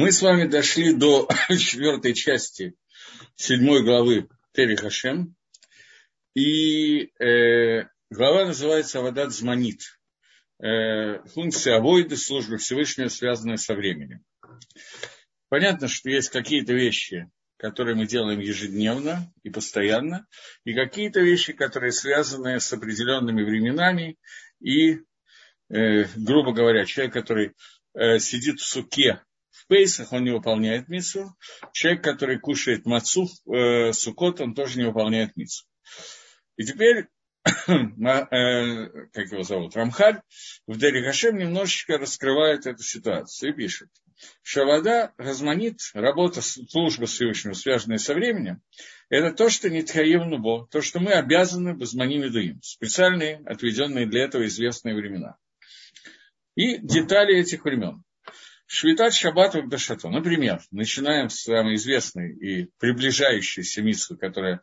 Мы 0.00 0.12
с 0.12 0.22
вами 0.22 0.46
дошли 0.46 0.94
до 0.94 1.28
четвертой 1.48 2.14
части 2.14 2.74
седьмой 3.34 3.82
главы 3.82 4.28
Тери 4.52 4.76
Хашем. 4.76 5.34
И 6.36 7.10
э, 7.20 7.88
глава 8.08 8.44
называется 8.44 9.00
«Авадат 9.00 9.32
Зманит». 9.32 9.80
Э, 10.62 11.18
функция 11.26 11.78
авойды, 11.78 12.16
службы 12.16 12.58
Всевышнего, 12.58 13.08
связанная 13.08 13.56
со 13.56 13.74
временем. 13.74 14.22
Понятно, 15.48 15.88
что 15.88 16.10
есть 16.10 16.28
какие-то 16.28 16.74
вещи, 16.74 17.28
которые 17.56 17.96
мы 17.96 18.06
делаем 18.06 18.38
ежедневно 18.38 19.32
и 19.42 19.50
постоянно, 19.50 20.28
и 20.62 20.74
какие-то 20.74 21.18
вещи, 21.18 21.52
которые 21.52 21.90
связаны 21.90 22.60
с 22.60 22.72
определенными 22.72 23.42
временами, 23.42 24.16
и, 24.60 25.00
э, 25.70 26.04
грубо 26.14 26.52
говоря, 26.52 26.84
человек, 26.84 27.14
который 27.14 27.54
э, 27.94 28.20
сидит 28.20 28.60
в 28.60 28.64
суке 28.64 29.22
Пейсах 29.68 30.12
он 30.12 30.24
не 30.24 30.30
выполняет 30.30 30.88
митсу. 30.88 31.36
Человек, 31.72 32.02
который 32.02 32.38
кушает 32.38 32.86
мацу 32.86 33.28
э, 33.46 33.92
сукот, 33.92 34.40
он 34.40 34.54
тоже 34.54 34.78
не 34.78 34.86
выполняет 34.86 35.36
митсу. 35.36 35.64
И 36.56 36.64
теперь, 36.64 37.06
э, 37.44 37.48
как 37.68 39.32
его 39.32 39.42
зовут, 39.42 39.76
Рамхаль 39.76 40.20
в 40.66 40.76
Дери 40.78 41.04
Хашем 41.04 41.38
немножечко 41.38 41.98
раскрывает 41.98 42.66
эту 42.66 42.82
ситуацию 42.82 43.52
и 43.52 43.56
пишет. 43.56 43.88
Шавада 44.42 45.12
разманит, 45.16 45.78
работа 45.94 46.42
служба 46.42 47.06
Всевышнего, 47.06 47.52
связанная 47.52 47.98
со 47.98 48.14
временем, 48.14 48.62
это 49.08 49.32
то, 49.32 49.48
что 49.48 49.70
не 49.70 49.82
тхаевнубо, 49.82 50.66
то, 50.70 50.82
что 50.82 50.98
мы 50.98 51.12
обязаны 51.12 51.74
безманим 51.74 52.30
даим, 52.32 52.60
специальные, 52.62 53.42
отведенные 53.46 54.06
для 54.06 54.24
этого 54.24 54.46
известные 54.46 54.94
времена. 54.94 55.36
И 56.56 56.78
детали 56.78 57.38
этих 57.38 57.64
времен. 57.64 58.02
Швитат 58.70 59.14
Шаббат 59.14 59.54
Дашато. 59.68 60.10
Например, 60.10 60.60
начинаем 60.70 61.30
с 61.30 61.40
самой 61.40 61.76
известной 61.76 62.36
и 62.36 62.70
приближающейся 62.78 63.80
митсвы, 63.80 64.18
которая 64.18 64.60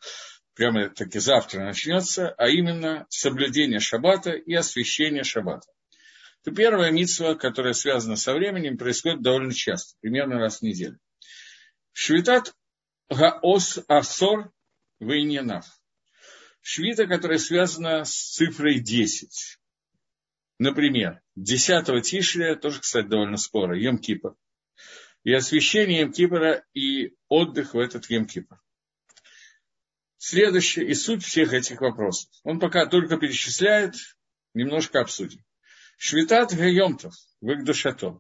прямо 0.54 0.90
таки 0.90 1.18
завтра 1.18 1.66
начнется, 1.66 2.30
а 2.38 2.48
именно 2.48 3.08
соблюдение 3.10 3.80
Шаббата 3.80 4.32
и 4.34 4.54
освящение 4.54 5.24
Шаббата. 5.24 5.68
Это 6.44 6.56
первая 6.56 6.92
митсва, 6.92 7.34
которая 7.34 7.74
связана 7.74 8.16
со 8.16 8.36
временем, 8.36 8.78
происходит 8.78 9.24
довольно 9.24 9.54
часто, 9.54 9.98
примерно 10.02 10.38
раз 10.38 10.60
в 10.60 10.62
неделю. 10.62 11.00
Швитат 11.92 12.54
Гаос 13.10 13.80
Асор 13.88 14.52
Вейненав. 15.00 15.66
Швита, 16.62 17.08
которая 17.08 17.40
связана 17.40 18.06
с 18.06 18.14
цифрой 18.14 18.80
10. 18.80 19.58
Например, 20.60 21.22
10 21.36 22.04
Тишля, 22.04 22.56
тоже, 22.56 22.82
кстати, 22.82 23.08
довольно 23.08 23.38
скоро, 23.38 23.78
Йом 23.78 23.98
Кипр. 23.98 24.36
И 25.24 25.34
освящение 25.34 26.02
Йом 26.02 26.64
и 26.74 27.14
отдых 27.28 27.74
в 27.74 27.80
этот 27.80 28.10
Йом 28.10 28.26
Кипр. 28.26 28.58
Следующее 30.18 30.88
и 30.88 30.94
суть 30.94 31.24
всех 31.24 31.54
этих 31.54 31.82
вопросов. 31.82 32.30
Он 32.44 32.60
пока 32.60 32.86
только 32.86 33.18
перечисляет, 33.18 33.96
немножко 34.54 35.02
обсудим. 35.02 35.44
Швитат 35.98 36.54
Йомтов, 36.54 37.14
Вэгдушато. 37.42 38.20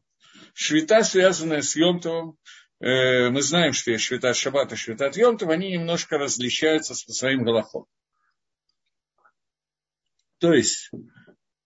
Швита, 0.53 1.03
связанная 1.03 1.61
с 1.61 1.75
Йомтовым, 1.75 2.38
э, 2.80 3.30
мы 3.30 3.41
знаем, 3.41 3.73
что 3.73 3.91
есть 3.91 4.03
Швитат 4.03 4.36
Шаббат 4.36 4.71
и 4.71 4.75
Швитат 4.75 5.17
Йомтов, 5.17 5.49
они 5.49 5.71
немножко 5.71 6.17
различаются 6.17 6.95
со 6.95 7.11
своим 7.11 7.43
голохом. 7.43 7.86
То 10.39 10.53
есть, 10.53 10.91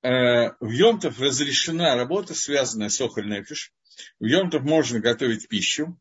в 0.02 0.69
Йомтов 0.69 1.19
разрешена 1.19 1.95
работа, 1.95 2.33
связанная 2.33 2.89
с 2.89 3.02
охоль 3.02 3.30
нефиш. 3.30 3.73
В 4.19 4.25
Йомтов 4.25 4.64
можно 4.64 5.00
готовить 5.00 5.47
пищу, 5.47 6.00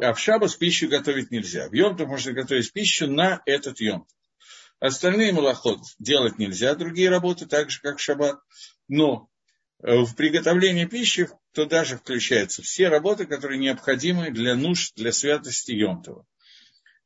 а 0.00 0.12
в 0.12 0.20
Шабас 0.20 0.56
пищу 0.56 0.88
готовить 0.88 1.30
нельзя. 1.30 1.68
В 1.68 1.72
Йомтов 1.72 2.08
можно 2.08 2.32
готовить 2.32 2.72
пищу 2.72 3.06
на 3.06 3.42
этот 3.46 3.80
Йомтов. 3.80 4.16
Остальные 4.80 5.32
малоход 5.32 5.80
делать 5.98 6.38
нельзя, 6.38 6.74
другие 6.74 7.10
работы, 7.10 7.46
так 7.46 7.70
же, 7.70 7.80
как 7.80 7.98
в 7.98 8.00
Шаббат. 8.00 8.38
Но 8.86 9.28
э, 9.82 9.96
в 10.02 10.14
приготовлении 10.14 10.84
пищи 10.84 11.28
то 11.52 11.66
даже 11.66 11.96
включаются 11.96 12.62
все 12.62 12.88
работы, 12.88 13.26
которые 13.26 13.58
необходимы 13.58 14.30
для 14.30 14.54
нужд, 14.54 14.94
для 14.94 15.10
святости 15.10 15.72
Йомтова. 15.72 16.24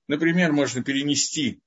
Например, 0.07 0.53
можно 0.53 0.85
перенести 0.85 1.61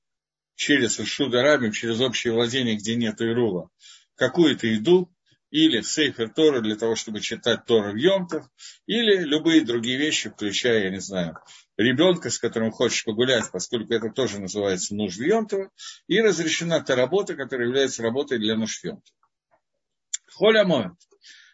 через 0.54 0.96
Шударабим, 0.96 1.72
через 1.72 2.00
общее 2.00 2.32
владение, 2.32 2.76
где 2.76 2.94
нет 2.94 3.20
Ирула, 3.20 3.68
какую-то 4.16 4.66
еду, 4.66 5.10
или 5.50 5.80
сейфер 5.80 6.28
Тора 6.30 6.60
для 6.60 6.76
того, 6.76 6.96
чтобы 6.96 7.20
читать 7.20 7.64
Тору 7.66 7.92
в 7.92 7.96
Йомтов, 7.96 8.46
или 8.86 9.22
любые 9.22 9.64
другие 9.64 9.96
вещи, 9.96 10.28
включая, 10.28 10.84
я 10.84 10.90
не 10.90 11.00
знаю, 11.00 11.38
ребенка, 11.76 12.30
с 12.30 12.38
которым 12.38 12.72
хочешь 12.72 13.04
погулять, 13.04 13.50
поскольку 13.52 13.92
это 13.94 14.10
тоже 14.10 14.40
называется 14.40 14.94
нужд 14.94 15.20
Йомтова, 15.20 15.70
и 16.08 16.20
разрешена 16.20 16.80
та 16.80 16.96
работа, 16.96 17.36
которая 17.36 17.68
является 17.68 18.02
работой 18.02 18.38
для 18.38 18.56
нужд 18.56 18.82
Йомтова. 18.84 19.16
Холя 20.32 20.64
Моэт. 20.64 20.92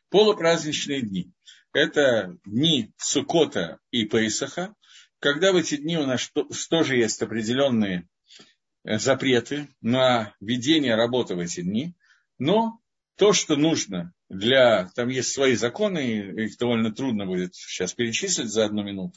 Полупраздничные 0.08 1.02
дни. 1.02 1.32
Это 1.72 2.36
дни 2.44 2.92
Сукота 2.96 3.78
и 3.90 4.04
Пейсаха, 4.04 4.74
когда 5.20 5.52
в 5.52 5.56
эти 5.56 5.76
дни 5.76 5.96
у 5.96 6.04
нас 6.04 6.30
тоже 6.68 6.96
есть 6.96 7.22
определенные 7.22 8.08
э, 8.84 8.98
запреты 8.98 9.68
на 9.80 10.34
ведение 10.40 10.96
работы 10.96 11.36
в 11.36 11.38
эти 11.38 11.60
дни. 11.60 11.94
Но 12.44 12.80
то, 13.16 13.32
что 13.32 13.54
нужно 13.54 14.12
для... 14.28 14.90
Там 14.96 15.10
есть 15.10 15.32
свои 15.32 15.54
законы, 15.54 16.00
их 16.44 16.58
довольно 16.58 16.92
трудно 16.92 17.24
будет 17.24 17.54
сейчас 17.54 17.94
перечислить 17.94 18.48
за 18.48 18.64
одну 18.64 18.82
минуту. 18.82 19.16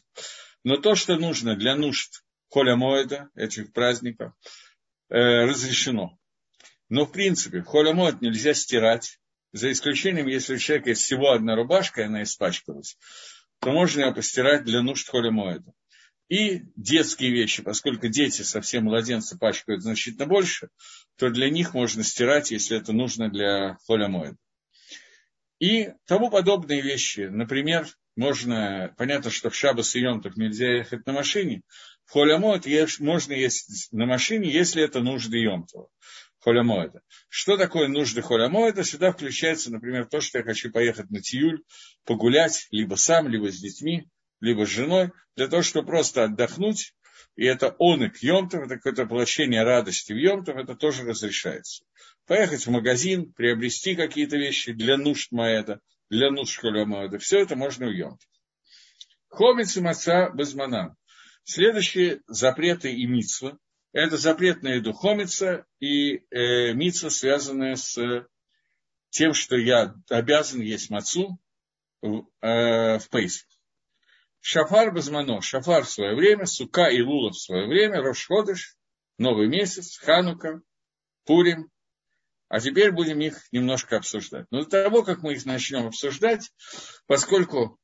Но 0.63 0.77
то, 0.77 0.93
что 0.93 1.15
нужно 1.15 1.55
для 1.55 1.75
нужд 1.75 2.23
Холя 2.49 2.75
Моэда, 2.75 3.29
этих 3.33 3.73
праздников, 3.73 4.33
э, 5.09 5.45
разрешено. 5.45 6.19
Но 6.87 7.07
в 7.07 7.11
принципе, 7.11 7.63
Холя 7.63 7.95
Моэд 7.95 8.21
нельзя 8.21 8.53
стирать, 8.53 9.19
за 9.53 9.71
исключением, 9.71 10.27
если 10.27 10.53
у 10.53 10.59
человека 10.59 10.89
есть 10.89 11.01
всего 11.01 11.31
одна 11.31 11.55
рубашка, 11.55 12.01
и 12.01 12.05
она 12.05 12.21
испачкалась, 12.21 12.95
то 13.59 13.71
можно 13.71 14.01
ее 14.01 14.13
постирать 14.13 14.65
для 14.65 14.83
нужд 14.83 15.09
Холя 15.09 15.31
Моэда 15.31 15.73
и 16.27 16.63
детские 16.75 17.31
вещи, 17.31 17.61
поскольку 17.61 18.07
дети 18.07 18.41
совсем 18.41 18.85
младенцы 18.85 19.37
пачкают 19.37 19.83
значительно 19.83 20.25
больше, 20.25 20.69
то 21.17 21.29
для 21.29 21.49
них 21.49 21.73
можно 21.73 22.03
стирать, 22.03 22.51
если 22.51 22.77
это 22.77 22.93
нужно 22.93 23.29
для 23.29 23.77
холямоида. 23.85 24.37
И 25.59 25.91
тому 26.05 26.29
подобные 26.29 26.81
вещи. 26.81 27.21
Например, 27.31 27.87
можно, 28.15 28.93
понятно, 28.97 29.29
что 29.29 29.49
в 29.49 29.55
Шабас 29.55 29.95
и 29.95 30.01
Йомтов 30.01 30.35
нельзя 30.35 30.77
ехать 30.77 31.05
на 31.05 31.13
машине, 31.13 31.61
в 32.05 32.11
холямоид 32.11 32.65
можно 32.99 33.33
ездить 33.33 33.87
на 33.91 34.05
машине, 34.05 34.51
если 34.51 34.83
это 34.83 35.01
нужды 35.01 35.37
Йомтова. 35.37 35.89
Холямоида. 36.39 37.01
Что 37.27 37.57
такое 37.57 37.87
нужды 37.87 38.21
холямоида? 38.21 38.83
Сюда 38.83 39.11
включается, 39.11 39.71
например, 39.71 40.05
то, 40.05 40.21
что 40.21 40.37
я 40.37 40.43
хочу 40.43 40.71
поехать 40.71 41.09
на 41.09 41.19
Тиюль, 41.19 41.63
погулять, 42.03 42.67
либо 42.69 42.93
сам, 42.95 43.27
либо 43.27 43.51
с 43.51 43.59
детьми, 43.59 44.07
либо 44.45 44.65
с 44.65 44.69
женой, 44.69 45.11
для 45.35 45.47
того, 45.47 45.63
чтобы 45.63 45.87
просто 45.87 46.25
отдохнуть, 46.25 46.93
и 47.35 47.45
это 47.45 47.75
он 47.79 48.03
и 48.03 48.09
к 48.09 48.17
Йомтов, 48.21 48.65
это 48.65 48.75
какое-то 48.75 49.03
воплощение 49.03 49.63
радости 49.63 50.13
в 50.13 50.17
Йомтов, 50.17 50.55
это 50.55 50.75
тоже 50.75 51.03
разрешается. 51.03 51.83
Поехать 52.27 52.65
в 52.65 52.69
магазин, 52.69 53.33
приобрести 53.33 53.95
какие-то 53.95 54.37
вещи 54.37 54.71
для 54.71 54.97
нужд 54.97 55.31
Маэда, 55.31 55.81
для 56.09 56.31
нужд 56.31 56.51
Школя 56.51 56.85
Маэда, 56.85 57.17
все 57.17 57.39
это 57.39 57.55
можно 57.55 57.87
в 57.87 57.91
Йомтов. 57.91 58.29
Хомец 59.29 59.75
и 59.75 59.81
маца 59.81 60.29
безманан. 60.29 60.95
Следующие 61.43 62.21
запреты 62.27 62.93
и 62.93 63.05
митсва. 63.05 63.57
Это 63.91 64.17
запрет 64.17 64.61
на 64.61 64.75
еду 64.75 64.93
хомица 64.93 65.65
и 65.79 66.23
э, 66.29 66.73
митсва, 66.73 67.09
связанная 67.09 67.75
с 67.75 68.27
тем, 69.09 69.33
что 69.33 69.55
я 69.55 69.95
обязан 70.09 70.61
есть 70.61 70.89
мацу 70.89 71.39
в, 72.01 72.27
э, 72.41 72.99
в 72.99 73.09
Пейсах. 73.09 73.47
Шафар 74.47 74.91
Базмано, 74.91 75.41
Шафар 75.41 75.85
в 75.85 75.89
свое 75.89 76.15
время, 76.15 76.45
Сука 76.45 76.89
и 76.89 77.01
Лула 77.01 77.31
в 77.31 77.39
свое 77.39 77.65
время, 77.65 78.03
Рошходыш, 78.03 78.77
Новый 79.17 79.47
месяц, 79.47 79.97
Ханука, 79.97 80.61
Пурим. 81.25 81.71
А 82.47 82.59
теперь 82.59 82.91
будем 82.91 83.19
их 83.21 83.41
немножко 83.51 83.97
обсуждать. 83.97 84.45
Но 84.51 84.63
до 84.63 84.69
того, 84.69 85.01
как 85.01 85.23
мы 85.23 85.33
их 85.33 85.47
начнем 85.47 85.87
обсуждать, 85.87 86.51
поскольку 87.07 87.79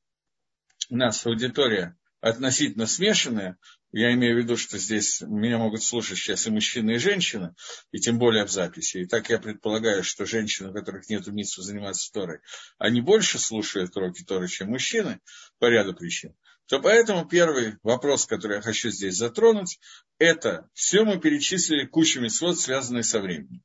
у 0.88 0.96
нас 0.96 1.26
аудитория 1.26 1.96
относительно 2.20 2.86
смешанная, 2.86 3.58
я 3.90 4.14
имею 4.14 4.36
в 4.36 4.38
виду, 4.38 4.56
что 4.56 4.78
здесь 4.78 5.20
меня 5.20 5.58
могут 5.58 5.82
слушать 5.82 6.18
сейчас 6.18 6.46
и 6.46 6.50
мужчины, 6.50 6.92
и 6.92 6.98
женщины, 6.98 7.56
и 7.90 7.98
тем 7.98 8.20
более 8.20 8.44
в 8.44 8.52
записи. 8.52 8.98
И 8.98 9.06
так 9.06 9.30
я 9.30 9.40
предполагаю, 9.40 10.04
что 10.04 10.26
женщины, 10.26 10.70
у 10.70 10.72
которых 10.72 11.08
нет 11.08 11.26
митсу 11.26 11.60
заниматься 11.60 12.12
Торой, 12.12 12.38
они 12.78 13.00
больше 13.00 13.40
слушают 13.40 13.96
уроки 13.96 14.22
Торы, 14.22 14.46
чем 14.46 14.68
мужчины, 14.68 15.18
по 15.58 15.66
ряду 15.66 15.92
причин 15.92 16.36
то 16.72 16.80
поэтому 16.80 17.26
первый 17.28 17.76
вопрос, 17.82 18.24
который 18.24 18.56
я 18.56 18.62
хочу 18.62 18.88
здесь 18.88 19.16
затронуть, 19.16 19.78
это 20.18 20.70
все 20.72 21.04
мы 21.04 21.20
перечислили 21.20 21.84
кучу 21.84 22.18
митцвот, 22.18 22.58
связанные 22.58 23.02
со 23.02 23.20
временем. 23.20 23.62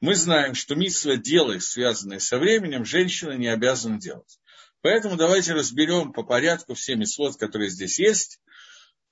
Мы 0.00 0.14
знаем, 0.14 0.54
что 0.54 0.76
митцва 0.76 1.16
делай, 1.16 1.60
связанные 1.60 2.20
со 2.20 2.38
временем, 2.38 2.84
женщина 2.84 3.32
не 3.32 3.48
обязана 3.48 3.98
делать. 3.98 4.38
Поэтому 4.82 5.16
давайте 5.16 5.52
разберем 5.52 6.12
по 6.12 6.22
порядку 6.22 6.74
все 6.74 6.94
митцвот, 6.94 7.36
которые 7.38 7.70
здесь 7.70 7.98
есть. 7.98 8.40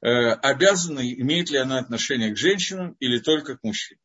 Э, 0.02 0.34
обязаны, 0.34 1.12
имеет 1.14 1.50
ли 1.50 1.58
она 1.58 1.80
отношение 1.80 2.32
к 2.32 2.38
женщинам 2.38 2.92
или 3.00 3.18
только 3.18 3.56
к 3.56 3.64
мужчинам. 3.64 4.04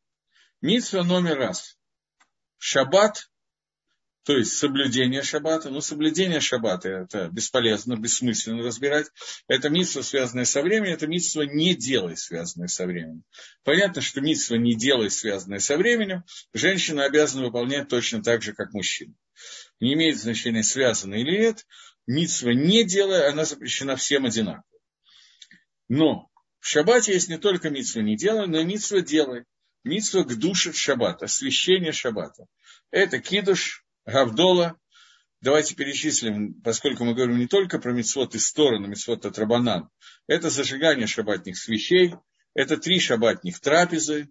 Митцва 0.62 1.04
номер 1.04 1.38
раз. 1.38 1.78
Шаббат 2.56 3.27
то 4.28 4.36
есть 4.36 4.58
соблюдение 4.58 5.22
шаббата. 5.22 5.70
Ну, 5.70 5.80
соблюдение 5.80 6.40
шаббата 6.40 6.90
это 6.90 7.30
бесполезно, 7.32 7.96
бессмысленно 7.96 8.62
разбирать. 8.62 9.06
Это 9.46 9.70
митство, 9.70 10.02
связанное 10.02 10.44
со 10.44 10.60
временем, 10.60 10.92
это 10.92 11.06
митство 11.06 11.40
не 11.40 11.74
делай, 11.74 12.14
связанное 12.14 12.68
со 12.68 12.84
временем. 12.84 13.22
Понятно, 13.64 14.02
что 14.02 14.20
митство 14.20 14.56
не 14.56 14.76
делай, 14.76 15.10
связанное 15.10 15.60
со 15.60 15.78
временем, 15.78 16.24
женщина 16.52 17.06
обязана 17.06 17.46
выполнять 17.46 17.88
точно 17.88 18.22
так 18.22 18.42
же, 18.42 18.52
как 18.52 18.74
мужчина. 18.74 19.14
Не 19.80 19.94
имеет 19.94 20.18
значения, 20.18 20.62
связано 20.62 21.14
или 21.14 21.30
нет. 21.30 21.64
Митство 22.06 22.50
не 22.50 22.84
делая, 22.84 23.30
она 23.30 23.46
запрещена 23.46 23.96
всем 23.96 24.26
одинаково. 24.26 24.78
Но 25.88 26.28
в 26.60 26.66
шаббате 26.66 27.14
есть 27.14 27.30
не 27.30 27.38
только 27.38 27.70
митство 27.70 28.00
не 28.00 28.14
делай, 28.14 28.46
но 28.46 28.60
и 28.60 28.64
митство 28.64 29.00
делай. 29.00 29.44
Митство 29.84 30.22
к 30.22 30.38
душе 30.38 30.72
в 30.72 30.76
шаббат, 30.76 31.22
освящение 31.22 31.92
шаббата. 31.92 32.44
Это 32.90 33.20
кидуш, 33.20 33.86
Гавдола. 34.08 34.78
Давайте 35.42 35.74
перечислим, 35.74 36.54
поскольку 36.62 37.04
мы 37.04 37.14
говорим 37.14 37.38
не 37.38 37.46
только 37.46 37.78
про 37.78 37.92
мецвод 37.92 38.34
из 38.34 38.48
стороны, 38.48 38.88
мецвод 38.88 39.26
от 39.26 39.38
Рабанан. 39.38 39.90
Это 40.26 40.48
зажигание 40.48 41.06
шабатных 41.06 41.58
свечей, 41.58 42.14
это 42.54 42.78
три 42.78 43.00
шабатных 43.00 43.60
трапезы. 43.60 44.30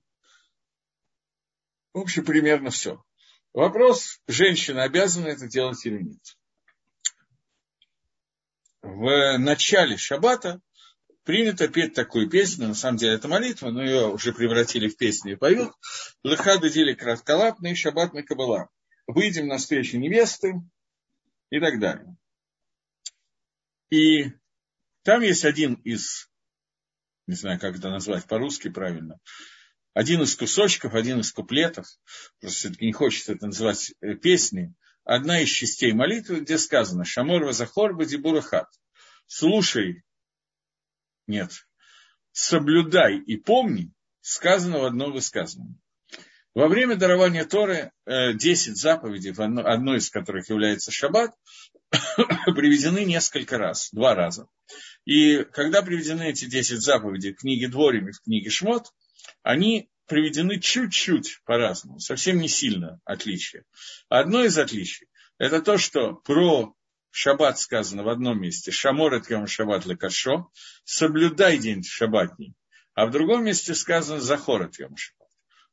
В 1.94 2.00
общем, 2.00 2.26
примерно 2.26 2.72
все. 2.72 3.04
Вопрос, 3.54 4.20
женщина 4.28 4.84
обязана 4.84 5.28
это 5.28 5.48
делать 5.48 5.86
или 5.86 6.02
нет. 6.02 6.38
В 8.82 9.38
начале 9.38 9.96
шаббата 9.96 10.60
принято 11.24 11.68
петь 11.68 11.94
такую 11.94 12.30
песню, 12.30 12.68
на 12.68 12.76
самом 12.76 12.98
деле 12.98 13.14
это 13.14 13.28
молитва, 13.28 13.70
но 13.70 13.84
ее 13.84 14.08
уже 14.08 14.34
превратили 14.34 14.88
в 14.88 14.98
песню 14.98 15.34
и 15.34 15.38
поют. 15.38 15.72
Лыхады 16.24 16.70
дели 16.72 16.94
кратколапный 16.94 17.76
шаббат 17.76 18.14
на 18.14 18.24
кабала 18.24 18.70
выйдем 19.08 19.48
на 19.48 19.58
встречу 19.58 19.98
невесты 19.98 20.62
и 21.50 21.60
так 21.60 21.80
далее. 21.80 22.16
И 23.90 24.34
там 25.04 25.22
есть 25.22 25.46
один 25.46 25.76
из, 25.76 26.30
не 27.26 27.36
знаю, 27.36 27.60
как 27.60 27.78
это 27.78 27.90
назвать 27.90 28.28
по-русски 28.28 28.70
правильно, 28.70 29.20
один 29.94 30.22
из 30.22 30.36
кусочков, 30.36 30.94
один 30.94 31.22
из 31.22 31.32
куплетов, 31.32 31.88
просто 32.40 32.58
все-таки 32.60 32.86
не 32.86 32.94
хочется 32.94 33.34
это 33.34 33.48
называть 33.48 33.94
э, 34.02 34.16
песней, 34.16 34.74
одна 35.04 35.42
из 35.42 35.50
частей 35.50 35.94
молитвы, 35.94 36.42
где 36.42 36.58
сказано 36.58 37.06
«Шамор 37.06 37.46
вазахор 37.46 37.96
бадибурахат» 37.96 38.68
«Слушай, 39.26 40.04
нет, 41.26 41.52
соблюдай 42.32 43.18
и 43.18 43.38
помни» 43.38 43.92
сказано 44.28 44.80
в 44.80 44.84
одном 44.84 45.14
высказывании. 45.14 45.80
Во 46.58 46.68
время 46.68 46.96
дарования 46.96 47.46
Торы 47.46 47.92
10 48.08 48.70
э, 48.70 48.74
заповедей, 48.74 49.32
одной 49.32 49.98
из 49.98 50.10
которых 50.10 50.50
является 50.50 50.92
шаббат, 50.92 51.36
приведены 52.48 53.06
несколько 53.06 53.60
раз, 53.60 53.90
два 53.92 54.16
раза. 54.16 54.48
И 55.06 55.44
когда 55.44 55.84
приведены 55.84 56.32
эти 56.32 56.46
10 56.46 56.82
заповедей 56.82 57.34
в 57.34 57.42
книге 57.42 57.68
Дворим 57.68 58.10
и 58.10 58.12
в 58.12 58.22
книге 58.22 58.50
Шмот, 58.50 58.88
они 59.44 59.92
приведены 60.08 60.60
чуть-чуть 60.60 61.42
по-разному, 61.46 62.00
совсем 62.00 62.40
не 62.40 62.48
сильно 62.48 63.00
отличие. 63.06 63.64
Одно 64.10 64.44
из 64.44 64.58
отличий– 64.58 65.10
это 65.38 65.62
то, 65.62 65.78
что 65.78 66.16
про 66.16 66.74
шаббат 67.12 67.60
сказано 67.60 68.02
в 68.02 68.10
одном 68.10 68.42
месте, 68.42 68.72
шамор 68.72 69.14
et 69.14 69.26
йом 69.30 69.46
шаббат 69.46 69.86
лекашо, 69.86 70.50
соблюдай 70.86 71.60
день 71.60 71.84
шаббатний, 71.84 72.56
а 72.96 73.06
в 73.06 73.12
другом 73.12 73.46
месте 73.46 73.76
сказано 73.76 74.20
захор 74.20 74.64
et 74.64 74.74
йом 74.80 74.98
шаббат 74.98 75.17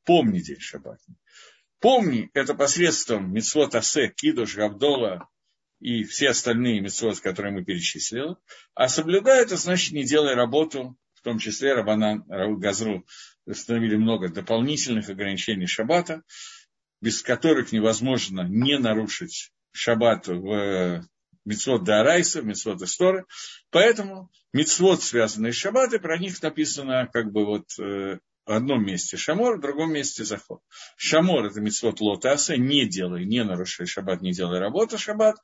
помни 0.04 0.40
день 0.40 0.60
шаббатный. 0.60 1.16
Помни 1.80 2.30
это 2.32 2.54
посредством 2.54 3.32
митцвот 3.32 3.74
Асе, 3.74 4.08
Кидуш, 4.08 4.56
Гавдола 4.56 5.28
и 5.80 6.04
все 6.04 6.30
остальные 6.30 6.80
митцвот, 6.80 7.20
которые 7.20 7.52
мы 7.52 7.64
перечислили. 7.64 8.36
А 8.74 8.88
соблюдай 8.88 9.42
это 9.42 9.56
значит 9.56 9.92
не 9.92 10.04
делай 10.04 10.34
работу, 10.34 10.96
в 11.14 11.22
том 11.22 11.38
числе 11.38 11.74
Рабанан, 11.74 12.24
Рау 12.28 12.56
Газру 12.56 13.04
установили 13.44 13.96
много 13.96 14.28
дополнительных 14.28 15.08
ограничений 15.10 15.66
шаббата, 15.66 16.22
без 17.00 17.22
которых 17.22 17.72
невозможно 17.72 18.48
не 18.48 18.78
нарушить 18.78 19.52
шаббат 19.72 20.26
в 20.28 21.04
Мицвод 21.44 21.84
Дарайса, 21.84 22.40
Мицвод 22.40 22.80
Исторы. 22.80 23.26
Поэтому 23.70 24.30
Мицвод, 24.52 25.02
связанные 25.02 25.52
с 25.52 25.56
Шаббатой, 25.56 26.00
про 26.00 26.18
них 26.18 26.40
написано 26.40 27.08
как 27.12 27.30
бы 27.32 27.44
вот 27.44 27.66
э, 27.78 28.18
в 28.46 28.52
одном 28.52 28.84
месте 28.84 29.16
шамор, 29.16 29.56
в 29.56 29.60
другом 29.60 29.92
месте 29.92 30.24
заход. 30.24 30.60
Шамор– 30.96 31.44
это 31.46 31.60
митцвот 31.60 32.00
лотаса, 32.00 32.56
не 32.56 32.86
делай, 32.86 33.24
не 33.24 33.42
нарушай 33.42 33.86
шаббат, 33.86 34.20
не 34.20 34.32
делай 34.32 34.58
работу 34.58 34.98
шаббат. 34.98 35.36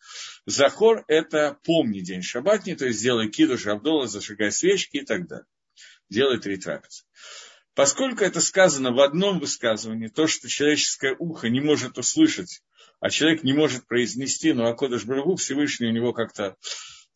Захор– 0.47 1.05
это 1.09 1.59
помни 1.65 2.01
день 2.01 2.23
шаббатний, 2.23 2.77
то 2.77 2.87
есть 2.87 3.03
делай 3.03 3.29
киду, 3.29 3.57
жабдола, 3.57 4.07
зажигай 4.07 4.53
свечки 4.53 4.99
и 4.99 5.05
так 5.05 5.27
далее. 5.27 5.47
Делай 6.09 6.39
три 6.39 6.57
трапезы. 6.57 7.05
Поскольку 7.75 8.25
это 8.25 8.41
сказано 8.41 8.93
в 8.93 9.01
одном 9.01 9.39
высказывании, 9.39 10.09
то, 10.09 10.27
что 10.27 10.49
человеческое 10.49 11.17
ухо 11.19 11.49
не 11.49 11.61
может 11.61 11.97
услышать, 11.99 12.63
а 12.99 13.09
человек 13.09 13.45
не 13.45 13.55
может 13.55 13.87
произнести, 13.87 14.53
но 14.53 14.67
Акодыш 14.67 15.05
Брагу 15.05 15.37
Всевышний 15.37 15.87
у 15.87 15.93
него 15.93 16.13
как-то 16.13 16.57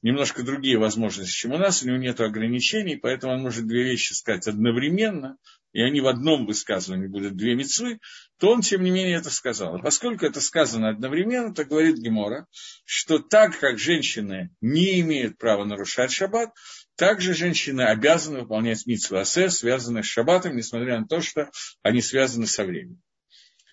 немножко 0.05 0.43
другие 0.43 0.79
возможности, 0.79 1.33
чем 1.33 1.53
у 1.53 1.59
нас, 1.59 1.83
у 1.83 1.89
него 1.89 1.97
нет 1.97 2.21
ограничений, 2.21 2.97
поэтому 2.97 3.33
он 3.33 3.43
может 3.43 3.67
две 3.67 3.85
вещи 3.85 4.13
сказать 4.13 4.47
одновременно, 4.47 5.39
и 5.75 5.83
они 5.83 6.01
в 6.01 6.07
одном 6.07 6.47
высказывании 6.47 7.09
будут 7.09 7.37
две 7.37 7.57
мецвы, 7.57 7.99
то 8.39 8.53
он, 8.53 8.63
тем 8.63 8.85
не 8.85 8.93
менее, 8.93 9.17
это 9.17 9.29
сказал. 9.29 9.77
И 9.77 9.83
поскольку 9.83 10.25
это 10.25 10.41
сказано 10.41 10.89
одновременно, 10.89 11.53
то 11.53 11.65
говорит 11.65 11.97
Гемора, 11.97 12.47
что 12.85 13.19
так 13.19 13.59
как 13.59 13.79
женщины 13.79 14.55
не 14.61 15.01
имеют 15.01 15.37
права 15.37 15.65
нарушать 15.65 16.13
шаббат, 16.13 16.51
также 16.95 17.35
женщины 17.35 17.83
обязаны 17.83 18.43
выполнять 18.43 18.87
митцвы 18.87 19.19
асе, 19.19 19.51
связанные 19.51 20.05
с 20.05 20.07
шаббатом, 20.07 20.57
несмотря 20.57 21.01
на 21.01 21.09
то, 21.09 21.21
что 21.21 21.51
они 21.83 22.01
связаны 22.01 22.47
со 22.47 22.65
временем. 22.65 23.03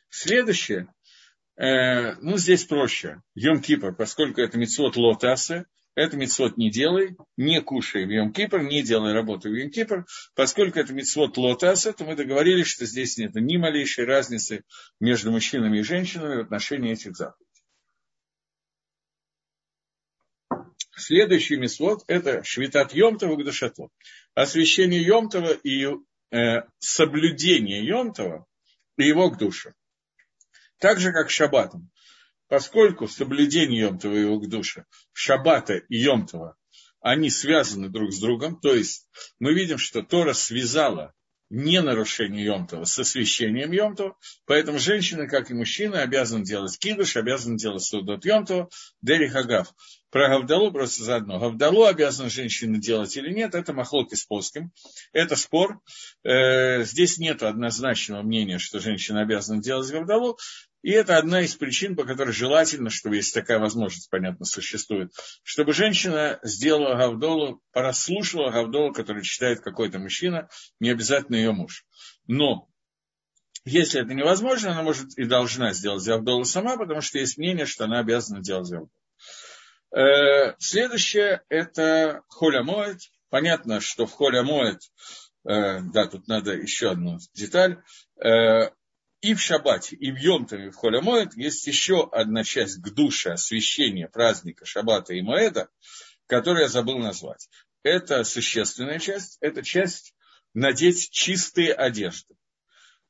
Следующее, 0.10 0.88
э, 1.56 2.16
ну, 2.16 2.36
здесь 2.38 2.66
проще. 2.66 3.22
Йом 3.36 3.62
Кипр, 3.62 3.94
поскольку 3.94 4.42
это 4.42 4.58
митцвот 4.58 4.96
лотасе, 4.96 5.66
это 5.96 6.16
мецвод 6.18 6.58
не 6.58 6.72
делай, 6.72 7.16
не 7.38 7.62
кушай 7.62 8.06
в 8.06 8.10
Йом-Кипр, 8.10 8.62
не 8.62 8.82
делай 8.82 9.14
работу 9.14 9.50
в 9.50 9.54
Йом-Кипр, 9.54 10.06
поскольку 10.36 10.80
это 10.80 10.94
мецвод 10.94 11.38
лотаса, 11.38 11.94
то 11.94 12.06
мы 12.06 12.16
договорились, 12.16 12.68
что 12.68 12.86
здесь 12.86 13.18
нет 13.18 13.36
ни 13.36 13.58
малейшей 13.58 14.06
разницы 14.06 14.64
между 15.00 15.32
мужчинами 15.32 15.80
и 15.80 15.84
женщинами 15.84 16.38
в 16.38 16.46
отношении 16.46 16.94
этих 16.94 17.16
заповедей. 17.16 17.48
Следующий 20.96 21.58
мецвод– 21.58 22.04
это 22.08 22.44
Швитат 22.44 22.94
Йомтова 22.94 23.36
к 23.36 23.44
Душато. 23.44 23.90
Освящение 24.34 25.02
Йомтова 25.02 25.52
и 25.52 25.88
э, 26.32 26.62
соблюдение 26.80 27.84
Йомтова 27.86 28.46
и 28.98 29.04
его 29.08 29.30
к 29.32 29.38
душе. 29.38 29.74
Так 30.78 31.00
же, 31.00 31.12
как 31.12 31.30
Шаббатом 31.30 31.91
поскольку 32.52 33.08
соблюдение 33.08 33.80
Йомтова 33.84 34.14
и 34.14 34.26
Угдуша, 34.26 34.86
Шаббата 35.14 35.76
и 35.76 35.96
Йомтова, 35.96 36.58
они 37.00 37.30
связаны 37.30 37.88
друг 37.88 38.12
с 38.12 38.20
другом, 38.20 38.60
то 38.60 38.76
есть 38.76 39.08
мы 39.40 39.54
видим, 39.54 39.78
что 39.78 40.02
Тора 40.02 40.34
связала 40.34 41.14
не 41.50 41.82
нарушение 41.82 42.44
Йомтова 42.44 42.84
с 42.84 43.00
освящением 43.00 43.72
Йомтова, 43.72 44.18
поэтому 44.46 44.80
женщина, 44.80 45.28
как 45.28 45.50
и 45.50 45.54
мужчина, 45.54 46.02
обязаны 46.02 46.44
делать 46.44 46.78
кидуш, 46.78 47.16
обязаны 47.16 47.58
делать 47.58 47.84
судот 47.84 48.26
Йомтова, 48.26 48.70
дери 49.02 49.28
хагав. 49.30 49.74
Про 50.10 50.28
Гавдалу 50.28 50.74
просто 50.74 51.06
заодно. 51.06 51.40
Гавдалу 51.40 51.86
обязана 51.86 52.30
женщина 52.30 52.78
делать 52.78 53.16
или 53.16 53.32
нет, 53.32 53.56
это 53.56 53.72
махлоки 53.72 54.16
с 54.16 54.26
плоским. 54.26 54.74
Это 55.14 55.38
спор. 55.38 55.80
Э, 56.26 56.84
здесь 56.84 57.18
нет 57.18 57.44
однозначного 57.44 58.22
мнения, 58.22 58.58
что 58.58 58.82
женщина 58.82 59.22
обязана 59.22 59.62
делать 59.62 59.90
Гавдалу. 59.90 60.38
И 60.82 60.92
это 60.92 61.18
одна 61.18 61.42
из 61.42 61.56
причин, 61.56 61.96
по 61.96 62.06
которой 62.06 62.32
желательно, 62.32 62.90
чтобы 62.90 63.16
если 63.18 63.40
такая 63.40 63.60
возможность, 63.60 64.10
понятно, 64.10 64.46
существует, 64.46 65.12
чтобы 65.44 65.74
женщина 65.74 66.40
сделала 66.44 66.96
Гавдолу, 66.96 67.62
пораслушала 67.72 68.50
Гавдолу, 68.50 68.92
который 68.92 69.24
читает 69.24 69.62
какой-то 69.62 70.00
мужчина, 70.00 70.50
не 70.80 70.90
обязательно 70.90 71.36
ее 71.36 71.52
муж. 71.52 71.86
Но 72.26 72.68
если 73.64 74.02
это 74.02 74.14
невозможно, 74.14 74.72
она 74.72 74.82
может 74.82 75.16
и 75.18 75.26
должна 75.26 75.74
сделать 75.74 76.06
Гавдолу 76.06 76.46
сама, 76.46 76.78
потому 76.78 77.02
что 77.02 77.20
есть 77.20 77.38
мнение, 77.38 77.68
что 77.68 77.86
она 77.86 78.00
обязана 78.00 78.42
делать 78.42 78.70
Гавдолу. 78.70 78.90
Э, 79.94 80.56
следующее– 80.58 81.44
это 81.50 82.22
Холя 82.28 82.64
Моет. 82.64 83.02
Понятно, 83.30 83.82
что 83.82 84.08
в 84.08 84.12
Холя 84.14 84.42
Моет, 84.42 84.80
э, 85.48 85.82
да, 85.82 86.08
тут 86.08 86.28
надо 86.28 86.54
еще 86.54 86.92
одну 86.92 87.20
деталь, 87.34 87.82
э, 88.24 88.72
и 89.22 89.34
в 89.36 89.40
Шабате, 89.40 89.96
и 89.96 90.12
в 90.12 90.18
Йомтове, 90.18 90.72
в 90.72 90.76
Холямоэд 90.76 91.36
есть 91.36 91.66
еще 91.68 92.10
одна 92.12 92.44
часть 92.44 92.82
к 92.82 92.90
душе 92.90 93.34
освящения 93.34 94.08
праздника 94.08 94.66
Шабата 94.66 95.14
и 95.14 95.22
Моэда, 95.22 95.70
которую 96.28 96.64
я 96.64 96.70
забыл 96.70 96.98
назвать. 96.98 97.48
Это 97.84 98.24
существенная 98.24 99.00
часть, 99.00 99.38
это 99.42 99.64
часть 99.64 100.16
надеть 100.54 101.10
чистые 101.12 101.74
одежды. 101.74 102.36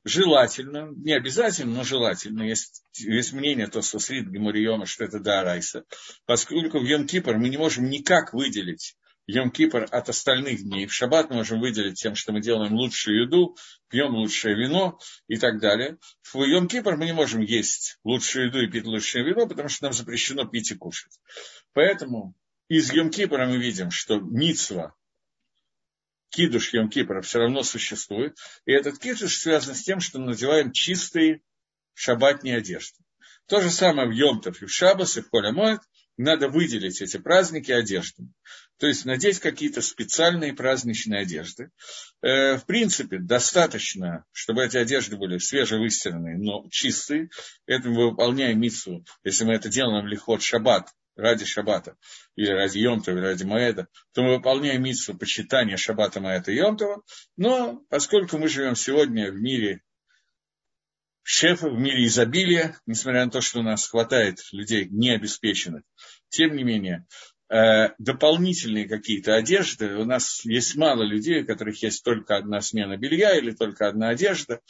Желательно, 0.03 0.89
не 0.95 1.13
обязательно, 1.13 1.75
но 1.75 1.83
желательно, 1.83 2.43
есть, 2.43 2.83
есть 2.97 3.33
мнение 3.33 3.67
то, 3.67 3.81
что 3.81 3.99
Срид 3.99 4.27
Гемуриома, 4.27 4.87
что 4.87 5.03
это 5.03 5.19
да, 5.19 5.43
Райса, 5.43 5.85
поскольку 6.25 6.79
в 6.79 6.83
Йом-Кипр 6.83 7.35
мы 7.35 7.49
не 7.49 7.57
можем 7.57 7.87
никак 7.89 8.33
выделить 8.33 8.97
Йом-Кипр 9.31 9.85
от 9.85 10.09
остальных 10.09 10.63
дней. 10.63 10.85
В 10.85 10.93
шаббат 10.93 11.29
мы 11.29 11.37
можем 11.37 11.59
выделить 11.59 12.01
тем, 12.01 12.15
что 12.15 12.31
мы 12.31 12.41
делаем 12.41 12.73
лучшую 12.73 13.23
еду, 13.23 13.55
пьем 13.89 14.15
лучшее 14.15 14.55
вино 14.55 14.99
и 15.27 15.37
так 15.37 15.59
далее. 15.59 15.97
В 16.23 16.35
Йом-Кипр 16.35 16.95
мы 16.97 17.05
не 17.05 17.13
можем 17.13 17.41
есть 17.41 17.97
лучшую 18.03 18.47
еду 18.47 18.61
и 18.61 18.67
пить 18.67 18.85
лучшее 18.85 19.23
вино, 19.23 19.47
потому 19.47 19.69
что 19.69 19.85
нам 19.85 19.93
запрещено 19.93 20.45
пить 20.45 20.71
и 20.71 20.75
кушать. 20.75 21.19
Поэтому 21.73 22.35
из 22.67 22.91
Йом-Кипра 22.91 23.47
мы 23.47 23.57
видим, 23.57 23.91
что 23.91 24.19
Ницва, 24.19 24.95
кидуш 26.29 26.73
Йом-Кипра 26.73 27.21
все 27.21 27.39
равно 27.39 27.63
существует. 27.63 28.37
И 28.65 28.71
этот 28.71 28.99
кидуш 28.99 29.35
связан 29.35 29.75
с 29.75 29.83
тем, 29.83 29.99
что 29.99 30.19
мы 30.19 30.27
надеваем 30.27 30.71
чистые 30.71 31.41
шабатные 31.93 32.57
одежды. 32.57 33.03
То 33.47 33.61
же 33.61 33.69
самое 33.69 34.07
в 34.07 34.11
Йомтов 34.11 34.61
и 34.61 34.65
в 34.65 34.71
Шабас, 34.71 35.17
и 35.17 35.21
в 35.21 35.29
Коля 35.29 35.53
надо 36.17 36.47
выделить 36.47 37.01
эти 37.01 37.17
праздники 37.17 37.71
одеждами. 37.71 38.31
То 38.81 38.87
есть 38.87 39.05
надеть 39.05 39.39
какие-то 39.39 39.79
специальные 39.83 40.55
праздничные 40.55 41.21
одежды. 41.21 41.69
Э, 42.23 42.57
в 42.57 42.65
принципе, 42.65 43.19
достаточно, 43.19 44.25
чтобы 44.31 44.65
эти 44.65 44.75
одежды 44.75 45.17
были 45.17 45.37
свежевыстиранные, 45.37 46.39
но 46.39 46.67
чистые. 46.71 47.29
Это 47.67 47.89
мы 47.89 48.09
выполняем 48.09 48.59
миссу, 48.59 49.05
если 49.23 49.45
мы 49.45 49.53
это 49.53 49.69
делаем 49.69 50.03
в 50.03 50.07
лихот 50.07 50.41
шаббат, 50.41 50.89
ради 51.15 51.45
шаббата, 51.45 51.95
или 52.35 52.49
ради 52.49 52.79
Йомтова, 52.79 53.17
или 53.17 53.23
ради 53.23 53.43
Маэда, 53.43 53.87
то 54.13 54.23
мы 54.23 54.37
выполняем 54.37 54.81
миссу 54.81 55.15
почитания 55.15 55.77
шаббата 55.77 56.19
Маэда 56.19 56.51
и 56.51 56.55
Йомтова. 56.55 57.03
Но 57.37 57.83
поскольку 57.87 58.39
мы 58.39 58.47
живем 58.47 58.75
сегодня 58.75 59.31
в 59.31 59.35
мире 59.35 59.83
шефа, 61.21 61.69
в 61.69 61.79
мире 61.79 62.05
изобилия, 62.05 62.79
несмотря 62.87 63.25
на 63.25 63.31
то, 63.31 63.41
что 63.41 63.59
у 63.59 63.63
нас 63.63 63.87
хватает 63.87 64.39
людей 64.51 64.87
необеспеченных, 64.89 65.83
тем 66.29 66.55
не 66.55 66.63
менее, 66.63 67.05
дополнительные 67.97 68.87
какие-то 68.87 69.35
одежды. 69.35 69.95
У 69.95 70.05
нас 70.05 70.45
есть 70.45 70.75
мало 70.75 71.03
людей, 71.03 71.41
у 71.41 71.45
которых 71.45 71.83
есть 71.83 72.03
только 72.03 72.37
одна 72.37 72.61
смена 72.61 72.95
белья 72.97 73.37
или 73.37 73.51
только 73.51 73.87
одна 73.87 74.09
одежда. 74.09 74.61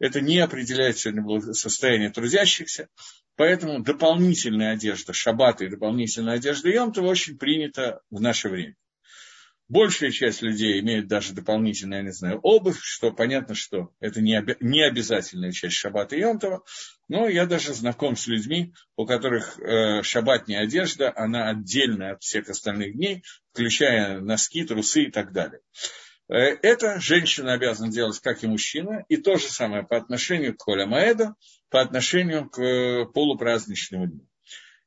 Это 0.00 0.20
не 0.20 0.40
определяет 0.40 0.98
сегодня 0.98 1.52
состояние 1.52 2.10
трудящихся. 2.10 2.88
Поэтому 3.36 3.82
дополнительная 3.82 4.72
одежда 4.72 5.12
шаббата 5.12 5.64
и 5.64 5.68
дополнительная 5.68 6.34
одежда 6.34 6.70
Йомтова 6.70 7.06
очень 7.06 7.36
принята 7.38 8.00
в 8.10 8.20
наше 8.20 8.48
время. 8.48 8.74
Большая 9.68 10.10
часть 10.10 10.42
людей 10.42 10.78
имеет 10.80 11.06
даже 11.06 11.32
дополнительную, 11.32 12.00
я 12.00 12.04
не 12.04 12.12
знаю, 12.12 12.38
обувь, 12.42 12.78
что 12.82 13.10
понятно, 13.10 13.54
что 13.54 13.90
это 13.98 14.20
не, 14.20 14.38
оби- 14.38 14.58
не 14.60 14.82
обязательная 14.82 15.52
часть 15.52 15.76
шаббата 15.76 16.16
и 16.16 16.20
Йомтова, 16.20 16.62
но 17.08 17.28
я 17.28 17.46
даже 17.46 17.72
знаком 17.72 18.14
с 18.14 18.26
людьми, 18.26 18.74
у 18.96 19.06
которых 19.06 19.58
э, 19.58 20.02
шаббатная 20.02 20.60
одежда, 20.60 21.12
она 21.16 21.48
отдельная 21.48 22.12
от 22.12 22.22
всех 22.22 22.50
остальных 22.50 22.94
дней, 22.94 23.22
включая 23.52 24.20
носки, 24.20 24.64
трусы 24.64 25.04
и 25.04 25.10
так 25.10 25.32
далее. 25.32 25.60
Э, 26.28 26.34
это 26.34 27.00
женщина 27.00 27.54
обязана 27.54 27.90
делать, 27.90 28.20
как 28.20 28.44
и 28.44 28.46
мужчина, 28.46 29.06
и 29.08 29.16
то 29.16 29.36
же 29.36 29.48
самое 29.48 29.82
по 29.82 29.96
отношению 29.96 30.54
к 30.54 30.58
Коля 30.58 30.86
Маэда, 30.86 31.36
по 31.70 31.80
отношению 31.80 32.50
к 32.50 32.60
э, 32.60 33.06
полупраздничному 33.06 34.08
дню. 34.08 34.28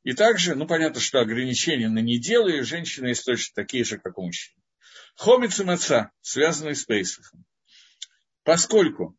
И 0.04 0.14
также, 0.14 0.56
ну, 0.56 0.68
понятно, 0.68 1.02
что 1.02 1.20
ограничения 1.20 1.90
на 1.90 2.00
неделю 2.00 2.64
женщины 2.64 3.08
есть 3.08 3.26
точно 3.26 3.56
такие 3.56 3.84
же, 3.84 3.98
как 3.98 4.18
у 4.18 4.26
мужчин. 4.26 4.56
Хомец 5.18 5.60
и 5.60 5.64
маца, 5.64 6.12
связанные 6.22 6.76
с 6.76 6.86
Пейсахом. 6.86 7.44
Поскольку 8.44 9.18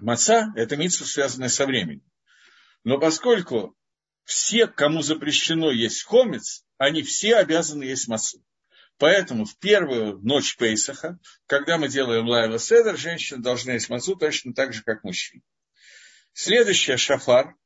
маца– 0.00 0.52
это 0.56 0.76
митсва, 0.76 1.04
связанная 1.04 1.48
со 1.48 1.66
временем. 1.66 2.08
Но 2.84 2.98
поскольку 2.98 3.76
все, 4.24 4.68
кому 4.68 5.02
запрещено 5.02 5.72
есть 5.72 6.04
хомец, 6.04 6.64
они 6.78 7.02
все 7.02 7.36
обязаны 7.36 7.82
есть 7.82 8.06
мацу. 8.06 8.44
Поэтому 8.98 9.46
в 9.46 9.58
первую 9.58 10.20
ночь 10.20 10.56
Пейсаха, 10.56 11.18
когда 11.46 11.76
мы 11.76 11.88
делаем 11.88 12.28
лайла 12.28 12.60
седер, 12.60 12.96
женщины 12.96 13.42
должны 13.42 13.72
есть 13.72 13.90
мацу 13.90 14.14
точно 14.14 14.54
так 14.54 14.72
же, 14.72 14.84
как 14.84 15.02
мужчины. 15.02 15.42
Следующее 16.34 16.96
шафар, 16.96 17.56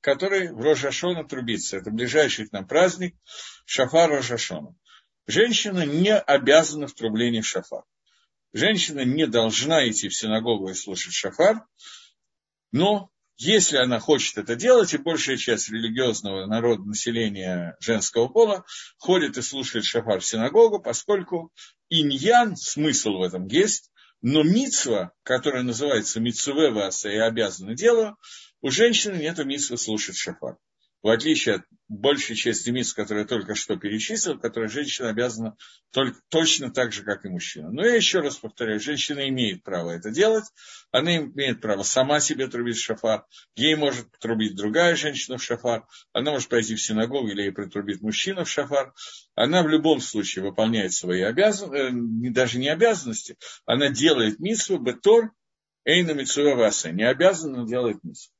который 0.00 0.52
в 0.52 0.60
Рожашона 0.60 1.24
трубится. 1.24 1.78
Это 1.78 1.90
ближайший 1.90 2.46
к 2.46 2.52
нам 2.52 2.68
праздник, 2.68 3.16
шафар 3.64 4.08
Рожашона. 4.10 4.76
Женщина 5.30 5.86
не 5.86 6.12
обязана 6.12 6.88
в 6.88 6.94
трублении 6.94 7.40
шафар. 7.40 7.84
Женщина 8.52 9.04
не 9.04 9.28
должна 9.28 9.88
идти 9.88 10.08
в 10.08 10.16
синагогу 10.16 10.70
и 10.70 10.74
слушать 10.74 11.14
шафар, 11.14 11.64
но 12.72 13.10
если 13.36 13.76
она 13.76 14.00
хочет 14.00 14.38
это 14.38 14.56
делать, 14.56 14.92
и 14.92 14.98
большая 14.98 15.36
часть 15.36 15.70
религиозного 15.70 16.46
народа, 16.46 16.82
населения 16.82 17.76
женского 17.78 18.26
пола 18.26 18.64
ходит 18.98 19.38
и 19.38 19.42
слушает 19.42 19.84
шафар 19.84 20.18
в 20.18 20.26
синагогу, 20.26 20.80
поскольку 20.80 21.52
иньян, 21.88 22.56
смысл 22.56 23.18
в 23.18 23.22
этом 23.22 23.46
есть, 23.46 23.92
но 24.22 24.42
мицва, 24.42 25.12
которая 25.22 25.62
называется 25.62 26.18
мицуве 26.18 26.72
васа 26.72 27.08
и 27.08 27.16
обязана 27.16 27.76
делу, 27.76 28.16
у 28.62 28.70
женщины 28.70 29.14
нет 29.14 29.38
мицвы 29.44 29.78
слушать 29.78 30.16
шафар 30.16 30.56
в 31.02 31.08
отличие 31.08 31.56
от 31.56 31.62
большей 31.88 32.36
части 32.36 32.70
мисс, 32.70 32.92
которые 32.92 33.22
я 33.22 33.28
только 33.28 33.54
что 33.54 33.76
перечислил, 33.76 34.38
которые 34.38 34.68
женщина 34.68 35.08
обязана 35.08 35.56
только, 35.90 36.20
точно 36.28 36.70
так 36.70 36.92
же, 36.92 37.02
как 37.02 37.24
и 37.24 37.28
мужчина. 37.28 37.70
Но 37.70 37.84
я 37.84 37.96
еще 37.96 38.20
раз 38.20 38.36
повторяю, 38.36 38.78
женщина 38.78 39.28
имеет 39.28 39.64
право 39.64 39.90
это 39.90 40.10
делать, 40.10 40.44
она 40.92 41.16
имеет 41.16 41.60
право 41.60 41.82
сама 41.82 42.20
себе 42.20 42.46
трубить 42.46 42.78
шафар, 42.78 43.24
ей 43.56 43.74
может 43.74 44.06
трубить 44.20 44.54
другая 44.54 44.94
женщина 44.94 45.38
в 45.38 45.42
шафар, 45.42 45.86
она 46.12 46.30
может 46.30 46.48
пойти 46.48 46.76
в 46.76 46.82
синагогу 46.82 47.28
или 47.28 47.42
ей 47.42 47.52
притрубит 47.52 48.02
мужчина 48.02 48.44
в 48.44 48.50
шафар, 48.50 48.92
она 49.34 49.62
в 49.62 49.68
любом 49.68 50.00
случае 50.00 50.44
выполняет 50.44 50.92
свои 50.92 51.22
обязанности, 51.22 52.28
э, 52.28 52.30
даже 52.30 52.58
не 52.58 52.68
обязанности, 52.68 53.36
она 53.64 53.88
делает 53.88 54.38
миссу, 54.38 54.78
бетор, 54.78 55.32
эйна 55.84 56.12
митсуа 56.12 56.54
васа, 56.54 56.92
не 56.92 57.02
обязана, 57.02 57.62
но 57.62 57.66
делает 57.66 58.04
миссу 58.04 58.30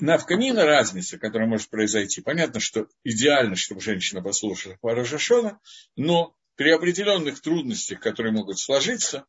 навкамина 0.00 0.64
разница, 0.64 1.18
которая 1.18 1.48
может 1.48 1.70
произойти. 1.70 2.20
Понятно, 2.20 2.60
что 2.60 2.88
идеально, 3.04 3.56
чтобы 3.56 3.80
женщина 3.80 4.22
послушала 4.22 4.76
Паражашона, 4.80 5.60
но 5.96 6.34
при 6.56 6.70
определенных 6.70 7.40
трудностях, 7.40 8.00
которые 8.00 8.32
могут 8.32 8.58
сложиться, 8.58 9.24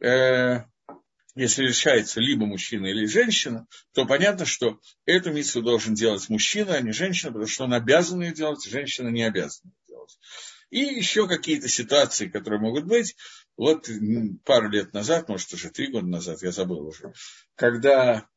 э, 0.00 0.64
если 1.34 1.62
решается 1.64 2.20
либо 2.20 2.46
мужчина 2.46 2.86
или 2.86 3.06
женщина, 3.06 3.66
то 3.92 4.06
понятно, 4.06 4.46
что 4.46 4.78
эту 5.04 5.32
миссию 5.32 5.64
должен 5.64 5.94
делать 5.94 6.28
мужчина, 6.28 6.74
а 6.74 6.80
не 6.80 6.92
женщина, 6.92 7.32
потому 7.32 7.48
что 7.48 7.64
он 7.64 7.74
обязан 7.74 8.22
ее 8.22 8.32
делать, 8.32 8.64
женщина 8.64 9.08
не 9.08 9.24
обязана 9.24 9.70
ее 9.70 9.86
делать. 9.88 10.18
И 10.70 10.78
еще 10.78 11.26
какие-то 11.26 11.68
ситуации, 11.68 12.28
которые 12.28 12.60
могут 12.60 12.84
быть. 12.84 13.16
Вот 13.56 13.88
пару 14.44 14.68
лет 14.70 14.92
назад, 14.92 15.28
может 15.28 15.52
уже 15.52 15.70
три 15.70 15.88
года 15.88 16.06
назад, 16.06 16.42
я 16.42 16.50
забыл 16.50 16.86
уже, 16.86 17.12
когда 17.54 18.28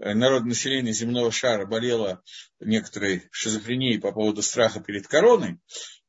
Э, 0.00 0.14
народное 0.14 0.50
население 0.50 0.92
земного 0.92 1.30
шара 1.30 1.66
болело 1.66 2.22
некоторой 2.60 3.28
шизофренией 3.30 4.00
по 4.00 4.12
поводу 4.12 4.42
страха 4.42 4.80
перед 4.80 5.06
короной, 5.06 5.58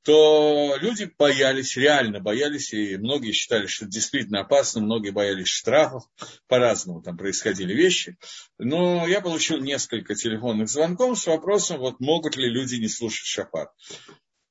то 0.04 0.76
люди 0.80 1.12
боялись, 1.18 1.78
реально 1.78 2.20
боялись, 2.20 2.74
и 2.74 2.96
многие 2.98 3.32
считали, 3.32 3.66
что 3.66 3.86
это 3.86 3.94
действительно 3.94 4.42
опасно, 4.42 4.82
многие 4.82 5.10
боялись 5.10 5.48
штрафов, 5.48 6.04
по-разному 6.48 7.02
там 7.02 7.18
происходили 7.18 7.74
вещи. 7.74 8.18
Но 8.60 9.08
я 9.08 9.20
получил 9.20 9.60
несколько 9.60 10.14
телефонных 10.14 10.70
звонков 10.70 11.18
с 11.18 11.26
вопросом, 11.26 11.80
вот 11.80 12.00
могут 12.00 12.38
ли 12.38 12.48
люди 12.50 12.76
не 12.76 12.88
слушать 12.88 13.26
шафар. 13.26 13.70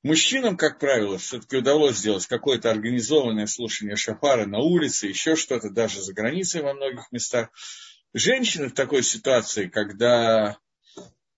Мужчинам, 0.03 0.55
как 0.55 0.77
правило, 0.77 1.17
все-таки 1.17 1.57
удалось 1.57 1.97
сделать 1.97 2.27
какое-то 2.27 2.69
организованное 2.69 3.47
слушание 3.47 3.95
шафара 3.95 4.45
на 4.45 4.59
улице, 4.59 5.07
еще 5.07 5.35
что-то, 5.35 5.69
даже 5.69 6.01
за 6.01 6.13
границей 6.13 6.61
во 6.61 6.73
многих 6.73 7.11
местах. 7.11 7.49
Женщины 8.17 8.69
в 8.69 8.73
такой 8.73 9.03
ситуации, 9.03 9.67
когда 9.67 10.57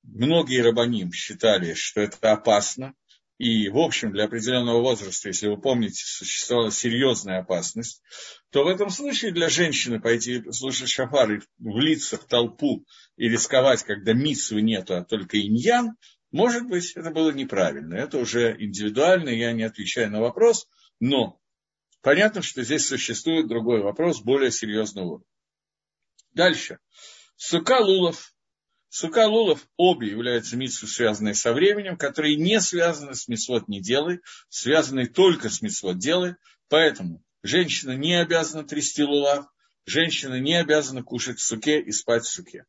многие 0.03 0.62
рабаним 0.62 1.12
считали, 1.12 1.74
что 1.74 2.01
это 2.01 2.31
опасно, 2.31 2.93
и, 3.39 3.67
в 3.69 3.79
общем, 3.79 4.12
для 4.12 4.25
определенного 4.25 4.84
возраста, 4.84 5.29
если 5.29 5.48
вы 5.48 5.60
помните, 5.60 6.03
существовала 6.05 6.69
серьезная 6.69 7.39
опасность, 7.39 8.03
то 8.51 8.63
в 8.63 8.67
этом 8.67 8.91
случае 8.91 9.31
для 9.31 9.50
женщины 9.50 10.00
пойти 10.00 10.43
слушать 10.51 10.89
шафар 10.89 11.31
и 11.34 11.41
влиться 11.57 12.15
в 12.15 12.25
толпу 12.25 12.86
и 13.15 13.27
рисковать, 13.27 13.81
когда 13.81 14.13
митсвы 14.13 14.62
нету, 14.62 14.98
а 14.98 15.03
только 15.03 15.41
иньян, 15.41 15.96
может 16.29 16.67
быть, 16.67 16.91
это 16.91 17.10
было 17.10 17.31
неправильно. 17.31 17.96
Это 17.96 18.19
уже 18.19 18.55
индивидуально, 18.55 19.29
я 19.29 19.51
не 19.51 19.63
отвечаю 19.63 20.12
на 20.12 20.22
вопрос, 20.22 20.67
но 21.00 21.39
понятно, 22.03 22.43
что 22.43 22.62
здесь 22.62 22.86
существует 22.86 23.48
другой 23.48 23.81
вопрос, 23.81 24.22
более 24.22 24.51
серьезного 24.51 25.05
уровня. 25.07 25.37
Дальше. 26.38 26.77
Сука 27.36 27.79
лулов. 27.79 28.32
Сука 28.89 29.27
лулов 29.27 29.67
обе 29.75 30.12
являются 30.12 30.56
митсвы, 30.56 30.88
связанные 30.88 31.34
со 31.34 31.51
временем, 31.51 31.98
которые 31.98 32.36
не 32.36 32.62
связаны 32.62 33.15
с 33.15 33.27
митсвот 33.27 33.67
не 33.67 33.82
делай, 33.82 34.22
связаны 34.48 35.08
только 35.08 35.50
с 35.50 35.63
митсвот 35.63 35.98
делай. 35.98 36.36
Поэтому 36.70 37.24
женщина 37.41 37.94
не 37.94 38.13
обязана 38.13 38.63
трясти 38.63 39.03
лулав, 39.03 39.48
женщина 39.88 40.39
не 40.39 40.53
обязана 40.53 41.01
кушать 41.01 41.39
в 41.39 41.44
суке 41.44 41.82
и 41.82 41.91
спать 41.91 42.24
в 42.24 42.29
суке. 42.29 42.65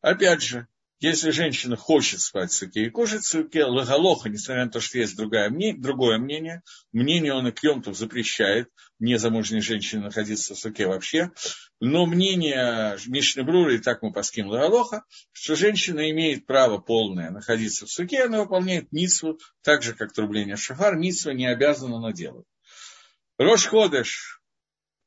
Опять 0.00 0.42
же, 0.42 0.68
если 1.02 1.32
женщина 1.32 1.74
хочет 1.74 2.20
спать 2.20 2.52
в 2.52 2.54
суке 2.54 2.84
и 2.84 2.88
кушать 2.88 3.24
в 3.24 3.28
суке, 3.28 3.64
лагалоха, 3.64 4.28
несмотря 4.28 4.66
на 4.66 4.70
то, 4.70 4.80
что 4.80 4.98
есть 4.98 5.16
другое 5.16 5.50
мнение, 5.50 5.82
другое 5.82 6.18
мнение, 6.18 6.62
мнение 6.92 7.34
он 7.34 7.48
и 7.48 7.50
Кьемтов 7.50 7.96
запрещает 7.96 8.68
незамужней 9.00 9.60
женщине 9.60 10.02
находиться 10.02 10.54
в 10.54 10.58
суке 10.58 10.86
вообще, 10.86 11.32
но 11.84 12.06
мнение 12.06 12.96
Мишны 13.08 13.42
Брура, 13.42 13.74
и 13.74 13.78
так 13.78 14.02
мы 14.02 14.12
паским 14.12 14.46
лагалоха, 14.46 15.02
что 15.32 15.56
женщина 15.56 16.08
имеет 16.12 16.46
право 16.46 16.78
полное 16.78 17.30
находиться 17.30 17.86
в 17.86 17.90
суке, 17.90 18.22
она 18.22 18.42
выполняет 18.42 18.92
митсву, 18.92 19.40
так 19.62 19.82
же, 19.82 19.92
как 19.92 20.12
трубление 20.12 20.54
шафар, 20.54 20.94
митсва 20.94 21.32
не 21.32 21.48
обязана, 21.48 21.98
но 21.98 22.12
делать. 22.12 22.46
Рош 23.36 23.66
Ходеш, 23.66 24.40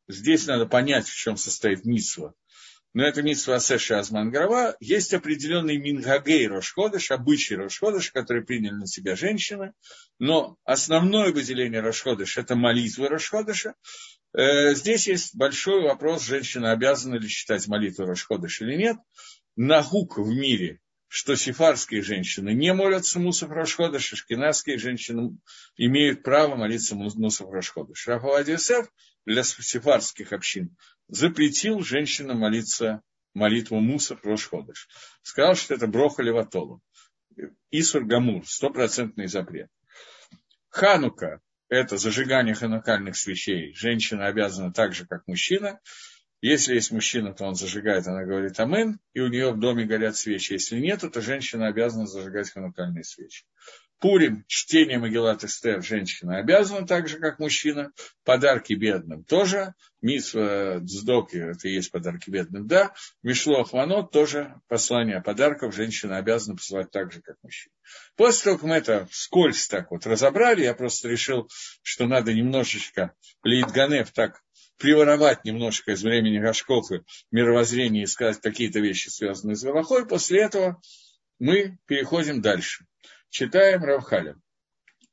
здесь 0.10 0.48
надо 0.48 0.65
понять, 0.65 1.08
в 1.08 1.15
чем 1.15 1.38
состоит 1.38 1.86
митсва 1.86 2.34
но 2.96 3.05
это 3.05 3.22
митсва 3.22 3.55
Асеша 3.55 4.00
Азман 4.00 4.32
Грава, 4.32 4.77
есть 4.79 5.13
определенный 5.13 5.75
мингагей 5.75 6.48
Рошходыш, 6.48 7.12
обычай 7.12 7.55
Рошходыш, 7.55 8.12
который 8.12 8.46
приняли 8.46 8.75
на 8.75 8.88
себя 8.88 9.17
женщины, 9.17 9.74
но 10.17 10.55
основное 10.63 11.34
выделение 11.34 11.82
Рошходыш– 11.82 12.38
это 12.38 12.55
молитва 12.55 13.10
Рошходыша. 13.10 13.72
Э, 13.72 13.74
здесь 14.38 15.08
есть 15.08 15.36
большой 15.36 15.84
вопрос, 15.84 16.24
женщина 16.24 16.72
обязана 16.72 17.15
ли 17.15 17.27
считать 17.27 17.68
молитву 17.68 18.06
Рошходыш 18.06 18.62
или 18.62 18.75
нет. 18.75 18.98
Нагук 19.56 20.18
в 20.18 20.27
мире 20.27 20.80
что 21.15 21.38
сифарские 21.38 22.01
женщины 22.01 22.54
не 22.54 22.74
молятся 22.74 23.20
Мусов 23.20 23.50
Рашходыш, 23.50 24.04
шкинавские 24.04 24.77
женщины 24.77 25.38
имеют 25.77 26.24
право 26.24 26.58
молиться 26.58 26.94
Мусов 26.94 27.50
Рашходыш. 27.51 28.06
Рафавад 28.06 28.50
для 29.25 29.44
сифарских 29.44 30.34
общин 30.34 30.75
запретил 31.08 31.80
женщинам 31.80 32.39
молиться 32.39 33.01
молитву 33.34 33.80
Мусов 33.80 34.25
Рошходыш. 34.25 34.89
Сказал, 35.22 35.56
что 35.56 35.75
это 35.75 35.88
Броха 35.88 36.22
Леватолу. 36.22 36.82
Исур 37.72 38.04
стопроцентный 38.46 39.27
запрет. 39.27 39.70
Ханука– 40.68 41.39
это 41.69 41.98
зажигание 41.98 42.55
ханукальных 42.55 43.15
свечей. 43.15 43.74
Женщина 43.74 44.27
обязана 44.27 44.72
так 44.72 44.93
же, 44.93 45.05
как 45.05 45.27
мужчина. 45.27 45.79
Если 46.41 46.75
есть 46.75 46.91
мужчина, 46.91 47.34
то 47.34 47.45
он 47.45 47.55
зажигает, 47.55 48.05
она 48.07 48.24
говорит 48.24 48.60
«Амен», 48.60 49.00
и 49.13 49.19
у 49.22 49.27
нее 49.29 49.51
в 49.51 49.60
доме 49.60 49.86
горят 49.86 50.15
свечи. 50.15 50.53
Если 50.53 50.79
нет, 50.79 51.01
то 51.01 51.22
женщина 51.22 51.67
обязана 51.67 52.05
зажигать 52.05 52.51
ханукальные 52.51 53.03
свечи. 53.03 53.45
Пурим, 54.00 54.44
чтение 54.48 55.00
Магеллат 55.00 55.44
Эстер 55.44 55.82
женщина 55.82 56.38
обязана, 56.38 56.86
так 56.86 57.08
же, 57.08 57.20
как 57.20 57.40
мужчина. 57.40 57.92
Подарки 58.24 58.74
бедным 58.74 59.24
тоже. 59.24 59.74
Мисва 60.02 60.80
Дздоки, 60.82 61.38
это 61.38 61.68
и 61.68 61.74
есть 61.74 61.92
подарки 61.92 62.30
бедным, 62.30 62.68
да. 62.68 62.94
Мишло 63.24 63.62
Ахванот 63.62 64.12
тоже 64.12 64.62
послание 64.68 65.22
подарков 65.22 65.74
женщина 65.74 66.18
обязана 66.18 66.58
посылать 66.58 66.92
так 66.92 67.12
же, 67.12 67.22
как 67.22 67.38
мужчина. 67.42 67.74
После 68.16 68.44
того, 68.44 68.58
как 68.58 68.68
мы 68.68 68.75
это 68.75 69.08
вскользь 69.10 69.68
так 69.68 69.90
вот 69.92 70.06
разобрали, 70.06 70.64
я 70.64 70.75
просто 70.75 71.08
решил, 71.10 71.50
что 71.82 72.06
надо 72.06 72.34
немножечко 72.34 73.14
Лейтганев 73.44 74.12
так 74.12 74.42
приворовать 74.78 75.46
немножко 75.46 75.94
из 75.94 76.04
времени 76.04 76.40
Гашкофы 76.40 77.04
мировоззрения 77.32 78.04
и 78.04 78.08
сказать 78.08 78.42
какие-то 78.42 78.80
вещи, 78.80 79.10
связанные 79.10 79.56
с 79.56 79.64
Галахой. 79.64 80.06
После 80.06 80.42
этого 80.42 80.82
мы 81.40 81.78
переходим 81.88 82.42
дальше. 82.42 82.86
Читаем 83.38 83.84
Равхаля. 83.84 84.38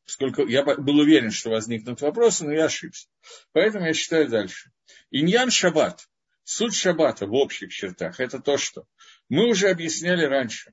Сколько, 0.04 0.42
я 0.42 0.62
был 0.62 0.98
уверен, 0.98 1.32
что 1.32 1.50
возникнут 1.50 2.00
вопросы, 2.02 2.44
но 2.44 2.52
я 2.52 2.66
ошибся. 2.66 3.08
Поэтому 3.50 3.86
я 3.86 3.94
читаю 3.94 4.28
дальше. 4.28 4.70
Иньян 5.10 5.50
Шаббат. 5.50 6.06
Суть 6.44 6.76
Шаббата 6.76 7.26
в 7.26 7.34
общих 7.34 7.72
чертах– 7.72 8.14
это 8.20 8.38
то, 8.38 8.58
что 8.58 8.86
мы 9.28 9.48
уже 9.48 9.70
объясняли 9.70 10.24
раньше, 10.24 10.72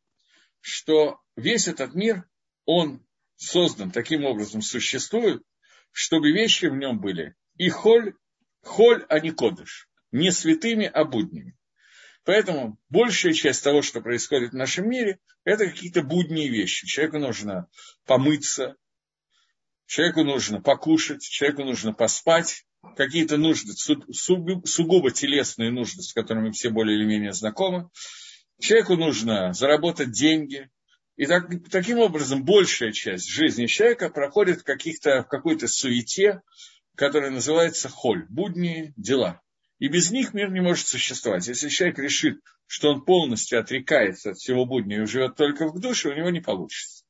что 0.61 1.21
весь 1.35 1.67
этот 1.67 1.95
мир, 1.95 2.23
он 2.65 3.03
создан 3.35 3.89
таким 3.89 4.25
образом, 4.25 4.61
существует, 4.61 5.41
чтобы 5.91 6.31
вещи 6.31 6.67
в 6.67 6.75
нем 6.75 6.99
были 6.99 7.33
и 7.57 7.69
холь, 7.69 8.13
холь, 8.61 9.03
а 9.09 9.19
не 9.19 9.31
кодыш. 9.31 9.89
Не 10.11 10.31
святыми, 10.31 10.85
а 10.85 11.03
будними. 11.03 11.57
Поэтому 12.29 12.77
большая 12.91 13.33
часть 13.33 13.63
того, 13.63 13.81
что 13.81 14.01
происходит 14.01 14.51
в 14.51 14.55
нашем 14.55 14.87
мире, 14.87 15.17
это 15.45 15.65
какие-то 15.65 16.03
будние 16.03 16.47
вещи. 16.47 16.85
Человеку 16.85 17.17
нужно 17.17 17.65
помыться, 18.05 18.75
человеку 19.87 20.23
нужно 20.23 20.61
покушать, 20.61 21.23
человеку 21.23 21.63
нужно 21.63 21.91
поспать, 21.91 22.67
какие-то 22.95 23.37
нужды, 23.37 23.73
сугубо 23.73 25.09
телесные 25.09 25.71
нужды, 25.71 26.03
с 26.03 26.13
которыми 26.13 26.51
все 26.51 26.69
более 26.69 26.99
или 26.99 27.05
менее 27.05 27.33
знакомы. 27.33 27.89
Человеку 28.59 28.95
нужно 28.95 29.51
заработать 29.53 30.11
деньги. 30.11 30.69
И 31.15 31.25
так, 31.25 31.49
таким 31.71 31.97
образом 31.97 32.45
большая 32.45 32.91
часть 32.91 33.27
жизни 33.27 33.65
человека 33.65 34.11
проходит 34.11 34.59
в, 34.59 34.63
каких-то, 34.65 35.23
в 35.23 35.29
какой-то 35.29 35.67
суете, 35.67 36.43
которая 36.95 37.31
называется 37.31 37.89
холь, 37.89 38.27
будние 38.29 38.93
дела. 38.97 39.41
И 39.79 39.87
без 39.87 40.11
них 40.11 40.33
мир 40.33 40.51
не 40.51 40.59
может 40.59 40.87
существовать. 40.87 41.47
Если 41.47 41.69
человек 41.69 41.99
решит, 41.99 42.41
что 42.67 42.89
он 42.89 43.03
полностью 43.03 43.59
отрекается 43.59 44.31
от 44.31 44.37
всего 44.37 44.65
будня 44.65 45.01
и 45.01 45.05
живет 45.05 45.35
только 45.35 45.67
в 45.67 45.79
душе, 45.79 46.09
у 46.09 46.13
него 46.13 46.29
не 46.29 46.41
получится. 46.41 47.05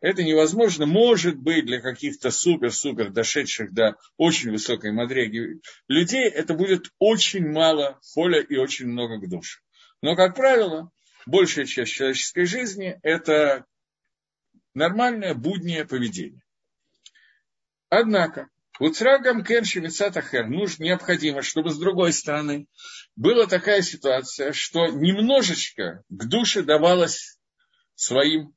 Это 0.00 0.22
невозможно. 0.22 0.86
Может 0.86 1.36
быть, 1.36 1.66
для 1.66 1.80
каких-то 1.80 2.30
супер-супер 2.30 3.10
дошедших 3.10 3.72
до 3.72 3.96
очень 4.16 4.50
высокой 4.50 4.92
мадреги 4.92 5.60
людей 5.88 6.28
это 6.28 6.54
будет 6.54 6.92
очень 6.98 7.46
мало 7.46 7.98
холя 8.14 8.40
и 8.40 8.56
очень 8.56 8.86
много 8.86 9.18
к 9.18 9.28
душе. 9.28 9.60
Но, 10.00 10.14
как 10.14 10.36
правило, 10.36 10.90
большая 11.26 11.66
часть 11.66 11.92
человеческой 11.92 12.46
жизни– 12.46 12.98
это 13.02 13.66
нормальное 14.72 15.34
буднее 15.34 15.84
поведение. 15.84 16.42
Однако, 17.90 18.48
Уцрагам 18.78 19.44
Кенши 19.44 19.80
Мицатахер 19.80 20.46
нужно, 20.46 20.84
необходимо, 20.84 21.42
чтобы 21.42 21.70
с 21.70 21.78
другой 21.78 22.12
стороны 22.12 22.66
была 23.16 23.46
такая 23.46 23.82
ситуация, 23.82 24.52
что 24.52 24.86
немножечко 24.86 26.04
к 26.08 26.28
душе 26.28 26.62
давалось 26.62 27.38
своим 27.94 28.54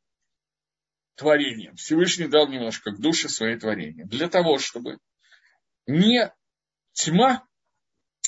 творением. 1.16 1.76
Всевышний 1.76 2.28
дал 2.28 2.48
немножко 2.48 2.92
к 2.92 3.02
душе 3.02 3.30
свои 3.30 3.58
творения. 3.58 4.06
Для 4.06 4.30
того, 4.30 4.60
чтобы 4.60 5.00
не 5.88 6.32
тьма 6.94 7.48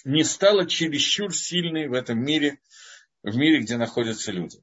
не 0.04 0.24
стала 0.24 0.68
чересчур 0.68 1.34
сильной 1.34 1.88
в 1.88 1.94
этом 1.94 2.20
мире, 2.20 2.60
в 3.22 3.36
мире, 3.36 3.62
где 3.62 3.78
находятся 3.78 4.32
люди. 4.32 4.62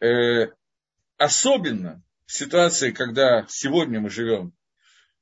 Э, 0.00 0.52
особенно 1.16 2.02
в 2.26 2.32
ситуации, 2.32 2.92
когда 2.92 3.46
сегодня 3.48 4.00
мы 4.00 4.10
живем 4.10 4.54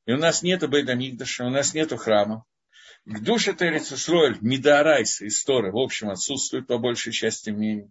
и 0.06 0.12
у 0.12 0.16
нас 0.16 0.42
нет 0.42 0.68
Бейдамигдаша, 0.68 1.44
у 1.44 1.50
нас 1.50 1.74
нет 1.74 1.92
храма. 1.98 2.44
К 3.04 3.20
душе 3.20 3.54
Терецесроэль, 3.54 4.38
Мидарайса, 4.40 5.26
история, 5.26 5.70
в 5.70 5.78
общем, 5.78 6.10
отсутствует 6.10 6.66
по 6.66 6.78
большей 6.78 7.12
части 7.12 7.50
мнений. 7.50 7.90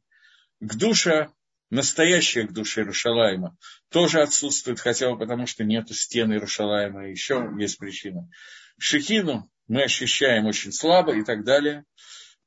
К 0.60 0.76
душе, 0.76 1.30
настоящая 1.70 2.48
к 2.48 2.54
душе 2.54 2.82
Иерушалайма, 2.82 3.58
тоже 3.90 4.22
отсутствует, 4.22 4.80
хотя 4.80 5.12
бы 5.12 5.18
потому, 5.18 5.46
что 5.46 5.64
нет 5.64 5.90
стены 5.90 6.34
Иерушалайма, 6.34 7.10
еще 7.10 7.50
есть 7.60 7.78
причина. 7.78 8.30
Шехину 8.78 9.50
мы 9.68 9.84
ощущаем 9.84 10.46
очень 10.46 10.72
слабо 10.72 11.16
и 11.16 11.24
так 11.24 11.44
далее. 11.44 11.86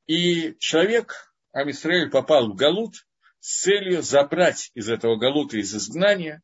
И 0.06 0.54
человек, 0.58 1.34
Амисраэль, 1.52 2.10
попал 2.10 2.50
в 2.50 2.54
Галут 2.54 3.06
с 3.40 3.62
целью 3.62 4.02
забрать 4.02 4.70
из 4.74 4.88
этого 4.88 5.16
Галута, 5.16 5.58
из 5.58 5.74
изгнания, 5.74 6.42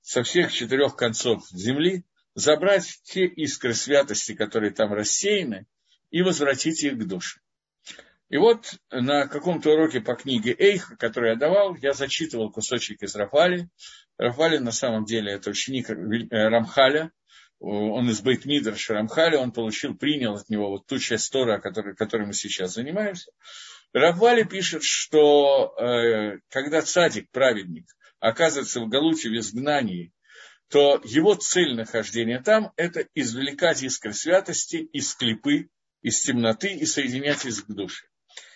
со 0.00 0.22
всех 0.22 0.52
четырех 0.52 0.96
концов 0.96 1.46
земли, 1.50 2.04
забрать 2.38 3.00
те 3.02 3.26
искры 3.26 3.74
святости, 3.74 4.32
которые 4.32 4.72
там 4.72 4.92
рассеяны, 4.92 5.66
и 6.10 6.22
возвратить 6.22 6.82
их 6.84 6.96
к 6.96 7.04
душе. 7.04 7.40
И 8.28 8.36
вот 8.36 8.74
на 8.90 9.26
каком-то 9.26 9.72
уроке 9.72 10.00
по 10.00 10.14
книге 10.14 10.54
Эйха, 10.56 10.96
который 10.96 11.30
я 11.30 11.36
давал, 11.36 11.74
я 11.76 11.94
зачитывал 11.94 12.50
кусочек 12.50 13.02
из 13.02 13.16
Рафали. 13.16 13.68
Рафали 14.18 14.58
на 14.58 14.70
самом 14.70 15.04
деле 15.04 15.32
это 15.32 15.50
ученик 15.50 15.90
э, 15.90 16.26
Рамхаля, 16.30 17.10
он 17.58 18.08
из 18.08 18.20
Бейтмидраша 18.20 18.94
Рамхаля, 18.94 19.38
он 19.38 19.50
получил, 19.50 19.96
принял 19.96 20.34
от 20.34 20.48
него 20.48 20.70
вот 20.70 20.86
ту 20.86 20.98
часть 20.98 21.32
Тора, 21.32 21.58
которой, 21.58 21.96
которой 21.96 22.26
мы 22.26 22.34
сейчас 22.34 22.74
занимаемся. 22.74 23.32
Раввали 23.92 24.44
пишет, 24.44 24.84
что 24.84 25.74
э, 25.76 26.38
когда 26.50 26.82
цадик, 26.82 27.30
праведник, 27.32 27.86
оказывается 28.20 28.80
в 28.80 28.88
Галуте 28.88 29.28
в 29.28 29.36
изгнании 29.36 30.12
то 30.68 31.00
его 31.04 31.34
цель 31.34 31.74
нахождения 31.74 32.40
там– 32.40 32.72
это 32.76 33.06
извлекать 33.14 33.82
искры 33.82 34.12
святости 34.12 34.76
из 34.76 35.14
клипы, 35.14 35.70
из 36.02 36.20
темноты 36.20 36.74
и 36.74 36.84
соединять 36.84 37.44
их 37.46 37.66
к 37.66 37.70
душе. 37.70 38.06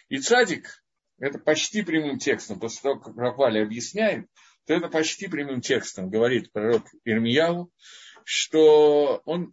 И 0.09 0.18
цадик, 0.18 0.85
это 1.18 1.38
почти 1.38 1.83
прямым 1.83 2.18
текстом, 2.18 2.61
после 2.61 2.83
того, 2.83 3.01
как 3.01 3.16
Рафали 3.16 3.61
объясняет, 3.61 4.27
то 4.66 4.75
это 4.75 4.88
почти 4.88 5.27
прямым 5.27 5.61
текстом 5.61 6.11
говорит 6.11 6.53
пророк 6.53 6.85
Ирмияву, 7.05 7.72
что 8.25 9.22
он 9.25 9.51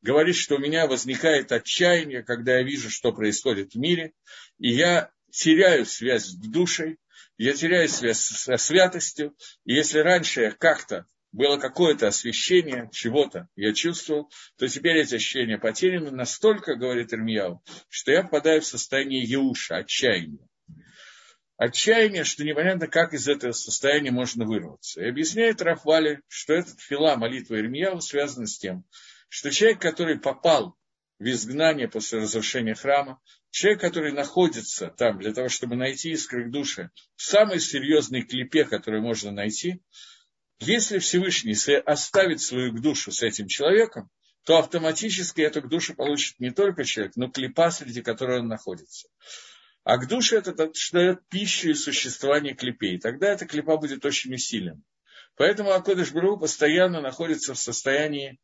говорит, 0.00 0.36
что 0.36 0.54
у 0.54 0.58
меня 0.58 0.86
возникает 0.86 1.50
отчаяние, 1.50 2.22
когда 2.22 2.58
я 2.58 2.62
вижу, 2.62 2.90
что 2.90 3.12
происходит 3.12 3.72
в 3.72 3.78
мире, 3.78 4.12
и 4.58 4.70
я 4.70 5.10
теряю 5.30 5.84
связь 5.84 6.26
с 6.26 6.34
душей, 6.34 6.98
я 7.36 7.52
теряю 7.52 7.88
связь 7.88 8.20
со 8.20 8.56
святостью, 8.56 9.34
и 9.64 9.74
если 9.74 9.98
раньше 9.98 10.42
я 10.42 10.50
как-то 10.52 11.06
было 11.32 11.58
какое-то 11.58 12.08
освещение 12.08 12.88
чего-то, 12.92 13.48
я 13.54 13.74
чувствовал, 13.74 14.30
то 14.56 14.66
теперь 14.66 14.98
эти 14.98 15.16
ощущения 15.16 15.58
потеряны 15.58 16.10
настолько, 16.10 16.76
говорит 16.76 17.12
Ирмияу, 17.12 17.62
что 17.88 18.12
я 18.12 18.22
попадаю 18.22 18.62
в 18.62 18.66
состояние 18.66 19.22
еуша, 19.22 19.76
отчаяния. 19.76 20.46
Отчаяние, 21.56 22.22
что 22.22 22.44
непонятно, 22.44 22.86
как 22.86 23.14
из 23.14 23.26
этого 23.26 23.50
состояния 23.50 24.12
можно 24.12 24.44
вырваться. 24.44 25.02
И 25.02 25.08
объясняет 25.08 25.60
Рафвали, 25.60 26.20
что 26.28 26.54
этот 26.54 26.80
фила 26.80 27.16
молитвы 27.16 27.58
Ирмияу 27.58 28.00
связана 28.00 28.46
с 28.46 28.58
тем, 28.58 28.84
что 29.28 29.50
человек, 29.50 29.80
который 29.80 30.20
попал 30.20 30.76
в 31.18 31.24
изгнание 31.24 31.88
после 31.88 32.20
разрушения 32.20 32.74
храма, 32.74 33.20
человек, 33.50 33.80
который 33.80 34.12
находится 34.12 34.86
там 34.96 35.18
для 35.18 35.34
того, 35.34 35.48
чтобы 35.48 35.74
найти 35.74 36.10
искры 36.10 36.48
к 36.48 36.52
душе, 36.52 36.90
в 37.16 37.22
самой 37.22 37.58
серьезной 37.58 38.22
клепе, 38.22 38.64
которую 38.64 39.02
можно 39.02 39.32
найти, 39.32 39.82
если 40.60 40.98
Всевышний 40.98 41.54
оставит 41.80 42.40
свою 42.40 42.72
душу 42.72 43.12
с 43.12 43.22
этим 43.22 43.46
человеком, 43.46 44.10
то 44.44 44.58
автоматически 44.58 45.42
эту 45.42 45.60
душу 45.62 45.94
получит 45.94 46.40
не 46.40 46.50
только 46.50 46.84
человек, 46.84 47.16
но 47.16 47.30
клепа, 47.30 47.70
среди 47.70 48.02
которой 48.02 48.40
он 48.40 48.48
находится. 48.48 49.08
А 49.84 49.98
к 49.98 50.08
душе 50.08 50.38
это 50.38 50.70
дает 50.92 51.28
пищу 51.28 51.70
и 51.70 51.74
существование 51.74 52.54
клепей. 52.54 52.98
Тогда 52.98 53.28
эта 53.28 53.46
клепа 53.46 53.76
будет 53.76 54.04
очень 54.04 54.34
усилена. 54.34 54.80
Поэтому 55.36 55.70
Акодыш 55.70 56.12
Бру 56.12 56.38
постоянно 56.38 57.00
находится 57.00 57.54
в 57.54 57.58
состоянии, 57.58 58.40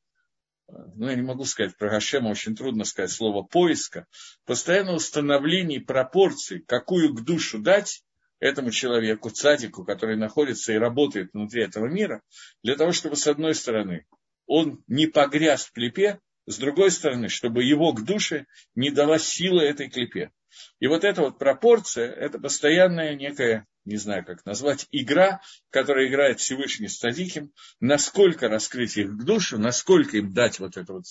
ну, 0.68 1.08
я 1.08 1.16
не 1.16 1.22
могу 1.22 1.44
сказать 1.44 1.76
про 1.76 1.90
Гашема, 1.90 2.28
очень 2.28 2.54
трудно 2.54 2.84
сказать 2.84 3.10
слово 3.10 3.42
поиска, 3.42 4.06
постоянно 4.46 4.92
установлении 4.92 5.78
пропорций, 5.78 6.60
какую 6.60 7.12
к 7.14 7.24
душу 7.24 7.58
дать, 7.58 8.04
этому 8.44 8.70
человеку, 8.70 9.30
цадику, 9.30 9.84
который 9.84 10.16
находится 10.16 10.74
и 10.74 10.78
работает 10.78 11.30
внутри 11.32 11.62
этого 11.62 11.86
мира, 11.86 12.20
для 12.62 12.76
того, 12.76 12.92
чтобы, 12.92 13.16
с 13.16 13.26
одной 13.26 13.54
стороны, 13.54 14.04
он 14.46 14.84
не 14.86 15.06
погряз 15.06 15.64
в 15.64 15.72
клепе, 15.72 16.20
с 16.44 16.58
другой 16.58 16.90
стороны, 16.90 17.30
чтобы 17.30 17.64
его 17.64 17.94
к 17.94 18.04
душе 18.04 18.44
не 18.74 18.90
дала 18.90 19.18
сила 19.18 19.62
этой 19.62 19.88
клепе. 19.88 20.30
И 20.78 20.86
вот 20.88 21.04
эта 21.04 21.22
вот 21.22 21.38
пропорция, 21.38 22.12
это 22.12 22.38
постоянная 22.38 23.14
некая, 23.14 23.66
не 23.86 23.96
знаю 23.96 24.26
как 24.26 24.44
назвать, 24.44 24.88
игра, 24.92 25.40
которая 25.70 26.06
играет 26.06 26.38
Всевышний 26.38 26.88
с 26.88 26.98
Тадиким, 26.98 27.50
насколько 27.80 28.48
раскрыть 28.48 28.98
их 28.98 29.08
к 29.08 29.24
душе, 29.24 29.56
насколько 29.56 30.18
им 30.18 30.34
дать 30.34 30.60
вот 30.60 30.76
это 30.76 30.92
вот 30.92 31.04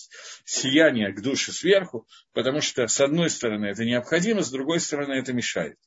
сияние 0.46 1.12
к 1.12 1.22
душе 1.22 1.52
сверху, 1.52 2.08
потому 2.32 2.62
что 2.62 2.86
с 2.86 3.02
одной 3.02 3.32
стороны 3.32 3.66
это 3.66 3.84
необходимо, 3.84 4.44
с 4.44 4.52
другой 4.52 4.80
стороны 4.80 5.14
это 5.14 5.34
мешает. 5.34 5.78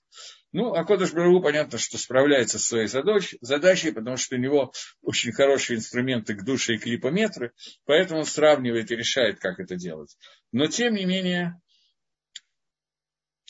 Ну, 0.52 0.74
а 0.74 0.84
Кодыш 0.84 1.12
Барагу 1.12 1.40
понятно, 1.40 1.78
что 1.78 1.98
справляется 1.98 2.58
со 2.58 2.66
своей 2.66 2.86
задач, 2.86 3.34
задачей, 3.40 3.90
потому 3.90 4.16
что 4.16 4.36
у 4.36 4.38
него 4.38 4.72
очень 5.02 5.32
хорошие 5.32 5.76
инструменты 5.76 6.34
к 6.34 6.44
душе 6.44 6.74
и 6.74 6.78
клипометры, 6.78 7.52
поэтому 7.84 8.20
он 8.20 8.26
сравнивает 8.26 8.90
и 8.90 8.96
решает, 8.96 9.38
как 9.40 9.58
это 9.60 9.76
делать. 9.76 10.16
Но, 10.52 10.66
тем 10.66 10.94
не 10.94 11.04
менее, 11.04 11.60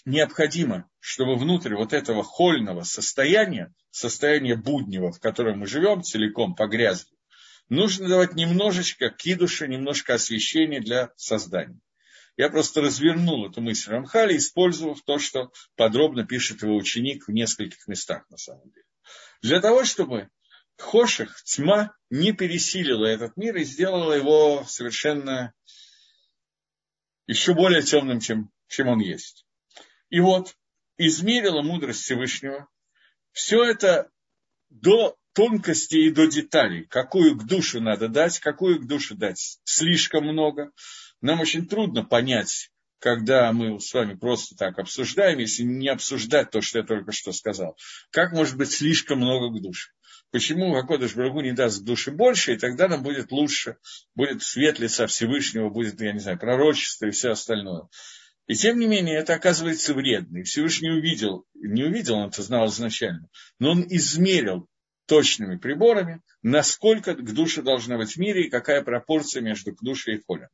необходимо, 0.05 0.89
чтобы 0.99 1.37
внутрь 1.37 1.75
вот 1.75 1.93
этого 1.93 2.23
хольного 2.23 2.83
состояния, 2.83 3.75
состояния 3.91 4.57
буднего, 4.57 5.13
в 5.13 5.21
котором 5.21 5.61
мы 5.61 5.67
живем, 5.67 6.03
целиком 6.03 6.55
погрязли, 6.55 7.15
нужно 7.69 8.09
давать 8.09 8.35
немножечко 8.35 9.11
кидуша, 9.11 9.67
немножко 9.67 10.15
освещения 10.15 10.81
для 10.81 11.11
создания. 11.17 11.79
Я 12.37 12.51
просто 12.51 12.83
развернул 12.83 13.49
эту 13.49 13.63
мысль 13.63 13.91
Рамхали, 13.91 14.37
использовав 14.37 15.03
то, 15.03 15.19
что 15.19 15.53
подробно 15.75 16.27
пишет 16.27 16.63
его 16.63 16.77
ученик 16.77 17.27
в 17.27 17.33
нескольких 17.33 17.87
местах 17.89 18.29
на 18.29 18.37
самом 18.37 18.71
деле. 18.71 18.87
Для 19.43 19.61
того, 19.61 19.85
чтобы 19.85 20.29
Хоших, 20.79 21.43
тьма, 21.45 21.97
не 22.11 22.33
пересилила 22.33 23.07
этот 23.07 23.37
мир 23.37 23.57
и 23.57 23.65
сделала 23.65 24.13
его 24.13 24.65
совершенно 24.69 25.55
еще 27.27 27.55
более 27.55 27.83
темным, 27.83 28.21
чем, 28.21 28.51
чем 28.69 28.89
он 28.89 29.01
есть. 29.01 29.47
И 30.11 30.21
вот 30.21 30.55
измерила 30.99 31.63
мудрость 31.63 32.03
Всевышнего 32.03 32.69
все 33.33 33.65
это 33.65 34.11
до 34.69 35.17
тонкости 35.33 35.97
и 35.97 36.11
до 36.11 36.27
деталей, 36.27 36.85
какую 36.85 37.37
к 37.37 37.47
душу 37.47 37.81
надо 37.81 38.09
дать, 38.09 38.39
какую 38.39 38.81
к 38.81 38.87
душу 38.87 39.15
дать 39.15 39.61
слишком 39.65 40.25
много, 40.25 40.73
нам 41.27 41.41
очень 41.41 41.67
трудно 41.67 42.05
понять, 42.05 42.71
когда 42.99 43.53
мы 43.53 43.79
с 43.81 43.93
вами 43.93 44.15
просто 44.15 44.57
так 44.57 44.79
обсуждаем, 44.79 45.39
если 45.39 45.65
не 45.65 45.89
обсуждать 45.89 46.51
то, 46.51 46.61
что 46.61 46.79
я 46.79 46.85
только 46.85 47.13
что 47.13 47.33
сказал. 47.33 47.77
Как 48.11 48.33
может 48.33 48.57
быть 48.57 48.71
слишком 48.71 49.19
много 49.19 49.51
к 49.51 49.63
душе? 49.63 49.91
Почему 50.31 50.73
Гакодыш 50.73 51.15
Брагу 51.15 51.41
не 51.41 51.53
даст 51.53 51.83
к 51.83 51.85
душе 51.85 52.11
больше, 52.11 52.55
и 52.55 52.59
тогда 52.59 52.89
нам 52.89 53.03
будет 53.03 53.31
лучше, 53.31 53.77
будет 54.15 54.43
свет 54.43 54.79
лица 54.79 55.07
Всевышнего, 55.07 55.69
будет, 55.69 56.01
я 56.01 56.13
не 56.13 56.19
знаю, 56.19 56.39
пророчество 56.39 57.07
и 57.07 57.11
все 57.11 57.31
остальное. 57.31 57.89
И 58.47 58.55
тем 58.55 58.79
не 58.79 58.87
менее, 58.87 59.17
это 59.17 59.35
оказывается 59.35 59.95
вредно. 59.95 60.39
И 60.39 60.43
Всевышний 60.43 60.91
увидел, 60.91 61.45
не 61.55 61.85
увидел, 61.85 62.15
он 62.15 62.29
это 62.29 62.43
знал 62.43 62.67
изначально, 62.69 63.29
но 63.59 63.73
он 63.73 63.85
измерил 63.89 64.69
точными 65.07 65.57
приборами, 65.57 66.21
насколько 66.43 67.15
к 67.15 67.33
душе 67.33 67.63
должна 67.63 67.97
быть 67.97 68.13
в 68.13 68.17
мире 68.19 68.47
и 68.47 68.51
какая 68.51 68.83
пропорция 68.83 69.41
между 69.43 69.75
к 69.75 69.83
душе 69.83 70.15
и 70.17 70.23
холем. 70.27 70.49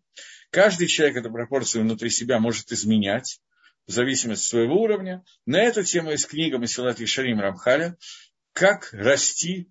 Каждый 0.51 0.87
человек 0.87 1.17
эту 1.17 1.31
пропорцию 1.31 1.83
внутри 1.83 2.11
себя 2.11 2.39
может 2.39 2.71
изменять 2.73 3.41
в 3.87 3.93
зависимости 3.93 4.45
от 4.45 4.49
своего 4.49 4.83
уровня. 4.83 5.25
На 5.47 5.61
эту 5.61 5.83
тему 5.83 6.11
есть 6.11 6.29
книга 6.29 6.59
Масилат 6.59 7.01
Ишарим 7.01 7.41
Рамхаля 7.41 7.97
«Как 8.53 8.91
расти 8.93 9.69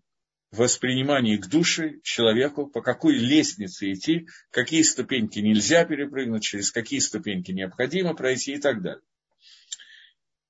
воспринимании 0.52 1.38
к 1.38 1.48
душе 1.48 2.00
человеку, 2.04 2.68
по 2.68 2.82
какой 2.82 3.16
лестнице 3.16 3.94
идти, 3.94 4.28
какие 4.52 4.82
ступеньки 4.82 5.40
нельзя 5.40 5.86
перепрыгнуть, 5.86 6.44
через 6.44 6.72
какие 6.72 7.00
ступеньки 7.00 7.52
необходимо 7.52 8.14
пройти 8.14 8.54
и 8.54 8.60
так 8.60 8.82
далее. 8.82 9.02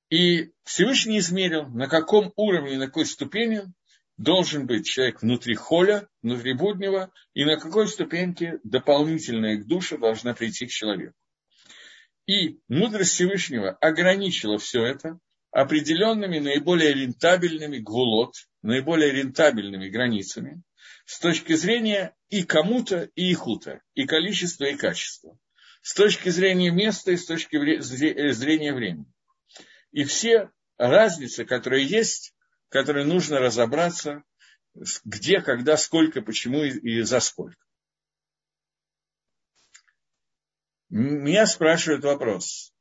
И 0.10 0.52
Всевышний 0.64 1.20
измерил, 1.20 1.68
на 1.68 1.88
каком 1.88 2.34
уровне, 2.36 2.78
на 2.78 2.88
какой 2.88 3.06
ступени 3.06 3.62
должен 4.22 4.68
быть 4.68 4.86
человек 4.86 5.22
внутри 5.22 5.56
холя, 5.56 6.08
внутри 6.22 6.54
буднего, 6.54 7.12
и 7.34 7.44
на 7.44 7.58
какой 7.58 7.88
ступеньке 7.88 8.60
дополнительная 8.64 9.58
к 9.58 9.66
душе 9.66 9.98
должна 9.98 10.34
прийти 10.36 10.68
к 10.68 10.70
человеку. 10.70 11.16
И 12.28 12.60
мудрость 12.68 13.14
Всевышнего 13.14 13.72
ограничила 13.72 14.60
все 14.60 14.86
это 14.86 15.20
определенными 15.50 16.38
наиболее 16.38 16.94
рентабельными 16.94 17.80
гулот, 17.80 18.36
наиболее 18.62 19.12
рентабельными 19.12 19.90
границами 19.90 20.62
с 21.06 21.20
точки 21.20 21.54
зрения 21.54 22.16
и 22.30 22.44
кому-то, 22.44 23.10
и 23.16 23.34
ихута, 23.34 23.82
и 23.96 24.06
количества, 24.06 24.66
и 24.66 24.76
качества, 24.76 25.36
с 25.82 25.96
точки 25.96 26.30
зрения 26.30 26.70
места 26.70 27.12
и 27.12 27.18
с 27.18 27.26
точки 27.26 27.58
зрения 27.82 28.72
времени. 28.72 29.12
И 29.92 30.04
все 30.04 30.52
разницы, 30.78 31.44
которые 31.44 31.86
есть, 31.86 32.34
которой 32.72 33.04
нужно 33.04 33.40
разобраться, 33.40 34.24
где, 35.04 35.42
когда, 35.42 35.76
сколько, 35.76 36.22
почему 36.22 36.64
и, 36.64 37.02
за 37.02 37.20
сколько. 37.20 37.62
Меня 40.90 41.46
спрашивают 41.46 42.04
вопрос. 42.04 42.74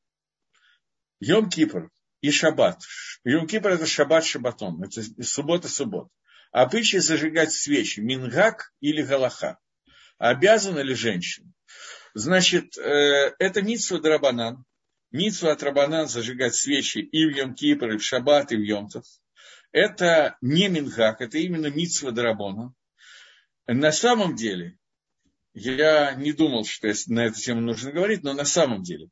Йом-Кипр 1.22 1.88
и 2.20 2.30
Шаббат. 2.30 2.80
Йом-Кипр 3.26 3.68
это 3.68 3.86
Шаббат 3.86 4.24
Шаббатон, 4.24 4.82
это 4.82 5.02
суббота-суббот. 5.24 6.08
Обычай 6.52 6.98
зажигать 6.98 7.52
свечи, 7.52 8.00
мингак 8.00 8.72
или 8.80 9.02
галаха. 9.02 9.58
Обязана 10.18 10.80
ли 10.80 10.94
женщина? 10.94 11.52
Значит, 12.14 12.78
э, 12.78 13.34
это 13.38 13.62
митсва 13.62 13.98
Драбанан. 13.98 14.64
Митсва 15.10 15.52
от 15.52 15.62
Рабанан 15.64 16.06
зажигать 16.06 16.54
свечи 16.54 16.98
и 16.98 17.26
в 17.26 17.36
Йом-Кипр, 17.36 17.94
и 17.94 17.98
в 17.98 18.04
Шаббат, 18.04 18.52
и 18.52 18.56
в 18.56 18.60
Йомтов 18.60 19.04
это 19.72 20.36
не 20.40 20.68
Минхак, 20.68 21.20
это 21.20 21.38
именно 21.38 21.66
Митсва 21.66 22.10
Дарабона. 22.10 22.74
На 23.66 23.92
самом 23.92 24.34
деле, 24.34 24.78
я 25.54 26.14
не 26.14 26.32
думал, 26.32 26.64
что 26.64 26.92
на 27.06 27.26
эту 27.26 27.40
тему 27.40 27.60
нужно 27.60 27.92
говорить, 27.92 28.22
но 28.22 28.32
на 28.32 28.44
самом 28.44 28.82
деле, 28.82 29.08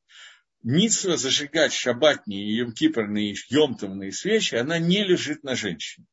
Митсва 0.62 1.16
зажигать 1.16 1.72
шабатные, 1.72 2.56
емкипорные, 2.56 3.34
емтовные 3.48 4.12
свечи, 4.12 4.56
она 4.56 4.78
не 4.78 5.04
лежит 5.04 5.44
на 5.44 5.54
женщине. 5.54 6.06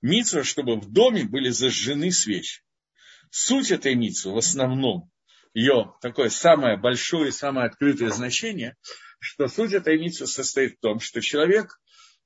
Митсва, 0.00 0.44
чтобы 0.44 0.76
в 0.76 0.90
доме 0.90 1.24
были 1.24 1.50
зажжены 1.50 2.12
свечи. 2.12 2.62
Суть 3.30 3.70
этой 3.70 3.94
митсвы 3.94 4.32
в 4.32 4.38
основном, 4.38 5.10
ее 5.52 5.94
такое 6.00 6.30
самое 6.30 6.76
большое, 6.76 7.32
самое 7.32 7.66
открытое 7.66 8.10
значение, 8.10 8.76
что 9.18 9.48
суть 9.48 9.72
этой 9.72 9.98
митцвы 9.98 10.26
состоит 10.26 10.76
в 10.76 10.80
том, 10.80 11.00
что 11.00 11.20
человек 11.20 11.80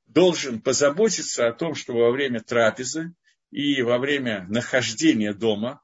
должен 0.07 0.61
позаботиться 0.61 1.47
о 1.47 1.53
том, 1.53 1.75
чтобы 1.75 2.01
во 2.01 2.11
время 2.11 2.41
трапезы 2.41 3.15
и 3.51 3.83
во 3.83 3.99
время 3.99 4.47
нахождения 4.49 5.33
дома 5.33 5.83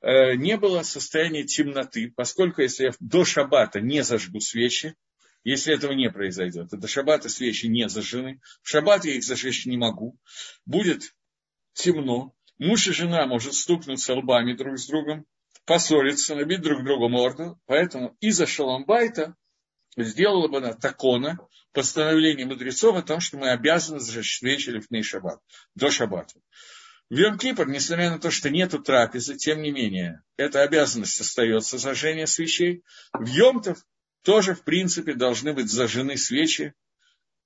э, 0.00 0.34
не 0.34 0.56
было 0.56 0.82
состояния 0.82 1.44
темноты, 1.44 2.12
поскольку 2.14 2.62
если 2.62 2.84
я 2.84 2.92
до 3.00 3.24
шаббата 3.24 3.80
не 3.80 4.02
зажгу 4.02 4.40
свечи, 4.40 4.94
если 5.44 5.74
этого 5.74 5.92
не 5.92 6.10
произойдет, 6.10 6.70
то 6.70 6.76
до 6.76 6.86
шаббата 6.86 7.28
свечи 7.28 7.66
не 7.66 7.88
зажжены, 7.88 8.40
в 8.62 8.68
шаббат 8.68 9.04
я 9.04 9.14
их 9.14 9.24
зажечь 9.24 9.66
не 9.66 9.76
могу, 9.76 10.18
будет 10.66 11.14
темно, 11.72 12.34
муж 12.58 12.86
и 12.88 12.92
жена 12.92 13.26
может 13.26 13.54
стукнуться 13.54 14.14
лбами 14.14 14.54
друг 14.54 14.78
с 14.78 14.86
другом, 14.86 15.26
поссориться, 15.64 16.34
набить 16.34 16.62
друг 16.62 16.84
другу 16.84 17.08
морду, 17.08 17.60
поэтому 17.66 18.16
из-за 18.20 18.46
шаломбайта 18.46 19.36
сделала 19.96 20.48
бы 20.48 20.58
она 20.58 20.72
такона, 20.72 21.38
постановление 21.72 22.46
мудрецов 22.46 22.96
о 22.96 23.02
том, 23.02 23.20
что 23.20 23.38
мы 23.38 23.50
обязаны 23.50 24.00
зажечь 24.00 24.38
свечи 24.38 24.70
лифней 24.70 25.02
шаббат, 25.02 25.40
до 25.74 25.90
шаббата. 25.90 26.40
В 27.10 27.14
йом 27.14 27.36
несмотря 27.38 28.10
на 28.10 28.18
то, 28.18 28.30
что 28.30 28.48
нету 28.48 28.78
трапезы, 28.78 29.36
тем 29.36 29.60
не 29.60 29.70
менее, 29.70 30.22
эта 30.38 30.62
обязанность 30.62 31.20
остается 31.20 31.76
зажжение 31.76 32.26
свечей. 32.26 32.84
В 33.12 33.26
Йомтов 33.26 33.84
тоже, 34.22 34.54
в 34.54 34.64
принципе, 34.64 35.12
должны 35.12 35.52
быть 35.52 35.70
зажжены 35.70 36.16
свечи 36.16 36.72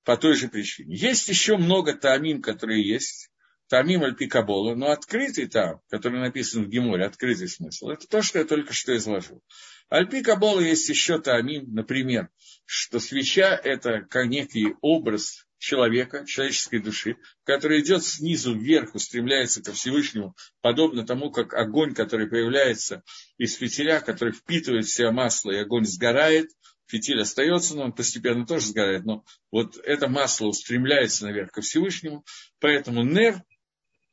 по 0.05 0.15
той 0.15 0.35
же 0.35 0.47
причине. 0.47 0.95
Есть 0.95 1.27
еще 1.27 1.57
много 1.57 1.93
таамим, 1.93 2.41
которые 2.41 2.87
есть. 2.87 3.29
Тамим 3.69 4.03
Альпикабола, 4.03 4.75
но 4.75 4.91
открытый 4.91 5.47
там, 5.47 5.81
который 5.89 6.19
написан 6.19 6.65
в 6.65 6.69
Геморе, 6.69 7.05
открытый 7.05 7.49
смысл, 7.49 7.89
это 7.89 8.07
то, 8.07 8.21
что 8.21 8.39
я 8.39 8.45
только 8.45 8.73
что 8.73 8.95
изложил. 8.95 9.41
Альпикабола 9.89 10.61
есть 10.61 10.87
еще 10.89 11.19
Тамим, 11.19 11.73
например, 11.73 12.29
что 12.65 12.99
свеча– 12.99 13.59
это 13.63 14.07
некий 14.25 14.75
образ 14.81 15.47
человека, 15.57 16.25
человеческой 16.25 16.79
души, 16.79 17.17
который 17.43 17.81
идет 17.81 18.03
снизу 18.03 18.57
вверх, 18.57 18.95
устремляется 18.95 19.63
ко 19.63 19.73
Всевышнему, 19.73 20.35
подобно 20.61 21.05
тому, 21.05 21.31
как 21.31 21.53
огонь, 21.53 21.93
который 21.93 22.27
появляется 22.27 23.03
из 23.37 23.55
фитиля, 23.55 23.99
который 23.99 24.33
впитывает 24.33 24.85
в 24.85 24.93
себя 24.93 25.11
масло, 25.11 25.51
и 25.51 25.57
огонь 25.57 25.85
сгорает, 25.85 26.49
фитиль 26.87 27.21
остается, 27.21 27.75
но 27.75 27.85
он 27.85 27.93
постепенно 27.93 28.45
тоже 28.45 28.67
сгорает, 28.67 29.05
но 29.05 29.25
вот 29.51 29.77
это 29.77 30.07
масло 30.07 30.47
устремляется 30.47 31.25
наверх 31.25 31.51
ко 31.51 31.61
Всевышнему, 31.61 32.23
поэтому 32.59 33.03
нер 33.03 33.41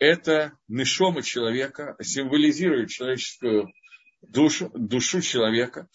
это 0.04 0.52
нишома 0.68 1.22
человека, 1.22 1.96
символизирует 2.00 2.90
человеческую 2.90 3.72
душу, 4.20 4.70
душу 4.74 5.20
человека. 5.20 5.88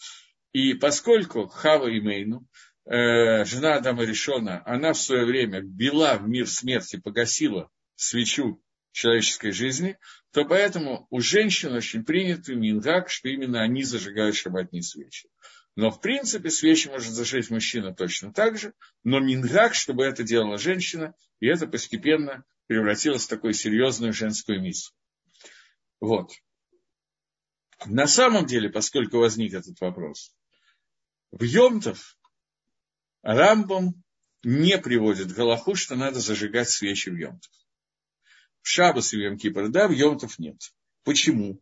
И 0.52 0.74
поскольку 0.74 1.46
Хава 1.46 1.88
и 1.88 2.00
Мейну, 2.00 2.46
э, 2.86 3.44
жена 3.44 3.76
Адама 3.76 4.04
Решона, 4.04 4.62
она 4.66 4.92
в 4.92 5.00
свое 5.00 5.24
время 5.24 5.60
била 5.62 6.16
в 6.16 6.28
мир 6.28 6.48
смерти, 6.48 6.96
погасила 6.96 7.70
свечу 7.94 8.62
человеческой 8.92 9.52
жизни, 9.52 9.96
то 10.32 10.44
поэтому 10.44 11.06
у 11.10 11.20
женщин 11.20 11.72
очень 11.72 12.04
принято 12.04 12.54
мингак, 12.54 13.10
что 13.10 13.28
именно 13.28 13.62
они 13.62 13.84
зажигают 13.84 14.34
шабатные 14.34 14.82
свечи. 14.82 15.28
Но, 15.76 15.90
в 15.90 16.00
принципе, 16.00 16.50
свечи 16.50 16.88
может 16.88 17.12
зажечь 17.12 17.50
мужчина 17.50 17.94
точно 17.94 18.32
так 18.32 18.58
же, 18.58 18.74
но 19.04 19.20
мингак, 19.20 19.74
чтобы 19.74 20.04
это 20.04 20.24
делала 20.24 20.58
женщина, 20.58 21.14
и 21.38 21.46
это 21.46 21.68
постепенно 21.68 22.44
превратилась 22.70 23.24
в 23.24 23.28
такую 23.28 23.52
серьезную 23.52 24.12
женскую 24.12 24.62
миссию. 24.62 24.94
Вот. 25.98 26.30
На 27.84 28.06
самом 28.06 28.46
деле, 28.46 28.70
поскольку 28.70 29.18
возник 29.18 29.54
этот 29.54 29.80
вопрос, 29.80 30.32
в 31.32 31.42
Йомтов 31.42 32.16
Рамбом 33.22 34.04
не 34.44 34.78
приводит 34.78 35.32
Галаху, 35.32 35.74
что 35.74 35.96
надо 35.96 36.20
зажигать 36.20 36.70
свечи 36.70 37.08
в 37.08 37.16
Йомтов. 37.16 37.50
В 38.62 38.68
Шабас 38.68 39.14
и 39.14 39.16
в 39.16 39.20
Йом 39.20 39.72
да, 39.72 39.88
в 39.88 39.90
Йомтов 39.90 40.38
нет. 40.38 40.60
Почему? 41.02 41.60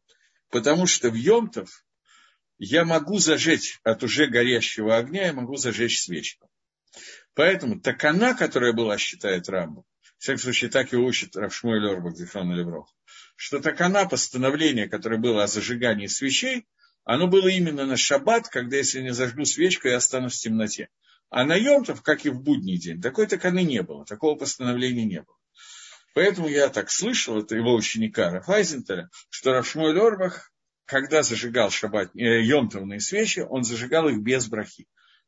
Потому 0.51 0.87
что 0.87 1.09
в 1.09 1.15
Йомтов 1.15 1.87
я 2.59 2.85
могу 2.85 3.19
зажечь 3.19 3.81
от 3.83 4.03
уже 4.03 4.27
горящего 4.27 4.99
огня, 4.99 5.29
я 5.29 5.33
могу 5.33 5.57
зажечь 5.57 6.03
свечку. 6.03 6.51
Поэтому 7.33 7.81
такана, 7.81 8.35
которая 8.35 8.75
была, 8.75 8.99
считает 8.99 9.49
Рамбом, 9.49 9.87
в 10.19 10.23
всяком 10.23 10.41
случае, 10.41 10.71
так 10.71 10.93
и 10.93 10.97
учит 10.97 11.37
Равшмой 11.37 11.81
Лербах, 11.81 12.17
Зефрон 12.17 12.53
Леврох, 12.53 12.95
что 13.37 13.61
так 13.61 13.81
она 13.81 14.05
постановление, 14.05 14.89
которое 14.89 15.19
было 15.19 15.45
о 15.45 15.47
зажигании 15.47 16.07
свечей, 16.07 16.67
оно 17.05 17.27
было 17.27 17.49
именно 17.49 17.87
на 17.87 17.97
шаббат, 17.97 18.49
когда 18.49 18.77
если 18.77 19.01
не 19.01 19.15
зажгу 19.15 19.45
свечку, 19.45 19.89
я 19.89 19.97
останусь 19.97 20.39
в 20.39 20.43
темноте. 20.43 20.89
А 21.31 21.45
на 21.45 21.55
Йомтов, 21.55 22.03
как 22.03 22.27
и 22.27 22.31
в 22.31 22.43
будний 22.43 22.79
день, 22.79 23.01
такой 23.01 23.27
таканы 23.27 23.63
не 23.63 23.83
было, 23.83 24.05
такого 24.05 24.35
постановления 24.35 25.05
не 25.05 25.23
было. 25.23 25.37
Поэтому 26.15 26.49
я 26.49 26.69
так 26.69 26.91
слышал, 26.91 27.39
это 27.39 27.55
его 27.55 27.75
ученика 27.75 28.31
Рафайзентеля, 28.31 29.09
что 29.31 29.53
Рафшмой 29.53 29.95
Лорбах, 29.95 30.51
когда 30.85 31.23
зажигал 31.23 31.71
шаббат, 31.71 32.11
э, 32.17 32.43
йомтовные 32.43 33.01
свечи, 33.01 33.41
он 33.41 33.63
зажигал 33.63 34.09
их 34.09 34.19
без 34.19 34.49
брахи. 34.49 34.87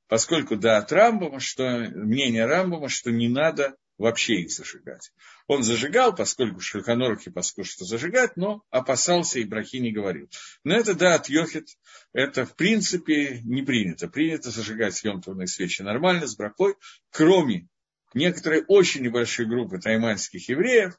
Поскольку 0.08 0.56
да, 0.56 0.78
от 0.78 0.90
Рамбома, 0.90 1.38
что, 1.38 1.86
мнение 1.94 2.44
Рамбома, 2.44 2.88
что 2.88 3.12
не 3.12 3.28
надо 3.28 3.76
вообще 4.00 4.40
их 4.40 4.50
зажигать. 4.50 5.12
Он 5.46 5.62
зажигал, 5.62 6.14
поскольку 6.14 6.60
в 6.60 6.64
Шульханорахе 6.64 7.32
что 7.62 7.84
зажигать, 7.84 8.36
но 8.36 8.62
опасался 8.70 9.38
и 9.38 9.44
брахи 9.44 9.76
не 9.76 9.92
говорил. 9.92 10.28
Но 10.64 10.74
это, 10.74 10.94
да, 10.94 11.14
от 11.14 11.28
Йохит, 11.28 11.68
это 12.12 12.46
в 12.46 12.56
принципе 12.56 13.40
не 13.44 13.62
принято. 13.62 14.08
Принято 14.08 14.50
зажигать 14.50 15.02
йомтовные 15.04 15.46
свечи 15.46 15.82
нормально, 15.82 16.26
с 16.26 16.34
брахой, 16.34 16.76
кроме 17.10 17.68
некоторой 18.14 18.64
очень 18.66 19.02
небольшой 19.02 19.46
группы 19.46 19.78
тайманских 19.78 20.48
евреев, 20.48 20.98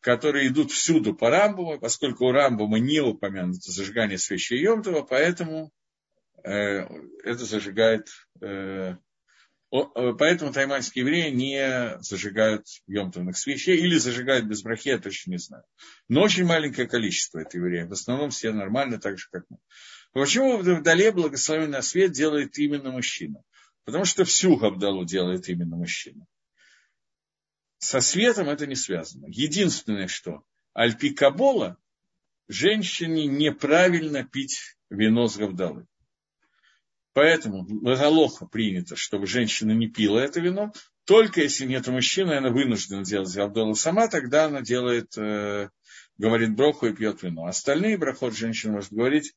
которые 0.00 0.48
идут 0.48 0.72
всюду 0.72 1.14
по 1.14 1.28
Рамбуму, 1.28 1.78
поскольку 1.78 2.26
у 2.26 2.32
Рамбума 2.32 2.78
не 2.78 3.00
упомянуто 3.00 3.70
зажигание 3.70 4.16
свечи 4.16 4.54
Йомтова, 4.54 5.02
поэтому 5.02 5.70
э, 6.44 6.86
это 7.24 7.44
зажигает 7.44 8.08
Э, 8.40 8.96
поэтому 9.70 10.52
тайманские 10.52 11.04
евреи 11.04 11.30
не 11.30 11.98
зажигают 12.00 12.66
емтовных 12.86 13.36
свечей 13.36 13.78
или 13.78 13.96
зажигают 13.98 14.46
без 14.46 14.62
брахи, 14.62 14.88
я 14.88 14.98
точно 14.98 15.32
не 15.32 15.38
знаю. 15.38 15.64
Но 16.08 16.22
очень 16.22 16.44
маленькое 16.44 16.88
количество 16.88 17.38
это 17.38 17.58
евреев. 17.58 17.88
В 17.88 17.92
основном 17.92 18.30
все 18.30 18.52
нормально, 18.52 18.98
так 18.98 19.18
же, 19.18 19.28
как 19.30 19.44
мы. 19.50 19.58
Почему 20.12 20.56
вдали 20.58 21.10
благословенный 21.10 21.82
свет 21.82 22.12
делает 22.12 22.58
именно 22.58 22.90
мужчина? 22.90 23.42
Потому 23.84 24.04
что 24.04 24.24
всю 24.24 24.56
Габдалу 24.56 25.04
делает 25.04 25.48
именно 25.48 25.76
мужчина. 25.76 26.26
Со 27.78 28.00
светом 28.00 28.48
это 28.48 28.66
не 28.66 28.74
связано. 28.74 29.26
Единственное, 29.28 30.08
что 30.08 30.42
Альпи 30.74 31.10
Кабола 31.10 31.78
женщине 32.48 33.26
неправильно 33.26 34.24
пить 34.24 34.76
вино 34.90 35.28
с 35.28 35.36
Гавдалы. 35.36 35.86
Поэтому 37.18 37.64
Галоха 37.64 38.46
принято, 38.46 38.94
чтобы 38.94 39.26
женщина 39.26 39.72
не 39.72 39.88
пила 39.88 40.22
это 40.22 40.38
вино. 40.38 40.72
Только 41.04 41.40
если 41.40 41.66
нет 41.66 41.88
мужчины, 41.88 42.34
она 42.34 42.50
вынуждена 42.50 43.04
делать 43.04 43.36
Абдулла 43.36 43.74
сама, 43.74 44.06
тогда 44.06 44.44
она 44.44 44.60
делает, 44.60 45.18
э, 45.18 45.68
говорит 46.16 46.54
броху 46.54 46.86
и 46.86 46.94
пьет 46.94 47.24
вино. 47.24 47.46
Остальные 47.46 47.98
брахот 47.98 48.36
женщина 48.36 48.74
может 48.74 48.92
говорить. 48.92 49.34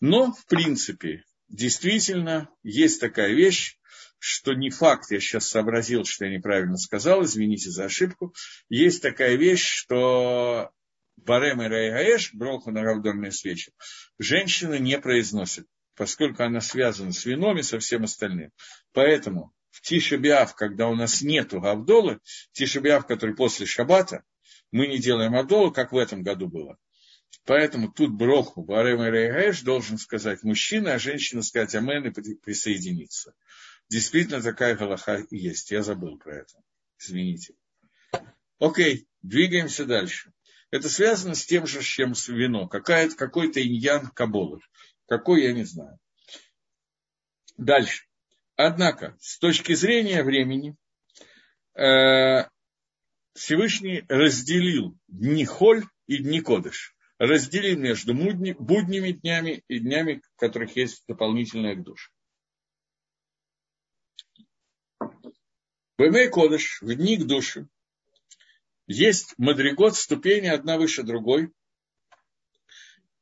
Но, 0.00 0.32
в 0.32 0.46
принципе, 0.46 1.22
действительно, 1.48 2.50
есть 2.64 3.00
такая 3.00 3.32
вещь, 3.32 3.78
что 4.18 4.54
не 4.54 4.70
факт, 4.70 5.12
я 5.12 5.20
сейчас 5.20 5.46
сообразил, 5.46 6.04
что 6.04 6.24
я 6.24 6.32
неправильно 6.36 6.76
сказал, 6.76 7.22
извините 7.22 7.70
за 7.70 7.84
ошибку. 7.84 8.34
Есть 8.68 9.00
такая 9.00 9.36
вещь, 9.36 9.64
что 9.64 10.72
Барем 11.16 11.62
и 11.62 11.68
Рейгаэш, 11.68 12.34
броху 12.34 12.72
на 12.72 12.82
равдорные 12.82 13.30
свечи, 13.30 13.70
женщина 14.18 14.80
не 14.80 14.98
произносит 14.98 15.68
поскольку 15.96 16.42
она 16.44 16.60
связана 16.60 17.12
с 17.12 17.24
вином 17.24 17.58
и 17.58 17.62
со 17.62 17.78
всем 17.78 18.04
остальным. 18.04 18.52
Поэтому 18.92 19.52
в 19.70 19.80
Тишебиав, 19.80 20.54
когда 20.54 20.88
у 20.88 20.94
нас 20.94 21.22
нет 21.22 21.52
Авдолы, 21.54 22.20
Тишебиав, 22.52 23.06
который 23.06 23.34
после 23.34 23.66
Шаббата, 23.66 24.22
мы 24.70 24.86
не 24.86 24.98
делаем 24.98 25.34
Авдолу, 25.34 25.72
как 25.72 25.92
в 25.92 25.96
этом 25.96 26.22
году 26.22 26.48
было. 26.48 26.78
Поэтому 27.44 27.92
тут 27.92 28.12
Броху, 28.12 28.62
Барем 28.62 29.02
и 29.02 29.10
Рейгаэш 29.10 29.62
должен 29.62 29.98
сказать 29.98 30.42
мужчина, 30.42 30.94
а 30.94 30.98
женщина 30.98 31.42
сказать 31.42 31.74
Амен 31.74 32.06
и 32.06 32.34
присоединиться. 32.34 33.34
Действительно, 33.88 34.42
такая 34.42 34.76
галаха 34.76 35.24
есть. 35.30 35.70
Я 35.70 35.82
забыл 35.82 36.18
про 36.18 36.38
это. 36.38 36.54
Извините. 36.98 37.54
Окей, 38.58 39.06
двигаемся 39.22 39.84
дальше. 39.84 40.32
Это 40.70 40.88
связано 40.88 41.34
с 41.34 41.46
тем 41.46 41.66
же, 41.66 41.82
чем 41.82 42.14
с 42.14 42.28
вино. 42.28 42.66
Какой-то 42.68 43.62
иньян 43.62 44.08
каболы. 44.08 44.60
Какой, 45.06 45.44
я 45.44 45.52
не 45.52 45.64
знаю. 45.64 45.98
Дальше. 47.56 48.06
Однако, 48.56 49.16
с 49.20 49.38
точки 49.38 49.74
зрения 49.74 50.22
времени, 50.22 50.76
э, 51.74 52.48
Всевышний 53.34 54.04
разделил 54.08 54.98
дни 55.08 55.44
Холь 55.44 55.84
и 56.06 56.18
дни 56.18 56.40
Кодыш. 56.40 56.96
Разделил 57.18 57.78
между 57.78 58.14
будними 58.14 59.12
днями 59.12 59.62
и 59.68 59.78
днями, 59.78 60.22
в 60.34 60.40
которых 60.40 60.76
есть 60.76 61.04
дополнительная 61.06 61.76
душа. 61.76 62.10
Бэмэй 65.98 66.28
Кодыш, 66.28 66.82
в 66.82 66.94
дни 66.94 67.16
к 67.16 67.26
душе, 67.26 67.68
есть 68.86 69.34
мадригот, 69.38 69.96
ступени 69.96 70.46
одна 70.46 70.76
выше 70.76 71.02
другой, 71.02 71.52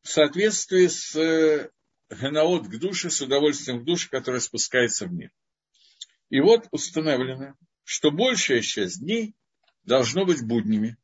в 0.05 0.11
соответствии 0.11 0.87
с 0.87 1.17
э, 1.17 1.71
Ганаот 2.11 2.69
к 2.69 2.79
душе, 2.79 3.11
с 3.11 3.21
удовольствием 3.23 3.81
к 3.81 3.85
душе, 3.85 4.09
которое 4.11 4.41
спускается 4.41 5.07
в 5.07 5.13
мир. 5.13 5.31
И 6.29 6.41
вот 6.41 6.69
установлено, 6.71 7.55
что 7.85 8.11
большая 8.11 8.61
часть 8.61 9.01
дней 9.01 9.35
должно 9.83 10.27
быть 10.27 10.47
буднями, 10.47 10.99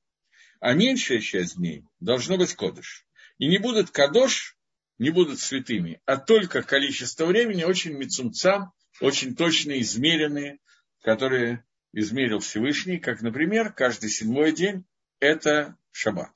а 0.60 0.74
меньшая 0.74 1.20
часть 1.20 1.56
дней 1.56 1.84
должно 1.98 2.36
быть 2.36 2.54
кодыш. 2.54 3.06
И 3.38 3.48
не 3.48 3.58
будут 3.58 3.90
кадош, 3.90 4.58
не 4.98 5.10
будут 5.10 5.40
святыми, 5.40 6.00
а 6.04 6.18
только 6.18 6.62
количество 6.62 7.24
времени 7.24 7.64
очень 7.64 7.92
мецумцам, 7.92 8.72
очень 9.00 9.34
точно 9.34 9.80
измеренные, 9.80 10.58
которые 11.02 11.64
измерил 11.94 12.40
Всевышний, 12.40 12.98
как, 12.98 13.22
например, 13.22 13.72
каждый 13.72 14.10
седьмой 14.10 14.52
день– 14.52 14.84
это 15.20 15.78
шаббат. 15.90 16.32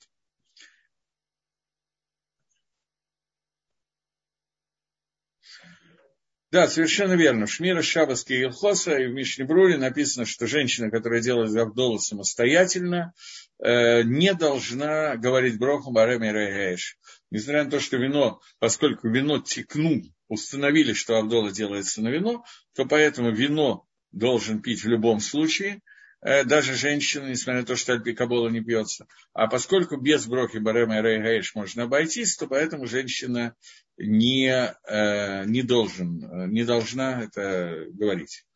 Да, 6.54 6.68
совершенно 6.68 7.14
верно. 7.14 7.46
В 7.46 7.52
Шмира 7.52 7.82
Шабаски 7.82 8.32
Илхоса 8.32 8.96
и 8.96 9.08
в 9.08 9.12
Мишнебруре 9.12 9.76
написано, 9.76 10.24
что 10.24 10.46
женщина, 10.46 10.88
которая 10.88 11.20
делает 11.20 11.56
Авдолу 11.56 11.98
самостоятельно, 11.98 13.12
э, 13.58 14.02
не 14.04 14.34
должна 14.34 15.16
говорить 15.16 15.58
Броху 15.58 15.90
Бареми 15.90 16.28
Рейгейш. 16.28 16.96
Несмотря 17.32 17.64
на 17.64 17.70
то, 17.70 17.80
что 17.80 17.96
вино, 17.96 18.40
поскольку 18.60 19.08
вино 19.08 19.40
текну, 19.40 20.02
установили, 20.28 20.92
что 20.92 21.18
Авдола 21.18 21.50
делается 21.50 22.02
на 22.02 22.08
вино, 22.08 22.44
то 22.76 22.84
поэтому 22.84 23.32
вино 23.32 23.84
должен 24.12 24.62
пить 24.62 24.84
в 24.84 24.88
любом 24.88 25.18
случае, 25.18 25.80
даже 26.24 26.74
женщина, 26.74 27.28
несмотря 27.28 27.60
на 27.60 27.66
то, 27.66 27.76
что 27.76 27.92
альпикабола 27.92 28.48
не 28.48 28.62
пьется. 28.62 29.06
А 29.34 29.46
поскольку 29.46 29.98
без 29.98 30.26
брохи 30.26 30.56
барема 30.56 30.98
и 30.98 31.02
рейгаиш 31.02 31.54
можно 31.54 31.82
обойтись, 31.82 32.36
то 32.36 32.46
поэтому 32.46 32.86
женщина 32.86 33.54
не, 33.98 34.48
э, 34.48 35.44
не, 35.44 35.62
должен, 35.62 36.50
не 36.50 36.64
должна 36.64 37.24
это 37.24 37.86
говорить. 37.90 38.46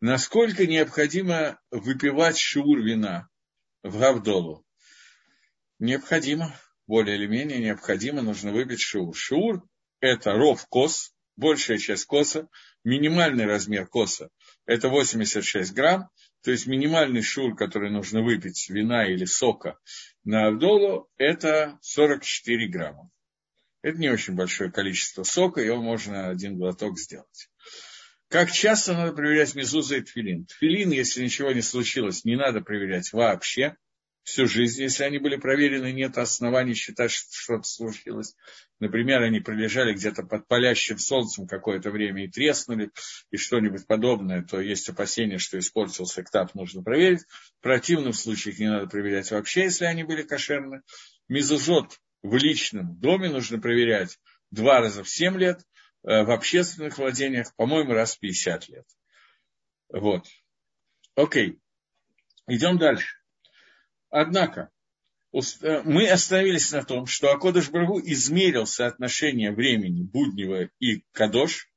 Насколько 0.00 0.66
необходимо 0.66 1.58
выпивать 1.70 2.38
шур 2.38 2.80
вина 2.82 3.28
в 3.82 3.98
Гавдолу? 3.98 4.62
Необходимо, 5.78 6.54
более 6.86 7.16
или 7.16 7.26
менее 7.26 7.58
необходимо, 7.58 8.20
нужно 8.20 8.52
выпить 8.52 8.80
шур. 8.80 9.16
Шур– 9.16 9.62
это 10.00 10.32
ров 10.32 10.66
кос, 10.68 11.14
большая 11.36 11.78
часть 11.78 12.04
коса, 12.04 12.48
минимальный 12.84 13.46
размер 13.46 13.86
коса– 13.86 14.28
это 14.66 14.90
86 14.90 15.72
грамм, 15.72 16.10
то 16.44 16.50
есть 16.50 16.66
минимальный 16.66 17.22
шур, 17.22 17.56
который 17.56 17.90
нужно 17.90 18.22
выпить 18.22 18.68
вина 18.68 19.06
или 19.06 19.24
сока 19.24 19.78
на 20.24 20.48
Авдолу, 20.48 21.10
это 21.16 21.78
44 21.80 22.68
грамма. 22.68 23.10
Это 23.80 23.98
не 23.98 24.10
очень 24.10 24.34
большое 24.34 24.70
количество 24.70 25.22
сока, 25.22 25.62
его 25.62 25.80
можно 25.80 26.28
один 26.28 26.58
глоток 26.58 26.98
сделать. 26.98 27.48
Как 28.28 28.52
часто 28.52 28.92
надо 28.92 29.12
проверять 29.12 29.54
мезуза 29.54 29.96
и 29.96 30.02
тфилин? 30.02 30.44
Тфилин, 30.44 30.90
если 30.90 31.24
ничего 31.24 31.50
не 31.52 31.62
случилось, 31.62 32.24
не 32.24 32.36
надо 32.36 32.60
проверять 32.60 33.12
вообще 33.14 33.76
всю 34.24 34.46
жизнь. 34.46 34.82
Если 34.82 35.04
они 35.04 35.18
были 35.18 35.36
проверены, 35.36 35.92
нет 35.92 36.18
оснований 36.18 36.74
считать, 36.74 37.12
что 37.12 37.28
что-то 37.32 37.62
случилось. 37.64 38.34
Например, 38.80 39.22
они 39.22 39.40
пролежали 39.40 39.92
где-то 39.92 40.24
под 40.24 40.48
палящим 40.48 40.98
солнцем 40.98 41.46
какое-то 41.46 41.90
время 41.90 42.24
и 42.24 42.28
треснули, 42.28 42.90
и 43.30 43.36
что-нибудь 43.36 43.86
подобное, 43.86 44.42
то 44.42 44.60
есть 44.60 44.88
опасение, 44.88 45.38
что 45.38 45.58
испортился 45.58 46.22
ктап, 46.22 46.54
нужно 46.54 46.82
проверить. 46.82 47.24
В 47.60 47.62
противном 47.62 48.14
случае 48.14 48.54
их 48.54 48.60
не 48.60 48.68
надо 48.68 48.86
проверять 48.88 49.30
вообще, 49.30 49.64
если 49.64 49.84
они 49.84 50.02
были 50.02 50.22
кошерны. 50.22 50.82
Мезузот 51.28 52.00
в 52.22 52.34
личном 52.36 52.98
доме 52.98 53.28
нужно 53.28 53.60
проверять 53.60 54.18
два 54.50 54.80
раза 54.80 55.04
в 55.04 55.08
7 55.08 55.38
лет, 55.38 55.60
э, 56.02 56.24
в 56.24 56.30
общественных 56.30 56.98
владениях, 56.98 57.54
по-моему, 57.56 57.92
раз 57.92 58.16
в 58.16 58.20
50 58.20 58.68
лет. 58.68 58.86
Вот. 59.90 60.26
Окей. 61.14 61.58
Идем 62.46 62.78
дальше. 62.78 63.23
Однако, 64.16 64.70
э, 65.32 65.82
мы 65.84 66.08
остановились 66.08 66.70
на 66.70 66.84
том, 66.84 67.06
что 67.06 67.32
Акодыш 67.32 67.68
Брагу 67.70 68.00
измерил 68.00 68.64
соотношение 68.64 69.50
времени 69.50 70.04
буднего 70.04 70.70
и 70.78 71.02
Кадош 71.10 71.68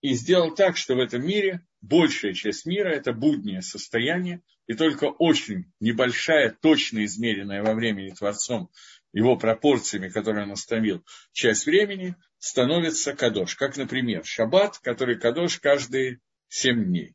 и 0.00 0.14
сделал 0.14 0.54
так, 0.54 0.78
что 0.78 0.94
в 0.94 0.98
этом 0.98 1.26
мире 1.26 1.60
большая 1.82 2.32
часть 2.32 2.64
мира– 2.64 2.88
это 2.94 3.12
буднее 3.12 3.60
состояние, 3.60 4.40
и 4.66 4.72
только 4.72 5.10
очень 5.10 5.74
небольшая, 5.78 6.56
точно 6.58 7.04
измеренная 7.04 7.62
во 7.62 7.74
времени 7.74 8.14
Творцом 8.14 8.70
его 9.12 9.36
пропорциями, 9.36 10.08
которые 10.08 10.44
он 10.44 10.52
установил, 10.52 11.04
часть 11.32 11.66
времени 11.66 12.16
становится 12.38 13.12
кадош. 13.12 13.56
Как, 13.56 13.76
например, 13.76 14.24
шаббат, 14.24 14.78
который 14.78 15.20
кадош 15.20 15.60
каждые 15.60 16.20
семь 16.48 16.86
дней. 16.86 17.14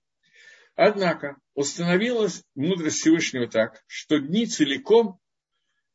Однако 0.82 1.36
установилась 1.56 2.46
мудрость 2.56 3.00
Всевышнего 3.00 3.50
так, 3.50 3.84
что 3.86 4.18
дни 4.18 4.46
целиком 4.46 5.20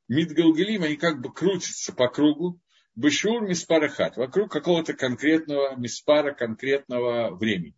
Мидгалгалим, 0.08 0.82
они 0.82 0.96
как 0.96 1.22
бы 1.22 1.32
крутятся 1.32 1.94
по 1.94 2.08
кругу, 2.08 2.60
Бешур 2.94 3.40
Миспарахат, 3.48 4.18
вокруг 4.18 4.52
какого-то 4.52 4.92
конкретного 4.92 5.74
Миспара, 5.76 6.34
конкретного 6.34 7.34
времени. 7.34 7.74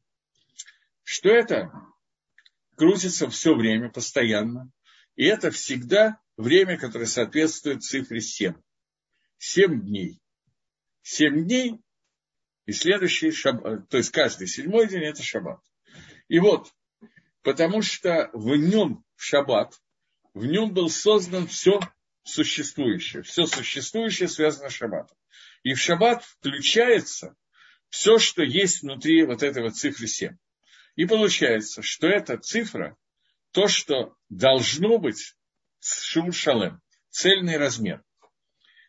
Что 1.04 1.28
это? 1.28 1.70
Крутится 2.74 3.30
все 3.30 3.54
время, 3.54 3.88
постоянно. 3.88 4.72
И 5.14 5.26
это 5.26 5.52
всегда 5.52 6.20
время, 6.36 6.76
которое 6.76 7.06
соответствует 7.06 7.84
цифре 7.84 8.20
7. 8.20 8.54
7 9.38 9.80
дней. 9.80 10.20
7 11.02 11.44
дней 11.44 11.80
и 12.64 12.72
следующий 12.72 13.30
шаббат, 13.30 13.88
то 13.90 13.96
есть 13.96 14.10
каждый 14.10 14.48
седьмой 14.48 14.88
день 14.88 15.04
это 15.04 15.22
шаббат. 15.22 15.60
И 16.26 16.40
вот, 16.40 16.72
потому 17.46 17.80
что 17.80 18.28
в 18.32 18.56
нем, 18.56 19.04
в 19.14 19.22
шаббат, 19.22 19.72
в 20.34 20.46
нем 20.46 20.74
был 20.74 20.90
создан 20.90 21.46
все 21.46 21.78
существующее. 22.24 23.22
Все 23.22 23.46
существующее 23.46 24.28
связано 24.28 24.68
с 24.68 24.72
шаббатом. 24.72 25.16
И 25.62 25.74
в 25.74 25.78
шаббат 25.78 26.24
включается 26.24 27.36
все, 27.88 28.18
что 28.18 28.42
есть 28.42 28.82
внутри 28.82 29.24
вот 29.24 29.44
этого 29.44 29.70
цифры 29.70 30.08
7. 30.08 30.36
И 30.96 31.06
получается, 31.06 31.82
что 31.82 32.08
эта 32.08 32.36
цифра, 32.36 32.96
то, 33.52 33.68
что 33.68 34.16
должно 34.28 34.98
быть 34.98 35.36
Шур 35.78 36.34
Шалем, 36.34 36.80
цельный 37.10 37.58
размер. 37.58 38.02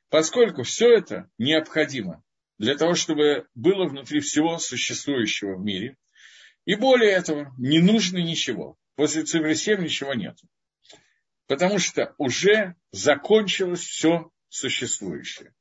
Поскольку 0.10 0.64
все 0.64 0.92
это 0.96 1.30
необходимо 1.38 2.24
для 2.58 2.76
того, 2.76 2.96
чтобы 2.96 3.46
было 3.54 3.88
внутри 3.88 4.20
всего 4.20 4.58
существующего 4.58 5.58
в 5.58 5.64
мире, 5.64 5.96
и 6.68 6.76
более 6.76 7.12
этого, 7.12 7.56
не 7.58 7.80
нужно 7.80 8.18
ничего. 8.18 8.76
После 8.96 9.24
цифры 9.24 9.56
7 9.56 9.82
ничего 9.82 10.14
нет. 10.14 10.38
Потому 11.48 11.80
что 11.80 12.14
уже 12.18 12.76
закончилось 12.92 13.80
все 13.80 14.30
существующее. 14.50 15.54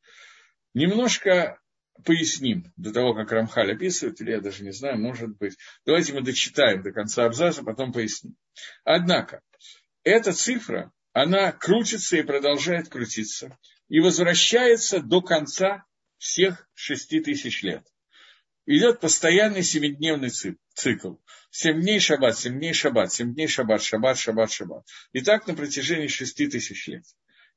Немножко 0.75 1.61
поясним 2.05 2.73
до 2.77 2.93
того, 2.93 3.15
как 3.15 3.31
Рамхаль 3.31 3.73
описывает, 3.73 4.21
или 4.21 4.33
я 4.33 4.41
даже 4.41 4.65
не 4.65 4.73
знаю, 4.73 4.99
может 4.99 5.37
быть. 5.37 5.57
Давайте 5.85 6.13
мы 6.13 6.23
дочитаем 6.23 6.83
до 6.83 6.91
конца 6.91 7.25
абзаца, 7.25 7.63
потом 7.63 7.93
поясним. 7.93 8.35
Однако, 8.83 9.43
эта 10.03 10.33
цифра, 10.33 10.91
она 11.13 11.53
крутится 11.53 12.17
и 12.17 12.23
продолжает 12.23 12.89
крутиться, 12.89 13.57
и 13.89 14.01
возвращается 14.01 14.99
до 14.99 15.23
конца 15.23 15.85
всех 16.19 16.69
шести 16.75 17.21
тысяч 17.21 17.63
лет. 17.63 17.87
Идет 18.67 19.01
постоянный 19.01 19.63
семидневный 19.63 20.31
цикл. 20.75 21.15
Семь 21.51 21.81
дней 21.81 22.01
шаббат, 22.01 22.37
семь 22.37 22.59
дней 22.59 22.73
шаббат, 22.73 23.13
семь 23.13 23.33
дней 23.33 23.47
шаббат, 23.47 23.81
шаббат, 23.83 24.19
шаббат, 24.19 24.53
шаббат. 24.53 24.85
И 25.13 25.21
так 25.21 25.47
на 25.47 25.55
протяжении 25.55 26.09
шести 26.09 26.49
тысяч 26.49 26.89
лет. 26.89 27.05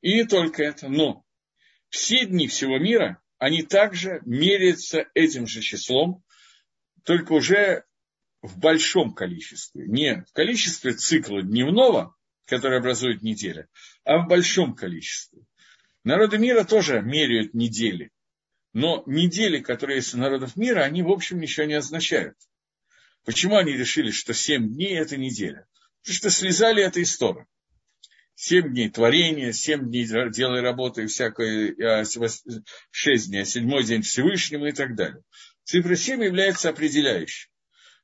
И 0.01 0.13
не 0.13 0.25
только 0.25 0.63
это, 0.63 0.87
но 0.87 1.25
все 1.89 2.25
дни 2.25 2.47
всего 2.47 2.77
мира, 2.77 3.19
они 3.39 3.63
также 3.63 4.21
меряются 4.25 5.05
этим 5.15 5.47
же 5.47 5.61
числом, 5.61 6.23
только 7.03 7.33
уже 7.33 7.85
в 8.41 8.59
большом 8.59 9.13
количестве. 9.13 9.87
Не 9.87 10.23
в 10.29 10.33
количестве 10.33 10.93
цикла 10.93 11.41
дневного, 11.41 12.15
которые 12.45 12.79
образуют 12.79 13.23
недели, 13.23 13.67
а 14.03 14.19
в 14.19 14.27
большом 14.27 14.75
количестве. 14.75 15.41
Народы 16.03 16.37
мира 16.37 16.63
тоже 16.63 17.01
меряют 17.01 17.53
недели. 17.55 18.11
Но 18.73 19.03
недели, 19.05 19.59
которые 19.59 19.97
есть 19.97 20.13
у 20.13 20.17
народов 20.17 20.55
мира, 20.55 20.81
они, 20.81 21.01
в 21.01 21.09
общем, 21.09 21.39
ничего 21.39 21.65
не 21.65 21.73
означают. 21.73 22.37
Почему 23.25 23.57
они 23.57 23.73
решили, 23.73 24.11
что 24.11 24.33
семь 24.33 24.73
дней– 24.73 24.97
это 24.99 25.17
неделя? 25.17 25.67
Потому 26.01 26.15
что 26.15 26.29
слезали 26.29 26.83
это 26.83 26.99
из 26.99 27.17
Тора. 27.17 27.47
Семь 28.35 28.69
дней 28.69 28.89
творения, 28.89 29.51
семь 29.51 29.89
дней 29.89 30.05
дела 30.05 30.61
работы, 30.61 31.07
всякое, 31.07 31.75
а 32.01 32.05
шесть 32.91 33.29
дней, 33.29 33.41
а 33.41 33.45
седьмой 33.45 33.83
день 33.83 34.01
Всевышнего 34.01 34.67
и 34.67 34.71
так 34.71 34.95
далее. 34.95 35.21
Цифра 35.63 35.95
семь 35.95 36.23
является 36.23 36.69
определяющей. 36.69 37.49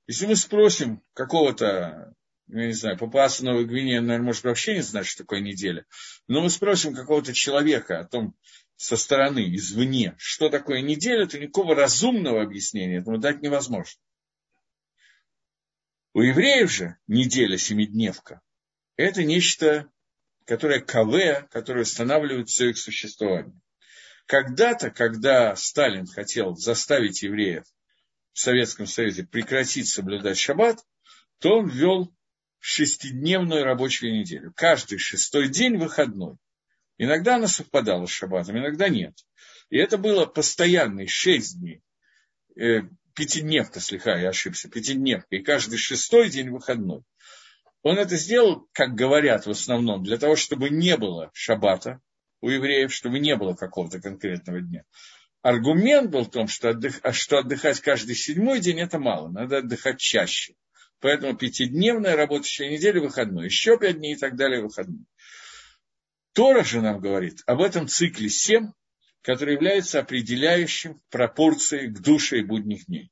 Если 0.07 0.26
мы 0.26 0.36
спросим 0.36 1.01
какого-то 1.13 2.13
я 2.47 2.68
не 2.68 2.74
знаю, 2.74 2.97
Папуаса 2.97 3.43
Новой 3.43 3.66
Гвинеи, 3.66 3.97
наверное, 3.97 4.28
может 4.28 4.43
вообще 4.43 4.76
не 4.76 4.82
знать, 4.82 5.07
что 5.07 5.24
такое 5.24 5.39
неделя. 5.39 5.86
Но 6.28 6.41
мы 6.41 6.49
спросим 6.49 6.93
какого-то 6.93 7.34
человека 7.34 7.99
о 7.99 8.05
том, 8.05 8.36
со 8.76 8.97
стороны, 8.97 9.55
извне, 9.55 10.15
что 10.17 10.49
такое 10.49 10.82
неделя, 10.82 11.26
то 11.28 11.39
никакого 11.39 11.76
разумного 11.76 12.41
объяснения 12.41 12.97
этому 12.97 13.17
дать 13.17 13.41
невозможно. 13.41 13.99
У 16.13 16.21
евреев 16.21 16.71
же 16.71 16.97
неделя, 17.07 17.57
семидневка, 17.57 18.41
это 18.95 19.23
нечто, 19.23 19.89
которое 20.45 20.80
КВ, 20.80 21.47
которое 21.49 21.82
устанавливает 21.82 22.49
все 22.49 22.69
их 22.69 22.78
существование. 22.78 23.59
Когда-то, 24.26 24.91
когда 24.91 25.55
Сталин 25.55 26.07
хотел 26.07 26.55
заставить 26.55 27.21
евреев 27.21 27.63
в 28.34 28.39
Советском 28.39 28.88
Союзе 28.88 29.26
прекратить 29.26 29.88
соблюдать 29.88 30.38
шаббат, 30.38 30.80
то 31.39 31.59
он 31.59 31.67
ввел 31.67 32.15
шестидневную 32.59 33.63
рабочую 33.63 34.13
неделю. 34.13 34.51
Каждый 34.55 34.97
шестой 34.97 35.49
день 35.49 35.78
выходной. 35.78 36.38
Иногда 36.97 37.35
она 37.35 37.47
совпадала 37.47 38.05
с 38.05 38.11
шаббатом, 38.11 38.57
иногда 38.57 38.87
нет. 38.87 39.13
И 39.69 39.77
это 39.77 39.97
было 39.97 40.25
постоянные 40.25 41.07
шесть 41.07 41.59
дней. 41.59 41.81
Э, 42.57 42.81
пятидневка, 43.13 43.79
слегка 43.79 44.17
я 44.17 44.29
ошибся, 44.29 44.69
пятидневка. 44.69 45.35
И 45.35 45.43
каждый 45.43 45.77
шестой 45.77 46.29
день 46.29 46.49
выходной. 46.49 47.03
Он 47.81 47.97
это 47.97 48.15
сделал, 48.17 48.67
как 48.71 48.95
говорят 48.95 49.45
в 49.45 49.51
основном, 49.51 50.03
для 50.03 50.17
того, 50.17 50.35
чтобы 50.35 50.69
не 50.69 50.97
было 50.97 51.29
шаббата 51.33 51.99
у 52.41 52.49
евреев, 52.49 52.93
чтобы 52.93 53.19
не 53.19 53.35
было 53.35 53.53
какого-то 53.53 54.01
конкретного 54.01 54.61
дня. 54.61 54.83
Аргумент 55.41 56.09
был 56.09 56.23
в 56.23 56.31
том, 56.31 56.47
что, 56.47 56.69
отдых, 56.69 57.01
что 57.11 57.37
отдыхать 57.37 57.79
каждый 57.81 58.15
седьмой 58.15 58.59
день 58.59 58.79
это 58.79 58.97
мало, 58.97 59.29
надо 59.29 59.57
отдыхать 59.57 59.99
чаще. 59.99 60.55
Поэтому 60.99 61.37
пятидневная 61.37 62.15
рабочая 62.15 62.69
неделя 62.71 63.01
выходной, 63.01 63.45
еще 63.45 63.77
пять 63.77 63.97
дней 63.97 64.13
и 64.15 64.17
так 64.17 64.35
далее 64.35 64.63
выходной. 64.63 65.05
Тора 66.36 66.65
же 66.65 66.81
нам 66.81 66.99
говорит 66.99 67.43
об 67.45 67.61
этом 67.61 67.88
цикле 67.88 68.29
семь, 68.29 68.73
который 69.21 69.53
является 69.53 69.99
определяющим 69.99 71.01
пропорцией 71.09 71.88
к 71.88 72.01
душе 72.01 72.39
и 72.39 72.43
будних 72.43 72.88
дней. 72.88 73.09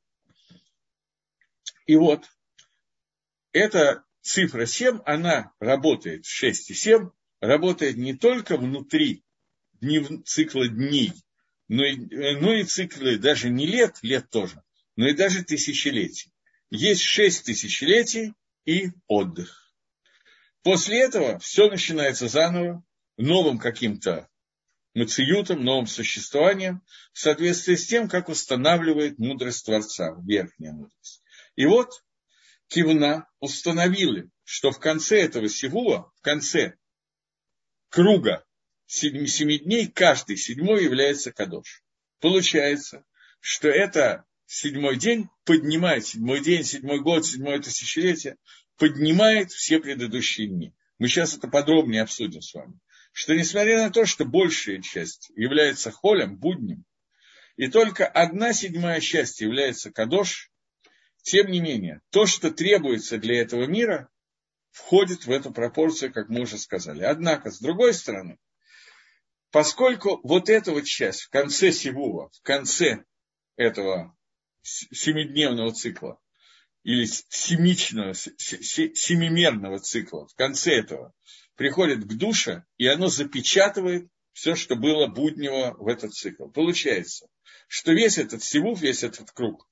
И 1.86 1.96
вот, 1.96 2.26
эта 3.54 4.04
цифра 4.22 4.66
7, 4.66 5.00
она 5.06 5.54
работает 5.62 6.26
6 6.26 6.72
и 6.72 6.74
7, 6.74 7.12
работает 7.40 7.96
не 7.96 8.14
только 8.14 8.58
внутри 8.58 9.24
днев, 9.80 10.26
цикла 10.26 10.68
дней, 10.68 11.14
но 11.70 11.86
и, 11.86 11.96
но 11.96 12.54
и 12.54 12.66
циклы 12.66 13.18
даже 13.18 13.50
не 13.50 13.66
лет, 13.66 14.00
лет 14.02 14.30
тоже, 14.32 14.62
но 14.98 15.08
и 15.08 15.16
даже 15.16 15.46
тысячелетий. 15.46 16.34
Есть 16.70 17.04
шесть 17.04 17.46
тысячелетий 17.46 18.34
и 18.66 18.90
отдых. 19.08 19.74
После 20.62 21.00
этого 21.00 21.40
все 21.40 21.70
начинается 21.70 22.28
заново, 22.28 22.84
новым 23.18 23.60
каким-то 23.60 24.30
мациютом, 24.94 25.64
новым 25.64 25.88
существованием, 25.88 26.82
в 27.14 27.20
соответствии 27.20 27.76
с 27.76 27.88
тем, 27.88 28.08
как 28.08 28.30
устанавливает 28.30 29.18
мудрость 29.18 29.66
Творца, 29.66 30.16
верхняя 30.26 30.72
мудрость. 30.72 31.24
И 31.56 31.66
вот 31.66 32.04
Кивна 32.68 33.28
установили, 33.40 34.30
что 34.44 34.72
в 34.72 34.80
конце 34.80 35.22
этого 35.22 35.48
сивуа, 35.50 36.12
в 36.16 36.22
конце 36.22 36.76
круга 37.90 38.46
семи, 38.86 39.28
семи 39.28 39.60
дней, 39.60 39.88
каждый 39.88 40.38
седьмой 40.38 40.84
является 40.84 41.32
кадош. 41.32 41.84
Получается, 42.20 43.04
что 43.40 43.68
это 43.68 44.26
седьмой 44.46 44.98
день 44.98 45.30
поднимает, 45.46 46.06
седьмой 46.06 46.42
день, 46.42 46.64
седьмой 46.64 47.00
год, 47.00 47.26
седьмое 47.26 47.60
тысячелетие, 47.60 48.38
поднимает 48.78 49.52
все 49.52 49.80
предыдущие 49.80 50.48
дни. 50.48 50.74
Мы 51.00 51.08
сейчас 51.08 51.36
это 51.36 51.48
подробнее 51.48 52.04
обсудим 52.04 52.42
с 52.42 52.54
вами. 52.54 52.80
Что 53.14 53.36
несмотря 53.36 53.78
на 53.78 53.92
то, 53.92 54.08
что 54.08 54.26
большая 54.26 54.82
часть 54.82 55.30
является 55.36 55.92
холем, 55.92 56.36
буднем, 56.36 56.84
и 57.56 57.68
только 57.68 58.08
одна 58.08 58.54
седьмая 58.54 59.00
часть 59.00 59.40
является 59.40 59.92
кадош, 59.92 60.52
тем 61.22 61.52
не 61.52 61.62
менее, 61.62 62.02
то, 62.10 62.26
что 62.26 62.50
требуется 62.50 63.20
для 63.20 63.40
этого 63.40 63.66
мира, 63.66 64.10
входит 64.72 65.28
в 65.28 65.32
эту 65.32 65.54
пропорцию, 65.54 66.12
как 66.12 66.30
мы 66.30 66.42
уже 66.42 66.58
сказали. 66.58 67.04
Однако, 67.04 67.52
с 67.52 67.60
другой 67.60 67.94
стороны, 67.94 68.40
поскольку 69.52 70.20
вот 70.24 70.50
эта 70.50 70.72
вот 70.72 70.86
часть 70.86 71.22
в 71.22 71.30
конце 71.30 71.72
Сивува, 71.72 72.30
в 72.30 72.42
конце 72.42 73.04
этого 73.56 74.18
семидневного 74.64 75.72
цикла, 75.72 76.20
или 76.82 77.06
семичного, 77.06 78.16
семимерного 78.16 79.78
цикла, 79.80 80.28
в 80.28 80.34
конце 80.34 80.80
этого, 80.80 81.14
приходит 81.56 82.04
к 82.04 82.14
душе, 82.14 82.64
и 82.78 82.88
оно 82.88 83.08
запечатывает 83.08 84.08
все, 84.34 84.56
что 84.56 84.76
было 84.76 85.08
буднего 85.08 85.76
в 85.78 85.88
этот 85.88 86.14
цикл. 86.14 86.48
Получается, 86.48 87.28
что 87.68 87.92
весь 87.92 88.18
этот 88.18 88.44
сивув, 88.44 88.82
весь 88.82 89.04
этот 89.04 89.32
круг, 89.32 89.68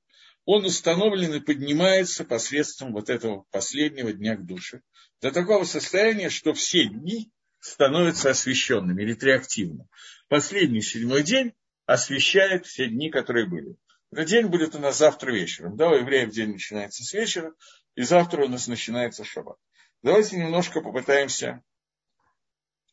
он 0.46 0.66
установлен 0.66 1.34
и 1.34 1.40
поднимается 1.40 2.24
посредством 2.24 2.94
вот 2.94 3.10
этого 3.10 3.46
последнего 3.52 4.12
дня 4.12 4.36
к 4.36 4.46
душе, 4.46 4.82
до 5.22 5.32
такого 5.32 5.66
состояния, 5.66 6.30
что 6.30 6.54
все 6.54 6.86
дни 6.86 7.32
становятся 7.60 8.32
освященными, 8.32 9.04
ретреактивно. 9.04 9.88
Последний 10.28 10.82
седьмой 10.82 11.24
день 11.24 11.54
освещает 11.86 12.66
все 12.66 12.88
дни, 12.88 13.12
которые 13.12 13.48
были. 13.48 13.76
Этот 14.12 14.28
день 14.28 14.48
будет 14.48 14.76
у 14.76 14.80
нас 14.80 14.98
завтра 14.98 15.32
вечером. 15.32 15.78
Да, 15.78 15.90
у 15.90 15.96
евреев 15.96 16.32
день 16.32 16.54
начинается 16.54 17.04
с 17.04 17.14
вечера, 17.14 17.54
и 17.96 18.02
завтра 18.02 18.46
у 18.46 18.48
нас 18.48 18.68
начинается 18.68 19.24
шаббат. 19.24 19.58
Давайте 20.02 20.38
немножко 20.38 20.82
попытаемся 20.82 21.62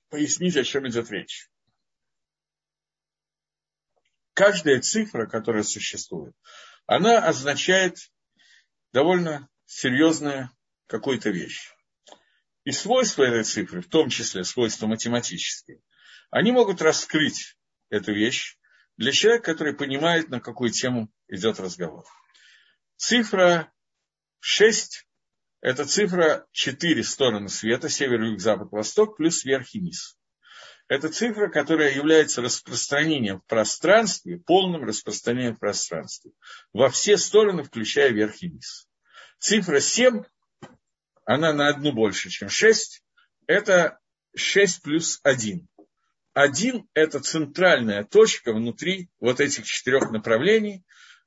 пояснить, 0.09 0.57
о 0.57 0.65
чем 0.65 0.89
идет 0.89 1.11
речь. 1.11 1.49
Каждая 4.35 4.81
цифра, 4.81 5.27
которая 5.27 5.63
существует, 5.63 6.35
она 6.87 7.19
означает 7.19 7.99
довольно 8.93 9.49
серьезную 9.67 10.51
какую-то 10.87 11.31
вещь. 11.31 11.73
И 12.65 12.73
свойства 12.73 13.25
этой 13.25 13.45
цифры, 13.45 13.81
в 13.81 13.89
том 13.89 14.11
числе 14.11 14.45
свойства 14.45 14.87
математические, 14.87 15.81
они 16.31 16.53
могут 16.53 16.83
раскрыть 16.83 17.57
эту 17.89 18.13
вещь 18.13 18.59
для 18.97 19.13
человека, 19.13 19.45
который 19.45 19.75
понимает, 19.75 20.29
на 20.29 20.41
какую 20.41 20.71
тему 20.71 21.11
идет 21.29 21.61
разговор. 21.61 22.05
Цифра 22.97 23.73
6– 24.41 25.07
это 25.61 25.85
цифра 25.85 26.47
4 26.53 27.03
стороны 27.03 27.49
света, 27.49 27.89
север, 27.89 28.23
юг, 28.23 28.41
запад, 28.41 28.69
восток, 28.71 29.17
плюс 29.17 29.45
верх 29.45 29.75
и 29.75 29.81
низ. 29.81 30.17
Это 30.87 31.11
цифра, 31.11 31.49
которая 31.49 31.95
является 31.95 32.41
распространением 32.41 33.41
в 33.41 33.47
пространстве, 33.47 34.39
полным 34.39 34.85
распространением 34.85 35.57
в 35.57 35.59
пространстве, 35.59 36.33
во 36.73 36.89
все 36.89 37.19
стороны, 37.19 37.63
включая 37.63 38.11
верх 38.11 38.43
и 38.43 38.49
низ. 38.49 38.89
Цифра 39.39 39.81
7, 39.81 40.23
она 41.25 41.53
на 41.53 41.69
одну 41.69 41.93
больше, 41.93 42.31
чем 42.31 42.49
6, 42.49 43.03
это 43.47 43.99
6 44.35 44.83
плюс 44.83 45.21
1. 45.25 45.69
1– 46.33 46.89
это 46.95 47.21
центральная 47.21 48.05
точка 48.05 48.53
внутри 48.53 49.11
вот 49.21 49.41
этих 49.41 49.67
четырех 49.67 50.11
направлений, 50.11 50.85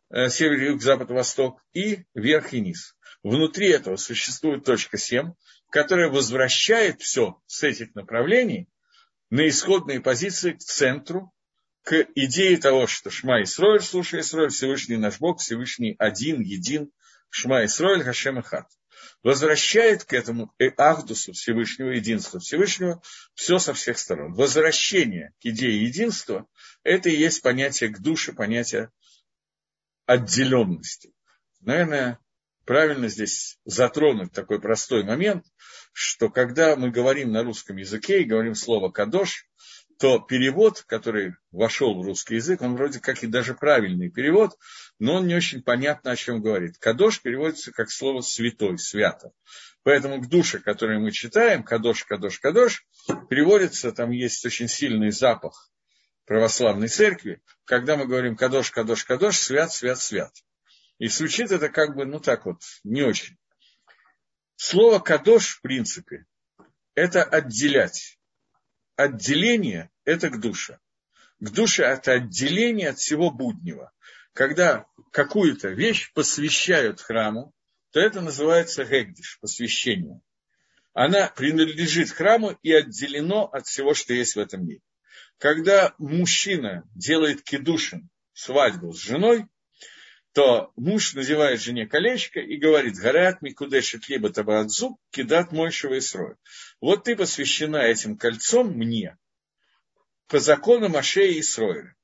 э, 0.09 0.29
север, 0.29 0.71
юг, 0.71 0.81
запад, 0.81 1.11
восток, 1.11 1.61
и 1.73 2.05
верх 2.15 2.53
и 2.53 2.61
низ. 2.61 2.95
Внутри 3.23 3.69
этого 3.69 3.97
существует 3.97 4.65
точка 4.65 4.97
7, 4.97 5.33
которая 5.69 6.09
возвращает 6.09 7.01
все 7.01 7.39
с 7.45 7.63
этих 7.63 7.93
направлений 7.93 8.67
на 9.29 9.47
исходные 9.47 10.01
позиции 10.01 10.53
к 10.53 10.59
центру, 10.59 11.31
к 11.83 12.07
идее 12.15 12.57
того, 12.57 12.87
что 12.87 13.09
Шма 13.09 13.43
Исроэль, 13.43 13.81
слушай 13.81 14.21
Исроэль, 14.21 14.49
Всевышний 14.49 14.97
наш 14.97 15.19
Бог, 15.19 15.39
Всевышний 15.39 15.95
один, 15.97 16.41
един, 16.41 16.91
Шма 17.29 17.65
Исроэль, 17.65 18.03
Хашем 18.03 18.39
и 18.39 18.43
Хат. 18.43 18.67
Возвращает 19.23 20.03
к 20.03 20.13
этому 20.13 20.53
Ахдусу 20.77 21.33
Всевышнего, 21.33 21.89
единства 21.89 22.39
Всевышнего, 22.39 23.01
все 23.35 23.59
со 23.59 23.73
всех 23.73 23.99
сторон. 23.99 24.33
Возвращение 24.33 25.33
к 25.41 25.45
идее 25.45 25.83
единства– 25.83 26.47
это 26.83 27.09
и 27.09 27.15
есть 27.15 27.41
понятие 27.41 27.89
к 27.89 27.99
душе, 27.99 28.33
понятие 28.33 28.91
отделенности. 30.05 31.13
Наверное, 31.61 32.19
правильно 32.65 33.07
здесь 33.07 33.57
затронуть 33.65 34.31
такой 34.31 34.59
простой 34.59 35.03
момент, 35.03 35.45
что 35.93 36.29
когда 36.29 36.75
мы 36.75 36.89
говорим 36.89 37.31
на 37.31 37.43
русском 37.43 37.77
языке 37.77 38.21
и 38.21 38.25
говорим 38.25 38.55
слово 38.55 38.89
«кадош», 38.89 39.47
то 40.01 40.17
перевод, 40.19 40.83
который 40.87 41.35
вошел 41.51 41.93
в 41.93 42.03
русский 42.03 42.35
язык, 42.35 42.61
он 42.61 42.75
вроде 42.75 42.99
как 42.99 43.21
и 43.23 43.27
даже 43.27 43.53
правильный 43.53 44.09
перевод, 44.09 44.57
но 44.97 45.17
он 45.17 45.27
не 45.27 45.35
очень 45.35 45.61
понятно, 45.61 46.09
о 46.09 46.15
чем 46.15 46.41
говорит. 46.41 46.79
Кадош 46.79 47.21
переводится 47.21 47.71
как 47.71 47.91
слово 47.91 48.21
святой, 48.21 48.79
свято. 48.79 49.31
Поэтому 49.83 50.19
к 50.19 50.27
душе, 50.27 50.57
который 50.57 50.97
мы 50.97 51.11
читаем, 51.11 51.61
кадош, 51.61 52.03
кадош, 52.05 52.39
кадош, 52.39 52.83
переводится, 53.29 53.91
там 53.91 54.09
есть 54.09 54.43
очень 54.43 54.67
сильный 54.67 55.11
запах 55.11 55.69
православной 56.25 56.87
церкви, 56.87 57.39
когда 57.65 57.95
мы 57.95 58.07
говорим 58.07 58.35
кадош, 58.35 58.71
кадош, 58.71 59.03
кадош, 59.03 59.37
свят, 59.37 59.71
свят, 59.71 59.99
свят. 59.99 60.31
И 61.01 61.07
звучит 61.07 61.49
это 61.51 61.69
как 61.69 61.95
бы, 61.95 62.05
ну 62.05 62.19
так 62.19 62.45
вот, 62.45 62.61
не 62.83 63.01
очень. 63.01 63.35
Слово 64.55 64.99
«кадош» 64.99 65.55
в 65.55 65.61
принципе– 65.61 66.27
это 66.93 67.23
отделять. 67.23 68.19
Отделение– 68.97 69.89
это 70.05 70.29
к 70.29 70.39
душе. 70.39 70.77
К 71.39 71.49
душе– 71.49 71.81
это 71.85 72.11
отделение 72.11 72.89
от 72.89 72.99
всего 72.99 73.31
буднего. 73.31 73.91
Когда 74.33 74.85
какую-то 75.11 75.69
вещь 75.69 76.13
посвящают 76.13 77.01
храму, 77.01 77.51
то 77.89 77.99
это 77.99 78.21
называется 78.21 78.85
гегдиш, 78.85 79.39
посвящение. 79.41 80.21
Она 80.93 81.29
принадлежит 81.29 82.11
храму 82.11 82.51
и 82.61 82.71
отделено 82.73 83.45
от 83.45 83.65
всего, 83.65 83.95
что 83.95 84.13
есть 84.13 84.35
в 84.35 84.39
этом 84.39 84.67
мире. 84.67 84.81
Когда 85.39 85.95
мужчина 85.97 86.87
делает 86.93 87.41
кедушин, 87.41 88.07
свадьбу 88.33 88.93
с 88.93 88.99
женой, 88.99 89.47
то 90.33 90.71
муж 90.75 91.13
надевает 91.13 91.61
жене 91.61 91.85
колечко 91.85 92.39
и 92.39 92.57
говорит, 92.57 92.95
горят 92.95 93.41
микудешит 93.41 94.07
либо 94.07 94.29
табаадзу, 94.29 94.97
кидат 95.09 95.51
мойшего 95.51 95.95
и 95.95 96.01
срой. 96.01 96.35
Вот 96.79 97.03
ты 97.03 97.15
посвящена 97.15 97.77
этим 97.77 98.17
кольцом 98.17 98.71
мне, 98.71 99.17
по 100.27 100.39
закону 100.39 100.87
Машея 100.87 101.33
и 101.33 101.41
Сроиля. 101.41 101.95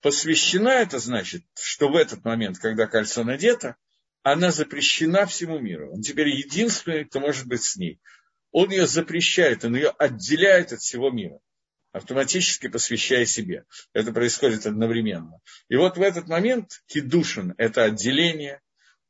Посвящена 0.00 0.70
это 0.70 0.98
значит, 0.98 1.44
что 1.58 1.88
в 1.88 1.96
этот 1.96 2.24
момент, 2.24 2.58
когда 2.58 2.86
кольцо 2.86 3.24
надето, 3.24 3.76
она 4.22 4.50
запрещена 4.50 5.26
всему 5.26 5.58
миру. 5.58 5.92
Он 5.92 6.00
теперь 6.00 6.28
единственный, 6.28 7.04
кто 7.04 7.20
может 7.20 7.46
быть 7.46 7.62
с 7.62 7.76
ней. 7.76 8.00
Он 8.50 8.70
ее 8.70 8.86
запрещает, 8.86 9.64
он 9.64 9.74
ее 9.76 9.90
отделяет 9.90 10.72
от 10.72 10.80
всего 10.80 11.10
мира 11.10 11.40
автоматически 11.94 12.66
посвящая 12.66 13.24
себе. 13.24 13.64
Это 13.92 14.12
происходит 14.12 14.66
одновременно. 14.66 15.40
И 15.68 15.76
вот 15.76 15.96
в 15.96 16.02
этот 16.02 16.26
момент 16.26 16.82
кидушин– 16.86 17.54
это 17.56 17.84
отделение, 17.84 18.60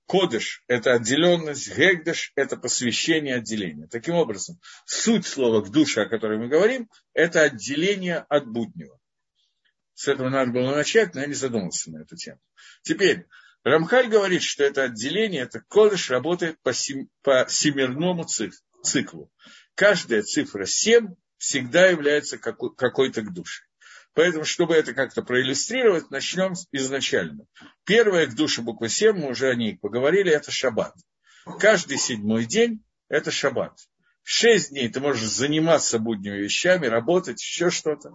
кодыш– 0.06 0.62
это 0.68 0.92
отделенность, 0.92 1.74
гегдеш– 1.74 2.32
это 2.36 2.58
посвящение 2.58 3.36
отделения. 3.36 3.88
Таким 3.90 4.16
образом, 4.16 4.60
суть 4.84 5.26
слова 5.26 5.62
в 5.62 5.70
душе, 5.70 6.02
о 6.02 6.08
которой 6.08 6.38
мы 6.38 6.48
говорим, 6.48 6.90
это 7.14 7.40
отделение 7.40 8.18
от 8.28 8.46
буднего. 8.46 8.98
С 9.94 10.06
этого 10.06 10.28
надо 10.28 10.52
было 10.52 10.74
начать, 10.74 11.14
но 11.14 11.22
я 11.22 11.26
не 11.26 11.34
задумался 11.34 11.90
на 11.90 12.02
эту 12.02 12.16
тему. 12.16 12.40
Теперь, 12.82 13.24
Рамхаль 13.62 14.08
говорит, 14.08 14.42
что 14.42 14.62
это 14.62 14.82
отделение, 14.82 15.44
это 15.44 15.62
кодыш 15.68 16.10
работает 16.10 16.60
по, 16.60 16.74
сем, 16.74 17.08
по 17.22 17.46
семерному 17.48 18.26
циклу. 18.82 19.32
Каждая 19.74 20.22
цифра 20.22 20.66
7 20.66 21.14
всегда 21.44 21.86
является 21.88 22.38
какой-то 22.38 23.20
к 23.20 23.32
душе. 23.32 23.64
Поэтому, 24.14 24.44
чтобы 24.44 24.74
это 24.74 24.94
как-то 24.94 25.22
проиллюстрировать, 25.22 26.10
начнем 26.10 26.54
изначально. 26.72 27.44
Первая 27.84 28.26
к 28.26 28.34
душе 28.34 28.62
буква 28.62 28.88
7, 28.88 29.16
мы 29.16 29.30
уже 29.30 29.50
о 29.50 29.54
ней 29.54 29.76
поговорили, 29.76 30.32
это 30.32 30.50
шаббат. 30.50 30.94
Каждый 31.60 31.98
седьмой 31.98 32.46
день– 32.46 32.82
это 33.08 33.30
шаббат. 33.30 33.76
Шесть 34.22 34.70
дней 34.70 34.88
ты 34.88 35.00
можешь 35.00 35.28
заниматься 35.28 35.98
будними 35.98 36.38
вещами, 36.38 36.86
работать, 36.86 37.42
еще 37.42 37.68
что-то. 37.68 38.12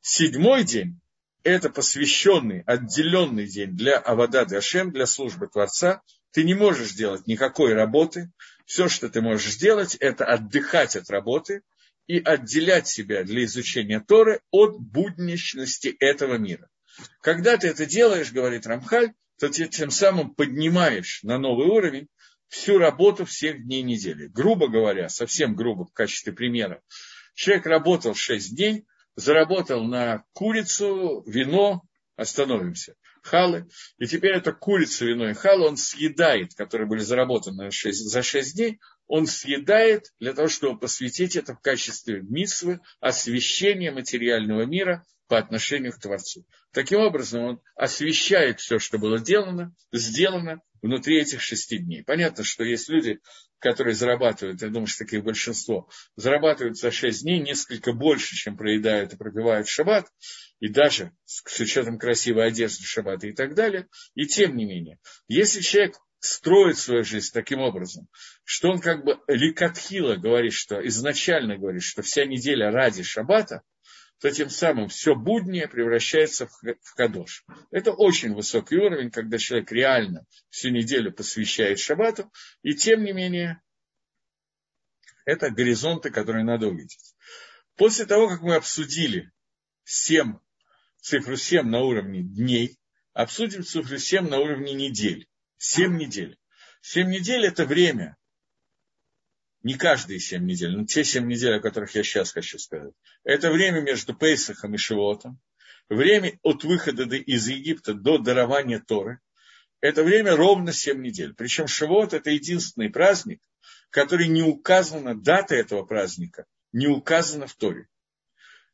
Седьмой 0.00 0.64
день– 0.64 1.00
это 1.42 1.68
посвященный, 1.68 2.62
отделенный 2.62 3.46
день 3.46 3.76
для 3.76 3.98
Авада 3.98 4.46
Дашем, 4.46 4.90
для 4.90 5.04
службы 5.04 5.48
Творца. 5.48 6.00
Ты 6.30 6.44
не 6.44 6.54
можешь 6.54 6.92
делать 6.92 7.26
никакой 7.26 7.74
работы. 7.74 8.30
Все, 8.64 8.88
что 8.88 9.10
ты 9.10 9.20
можешь 9.20 9.52
сделать, 9.52 9.96
это 9.96 10.24
отдыхать 10.24 10.96
от 10.96 11.10
работы– 11.10 11.60
и 12.10 12.20
отделять 12.24 12.88
себя 12.88 13.22
для 13.22 13.44
изучения 13.44 14.00
Торы 14.00 14.40
от 14.50 14.80
будничности 14.80 15.94
этого 16.00 16.38
мира. 16.38 16.68
Когда 17.22 17.56
ты 17.56 17.68
это 17.68 17.86
делаешь, 17.86 18.32
говорит 18.32 18.66
Рамхаль, 18.66 19.12
то 19.38 19.48
ты 19.48 19.68
тем 19.68 19.90
самым 19.90 20.34
поднимаешь 20.34 21.20
на 21.22 21.38
новый 21.38 21.68
уровень 21.68 22.08
всю 22.48 22.78
работу 22.78 23.24
всех 23.26 23.64
дней 23.64 23.82
недели. 23.82 24.26
Грубо 24.26 24.66
говоря, 24.66 25.08
совсем 25.08 25.54
грубо 25.54 25.84
в 25.84 25.92
качестве 25.92 26.32
примера, 26.32 26.82
человек 27.34 27.66
работал 27.66 28.16
6 28.16 28.56
дней, 28.56 28.86
заработал 29.14 29.84
на 29.84 30.24
курицу, 30.32 31.22
вино, 31.28 31.82
остановимся, 32.16 32.96
халы, 33.22 33.68
и 33.98 34.06
теперь 34.06 34.34
это 34.34 34.52
курица, 34.52 35.04
вино 35.04 35.30
и 35.30 35.34
халы 35.34 35.68
он 35.68 35.76
съедает, 35.76 36.54
которые 36.56 36.88
были 36.88 37.02
заработаны 37.02 37.70
за 37.70 38.22
6 38.24 38.56
дней, 38.56 38.80
он 39.10 39.26
съедает 39.26 40.12
для 40.20 40.32
того, 40.34 40.46
чтобы 40.46 40.78
посвятить 40.78 41.34
это 41.34 41.56
в 41.56 41.60
качестве 41.60 42.22
митсвы, 42.22 42.78
освящения 43.00 43.90
материального 43.90 44.62
мира 44.66 45.04
по 45.26 45.36
отношению 45.36 45.92
к 45.92 45.98
Творцу. 45.98 46.46
Таким 46.72 47.00
образом, 47.00 47.42
он 47.42 47.60
освещает 47.74 48.60
все, 48.60 48.78
что 48.78 48.98
было 48.98 49.18
сделано, 49.18 49.74
сделано 49.90 50.62
внутри 50.80 51.18
этих 51.20 51.40
шести 51.40 51.78
дней. 51.78 52.04
Понятно, 52.04 52.44
что 52.44 52.62
есть 52.62 52.88
люди, 52.88 53.18
которые 53.58 53.96
зарабатывают, 53.96 54.62
я 54.62 54.68
думаю, 54.68 54.86
что 54.86 55.04
таких 55.04 55.24
большинство, 55.24 55.88
зарабатывают 56.14 56.78
за 56.78 56.92
шесть 56.92 57.24
дней 57.24 57.40
несколько 57.40 57.92
больше, 57.92 58.36
чем 58.36 58.56
проедают 58.56 59.12
и 59.12 59.16
пробивают 59.16 59.66
в 59.66 59.72
шаббат, 59.72 60.06
и 60.60 60.68
даже 60.68 61.10
с 61.24 61.58
учетом 61.58 61.98
красивой 61.98 62.46
одежды 62.46 62.84
в 62.84 62.86
шаббат 62.86 63.24
и 63.24 63.32
так 63.32 63.56
далее. 63.56 63.88
И 64.14 64.26
тем 64.26 64.56
не 64.56 64.66
менее, 64.66 65.00
если 65.26 65.62
человек 65.62 65.96
строит 66.20 66.78
свою 66.78 67.02
жизнь 67.02 67.32
таким 67.32 67.60
образом, 67.60 68.08
что 68.44 68.70
он 68.70 68.78
как 68.78 69.04
бы 69.04 69.18
ликатхила 69.26 70.16
говорит, 70.16 70.52
что 70.52 70.86
изначально 70.86 71.56
говорит, 71.56 71.82
что 71.82 72.02
вся 72.02 72.24
неделя 72.26 72.70
ради 72.70 73.02
шаббата, 73.02 73.62
то 74.20 74.30
тем 74.30 74.50
самым 74.50 74.88
все 74.88 75.14
буднее 75.14 75.66
превращается 75.66 76.46
в 76.46 76.94
кадош. 76.94 77.44
Это 77.70 77.92
очень 77.92 78.34
высокий 78.34 78.76
уровень, 78.76 79.10
когда 79.10 79.38
человек 79.38 79.72
реально 79.72 80.26
всю 80.50 80.68
неделю 80.68 81.10
посвящает 81.10 81.78
шаббату, 81.78 82.30
и 82.62 82.74
тем 82.74 83.02
не 83.02 83.12
менее 83.12 83.62
это 85.24 85.50
горизонты, 85.50 86.10
которые 86.10 86.44
надо 86.44 86.68
увидеть. 86.68 87.14
После 87.76 88.04
того, 88.04 88.28
как 88.28 88.42
мы 88.42 88.56
обсудили 88.56 89.32
7, 89.84 90.34
цифру 91.00 91.36
7 91.36 91.66
на 91.66 91.80
уровне 91.80 92.22
дней, 92.22 92.78
обсудим 93.14 93.64
цифру 93.64 93.96
7 93.96 94.28
на 94.28 94.38
уровне 94.38 94.74
недель. 94.74 95.29
Семь 95.62 95.98
недель. 95.98 96.38
Семь 96.80 97.10
недель– 97.10 97.44
это 97.46 97.66
время. 97.66 98.16
Не 99.62 99.74
каждые 99.74 100.18
семь 100.18 100.46
недель, 100.46 100.74
но 100.74 100.86
те 100.86 101.04
семь 101.04 101.28
недель, 101.28 101.56
о 101.56 101.60
которых 101.60 101.94
я 101.94 102.02
сейчас 102.02 102.32
хочу 102.32 102.58
сказать. 102.58 102.94
Это 103.24 103.50
время 103.50 103.82
между 103.82 104.14
Пейсахом 104.14 104.74
и 104.74 104.78
Шивотом. 104.78 105.38
Время 105.90 106.38
от 106.42 106.64
выхода 106.64 107.04
из 107.14 107.46
Египта 107.46 107.92
до 107.92 108.16
дарования 108.16 108.80
Торы. 108.80 109.20
Это 109.82 110.02
время 110.02 110.34
ровно 110.34 110.72
семь 110.72 111.02
недель. 111.02 111.34
Причем 111.34 111.66
Шивот– 111.66 112.12
это 112.14 112.30
единственный 112.30 112.88
праздник, 112.88 113.42
который 113.90 114.28
не 114.28 114.42
указана, 114.42 115.14
дата 115.14 115.56
этого 115.56 115.84
праздника 115.84 116.46
не 116.72 116.86
указана 116.86 117.46
в 117.46 117.54
Торе. 117.54 117.86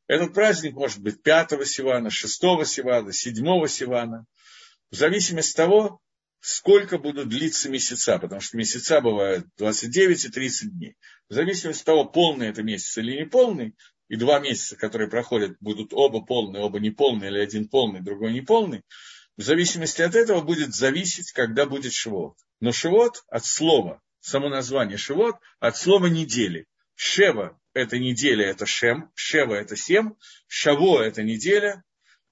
Этот 0.06 0.34
праздник 0.34 0.74
может 0.74 1.00
быть 1.00 1.20
5 1.20 1.66
Сивана, 1.66 2.10
6 2.10 2.32
Сивана, 2.64 3.12
7 3.12 3.66
Сивана, 3.66 4.24
в 4.92 4.94
зависимости 4.94 5.50
от 5.50 5.56
того, 5.56 6.00
сколько 6.46 6.98
будут 6.98 7.28
длиться 7.28 7.68
месяца, 7.68 8.20
потому 8.20 8.40
что 8.40 8.56
месяца 8.56 9.00
бывают 9.00 9.48
29 9.56 10.26
и 10.26 10.28
30 10.28 10.78
дней. 10.78 10.96
В 11.28 11.34
зависимости 11.34 11.80
от 11.80 11.86
того, 11.86 12.04
полный 12.04 12.50
это 12.50 12.62
месяц 12.62 12.96
или 12.98 13.16
не 13.16 13.26
полный, 13.26 13.74
и 14.06 14.14
два 14.14 14.38
месяца, 14.38 14.76
которые 14.76 15.10
проходят, 15.10 15.56
будут 15.58 15.92
оба 15.92 16.24
полные, 16.24 16.62
оба 16.62 16.78
неполные, 16.78 17.30
или 17.30 17.40
один 17.40 17.66
полный, 17.66 18.00
другой 18.00 18.32
неполный, 18.32 18.82
в 19.36 19.42
зависимости 19.42 20.02
от 20.02 20.14
этого 20.14 20.40
будет 20.40 20.72
зависеть, 20.72 21.32
когда 21.32 21.66
будет 21.66 21.92
шивот. 21.92 22.36
Но 22.60 22.70
шивот 22.70 23.24
от 23.26 23.44
слова, 23.44 24.00
само 24.20 24.48
название 24.48 24.98
шивот, 24.98 25.34
от 25.58 25.76
слова 25.76 26.06
недели. 26.06 26.66
Шева– 26.94 27.58
это 27.74 27.98
неделя, 27.98 28.46
это 28.46 28.66
шем, 28.66 29.10
шева– 29.16 29.54
это 29.56 29.74
семь, 29.74 30.12
шаво– 30.46 31.02
это 31.02 31.24
неделя, 31.24 31.82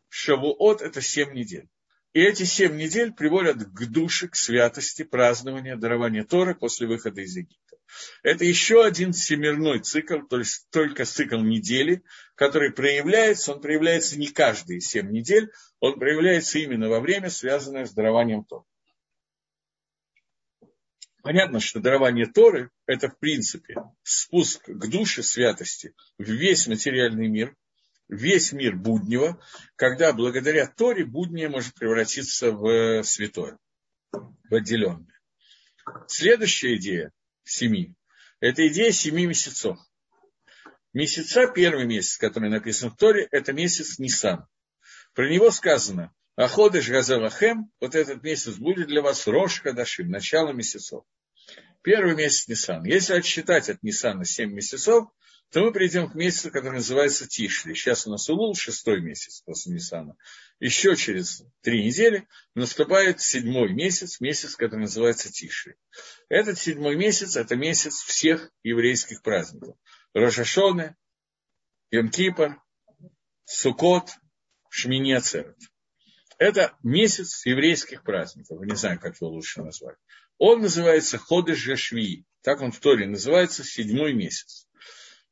шавуот– 0.08 0.82
это 0.82 1.00
семь 1.00 1.34
недель. 1.34 1.66
И 2.14 2.20
эти 2.20 2.44
семь 2.44 2.76
недель 2.76 3.12
приводят 3.12 3.56
к 3.56 3.86
душе, 3.86 4.28
к 4.28 4.36
святости, 4.36 5.02
празднования, 5.02 5.76
дарования 5.76 6.24
Торы 6.24 6.54
после 6.54 6.86
выхода 6.86 7.20
из 7.20 7.36
Египта. 7.36 7.76
Это 8.22 8.44
еще 8.44 8.84
один 8.84 9.12
всемирной 9.12 9.80
цикл, 9.80 10.20
то 10.20 10.38
есть 10.38 10.68
только 10.70 11.04
цикл 11.04 11.38
недели, 11.38 12.04
который 12.36 12.72
проявляется, 12.72 13.52
он 13.52 13.60
проявляется 13.60 14.16
не 14.16 14.28
каждые 14.28 14.80
семь 14.80 15.10
недель, 15.10 15.50
он 15.80 15.98
проявляется 15.98 16.60
именно 16.60 16.88
во 16.88 17.00
время, 17.00 17.30
связанное 17.30 17.84
с 17.84 17.92
дарованием 17.92 18.44
Торы. 18.44 18.64
Понятно, 21.24 21.58
что 21.58 21.80
дарование 21.80 22.26
Торы– 22.26 22.70
это, 22.86 23.08
в 23.08 23.18
принципе, 23.18 23.74
спуск 24.04 24.62
к 24.66 24.88
душе 24.88 25.24
святости 25.24 25.94
в 26.18 26.30
весь 26.30 26.68
материальный 26.68 27.26
мир, 27.26 27.56
весь 28.08 28.52
мир 28.52 28.76
буднего, 28.76 29.40
когда 29.76 30.12
благодаря 30.12 30.66
Торе 30.66 31.04
буднее 31.04 31.48
может 31.48 31.74
превратиться 31.74 32.52
в 32.52 33.02
святое, 33.02 33.58
в 34.12 34.54
отделенное. 34.54 35.20
Следующая 36.06 36.76
идея 36.76 37.12
семи– 37.44 37.94
это 38.40 38.66
идея 38.68 38.92
семи 38.92 39.26
месяцев. 39.26 39.78
Месяца, 40.92 41.48
первый 41.48 41.86
месяц, 41.86 42.16
который 42.18 42.50
написан 42.50 42.90
в 42.90 42.96
Торе, 42.96 43.26
это 43.30 43.52
месяц 43.52 43.98
Нисан. 43.98 44.46
Про 45.12 45.28
него 45.28 45.50
сказано 45.50 46.12
Аходыш 46.36 46.88
Газалахем, 46.88 47.70
вот 47.80 47.94
этот 47.94 48.22
месяц 48.22 48.54
будет 48.54 48.88
для 48.88 49.02
вас 49.02 49.26
Рош 49.26 49.60
Хадашим, 49.60 50.10
начало 50.10 50.52
месяцев. 50.52 51.02
Первый 51.82 52.14
месяц 52.14 52.48
Нисан. 52.48 52.84
Если 52.84 53.14
отсчитать 53.14 53.68
от 53.68 53.82
Нисана 53.82 54.24
7 54.24 54.52
месяцев, 54.52 55.06
то 55.54 55.60
мы 55.60 55.70
придем 55.70 56.10
к 56.10 56.16
месяцу, 56.16 56.50
который 56.50 56.78
называется 56.78 57.28
Тишли. 57.28 57.74
Сейчас 57.74 58.08
у 58.08 58.10
нас 58.10 58.28
Улул, 58.28 58.56
шестой 58.56 59.00
месяц 59.00 59.40
после 59.42 59.72
Нисана. 59.72 60.16
Еще 60.58 60.96
через 60.96 61.44
три 61.60 61.84
недели 61.86 62.26
наступает 62.56 63.20
седьмой 63.20 63.72
месяц, 63.72 64.20
месяц, 64.20 64.56
который 64.56 64.80
называется 64.80 65.30
Тишли. 65.30 65.76
Этот 66.28 66.58
седьмой 66.58 66.96
месяц– 66.96 67.36
это 67.36 67.54
месяц 67.54 68.00
всех 68.00 68.50
еврейских 68.64 69.22
праздников. 69.22 69.76
Рожашоне, 70.12 70.96
Йом-Кипр, 71.92 72.56
Сукот, 73.44 74.10
Шмини 74.70 75.12
Ацерет. 75.12 75.56
Это 76.38 76.76
месяц 76.82 77.46
еврейских 77.46 78.02
праздников. 78.02 78.60
Не 78.60 78.74
знаю, 78.74 78.98
как 78.98 79.20
его 79.20 79.30
лучше 79.30 79.62
назвать. 79.62 79.98
Он 80.36 80.62
называется 80.62 81.16
Ходыш 81.16 81.58
Жашви. 81.58 82.24
Так 82.42 82.60
он 82.60 82.72
в 82.72 82.80
Торе 82.80 83.06
называется, 83.06 83.62
седьмой 83.62 84.14
месяц. 84.14 84.63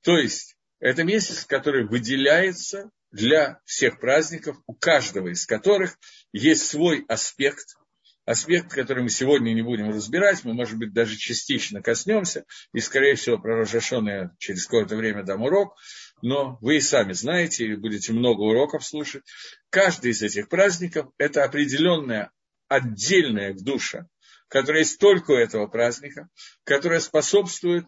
То 0.03 0.17
есть, 0.17 0.57
это 0.81 1.05
месяц, 1.05 1.45
который 1.45 1.87
выделяется 1.87 2.91
для 3.13 3.61
всех 3.65 4.01
праздников, 4.01 4.57
у 4.67 4.75
каждого 4.75 5.29
из 5.29 5.47
которых 5.47 5.97
есть 6.33 6.67
свой 6.67 7.05
аспект, 7.09 7.77
аспект, 8.25 8.73
который 8.73 9.03
мы 9.03 9.11
сегодня 9.11 9.53
не 9.53 9.63
будем 9.63 9.91
разбирать, 9.91 10.45
мы, 10.45 10.55
может 10.55 10.79
быть, 10.79 10.93
даже 10.93 11.17
частично 11.17 11.83
коснемся, 11.83 12.45
и, 12.73 12.81
скорее 12.81 13.15
всего, 13.15 13.39
про 13.39 13.59
Рожашона 13.59 14.35
через 14.39 14.65
какое-то 14.65 14.97
время 14.97 15.25
дам 15.25 15.43
урок, 15.43 15.77
но 16.21 16.59
вы 16.61 16.77
и 16.77 16.81
сами 16.81 17.13
знаете, 17.13 17.67
и 17.67 17.77
будете 17.77 18.13
много 18.13 18.41
уроков 18.41 18.85
слушать. 18.85 19.23
Каждый 19.71 20.13
из 20.13 20.23
этих 20.23 20.49
праздников– 20.49 21.09
это 21.19 21.45
определенная 21.45 22.31
отдельная 22.69 23.55
душа, 23.55 24.07
которая 24.49 24.83
есть 24.83 24.99
только 24.99 25.33
у 25.33 25.37
этого 25.37 25.67
праздника, 25.67 26.29
которая 26.65 27.01
способствует 27.01 27.87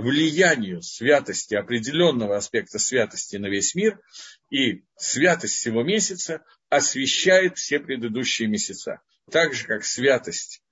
влиянию 0.00 0.80
святости, 0.82 1.54
определенного 1.54 2.36
аспекта 2.36 2.78
святости 2.78 3.36
на 3.36 3.46
весь 3.46 3.74
мир, 3.74 4.00
и 4.50 4.84
святость 4.96 5.54
всего 5.54 5.82
месяца 5.82 6.44
освещает 6.68 7.58
все 7.58 7.80
предыдущие 7.80 8.48
месяца. 8.48 9.00
Так 9.30 9.54
же, 9.54 9.66
как 9.66 9.84
святость 9.84 10.62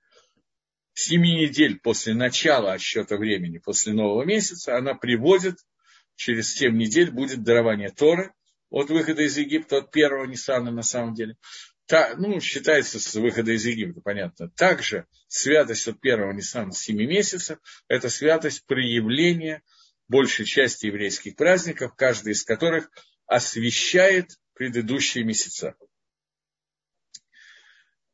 семи 0.93 1.35
недель 1.35 1.79
после 1.79 2.13
начала 2.13 2.73
отсчета 2.73 3.17
времени, 3.17 3.57
после 3.57 3.93
нового 3.93 4.23
месяца, 4.23 4.77
она 4.77 4.95
приводит, 4.95 5.57
через 6.15 6.53
семь 6.53 6.77
недель 6.77 7.11
будет 7.11 7.43
дарование 7.43 7.89
Торы 7.89 8.33
от 8.69 8.89
выхода 8.89 9.21
из 9.23 9.37
Египта, 9.37 9.77
от 9.77 9.91
первого 9.91 10.25
Ниссана 10.25 10.71
на 10.71 10.83
самом 10.83 11.13
деле 11.13 11.35
та, 11.87 12.15
ну, 12.17 12.39
считается 12.41 12.99
с 12.99 13.15
выхода 13.15 13.53
из 13.53 13.65
Египта, 13.65 14.01
понятно. 14.01 14.49
Также 14.49 15.07
святость 15.27 15.87
от 15.87 15.99
первого 16.01 16.33
Ниссана 16.33 16.73
семи 16.73 17.07
месяцев– 17.07 17.59
это 17.87 18.09
святость 18.09 18.65
проявления 18.65 19.63
большей 20.09 20.45
части 20.45 20.87
еврейских 20.87 21.37
праздников, 21.37 21.95
каждый 21.95 22.33
из 22.33 22.43
которых 22.43 22.91
освещает 23.25 24.37
предыдущие 24.53 25.23
месяца. 25.23 25.75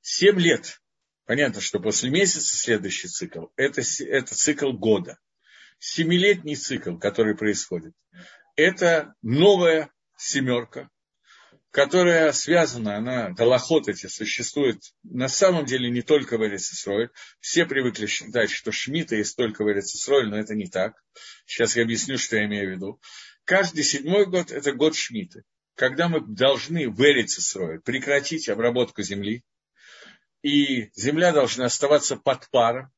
Семь 0.01 0.39
лет. 0.39 0.79
Понятно, 1.25 1.59
что 1.59 1.79
после 1.79 2.11
месяца 2.11 2.55
следующий 2.55 3.07
цикл– 3.07 3.47
это, 3.55 3.81
это 3.81 4.35
цикл 4.35 4.71
года. 4.71 5.17
Семилетний 5.79 6.55
цикл, 6.55 6.97
который 6.97 7.35
происходит, 7.35 7.93
это 8.55 9.15
новая 9.21 9.91
семерка, 10.15 10.89
которая 11.73 12.31
связана, 12.33 12.97
она, 12.97 13.31
Галахот 13.31 13.87
эти 13.87 14.05
существует 14.05 14.79
на 15.01 15.27
самом 15.27 15.65
деле 15.65 15.89
не 15.89 16.03
только 16.03 16.37
в 16.37 16.45
Эрицисроль. 16.45 17.09
Все 17.39 17.65
привыкли 17.65 18.05
считать, 18.05 18.51
что 18.51 18.71
Шмита 18.71 19.15
есть 19.15 19.35
только 19.35 19.63
в 19.63 19.71
Эрицисроль, 19.71 20.29
но 20.29 20.37
это 20.37 20.53
не 20.53 20.67
так. 20.67 20.93
Сейчас 21.47 21.75
я 21.75 21.81
объясню, 21.81 22.19
что 22.19 22.35
я 22.35 22.45
имею 22.45 22.69
в 22.69 22.75
виду. 22.75 23.01
Каждый 23.43 23.83
седьмой 23.83 24.27
год– 24.27 24.51
это 24.51 24.71
год 24.71 24.95
Шмиты, 24.95 25.45
когда 25.73 26.09
мы 26.09 26.21
должны 26.21 26.91
в 26.91 27.01
Эрицисроль 27.01 27.81
прекратить 27.81 28.49
обработку 28.49 29.01
земли, 29.01 29.43
и 30.43 30.91
земля 30.93 31.31
должна 31.31 31.65
оставаться 31.65 32.17
под 32.17 32.47
паром, 32.51 32.91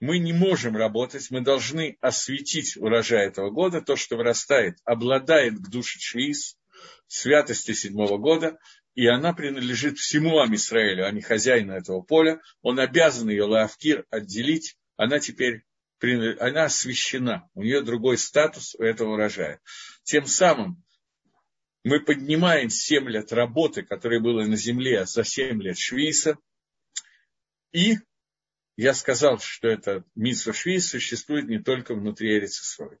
мы 0.00 0.18
не 0.18 0.34
можем 0.34 0.76
работать, 0.76 1.30
мы 1.30 1.40
должны 1.40 1.96
осветить 2.02 2.76
урожай 2.76 3.26
этого 3.26 3.50
года, 3.50 3.80
то, 3.80 3.96
что 3.96 4.16
вырастает, 4.16 4.76
обладает 4.84 5.54
к 5.54 5.70
душе 5.70 5.98
Швиз, 5.98 6.57
святости 7.06 7.72
седьмого 7.72 8.18
года, 8.18 8.58
и 8.94 9.06
она 9.06 9.32
принадлежит 9.32 9.98
всему 9.98 10.40
Амисраэлю, 10.40 11.06
а 11.06 11.10
не 11.10 11.20
хозяину 11.20 11.72
этого 11.72 12.02
поля. 12.02 12.40
Он 12.62 12.80
обязан 12.80 13.28
ее 13.28 13.44
Лавкир 13.44 14.04
отделить, 14.10 14.76
она 14.96 15.20
теперь 15.20 15.64
она 16.00 16.64
освящена, 16.64 17.48
у 17.54 17.62
нее 17.62 17.82
другой 17.82 18.18
статус 18.18 18.74
у 18.76 18.82
этого 18.82 19.14
урожая. 19.14 19.60
Тем 20.04 20.26
самым 20.26 20.84
мы 21.82 22.00
поднимаем 22.00 22.70
7 22.70 23.08
лет 23.08 23.32
работы, 23.32 23.82
которая 23.82 24.20
была 24.20 24.46
на 24.46 24.56
земле 24.56 25.06
за 25.06 25.24
7 25.24 25.60
лет 25.62 25.78
Швейса, 25.78 26.36
и 27.72 27.96
я 28.76 28.94
сказал, 28.94 29.38
что 29.40 29.68
это 29.68 30.04
митсва 30.14 30.52
Швейс 30.52 30.88
существует 30.88 31.48
не 31.48 31.58
только 31.58 31.94
внутри 31.94 32.36
Эрицесроя. 32.36 32.98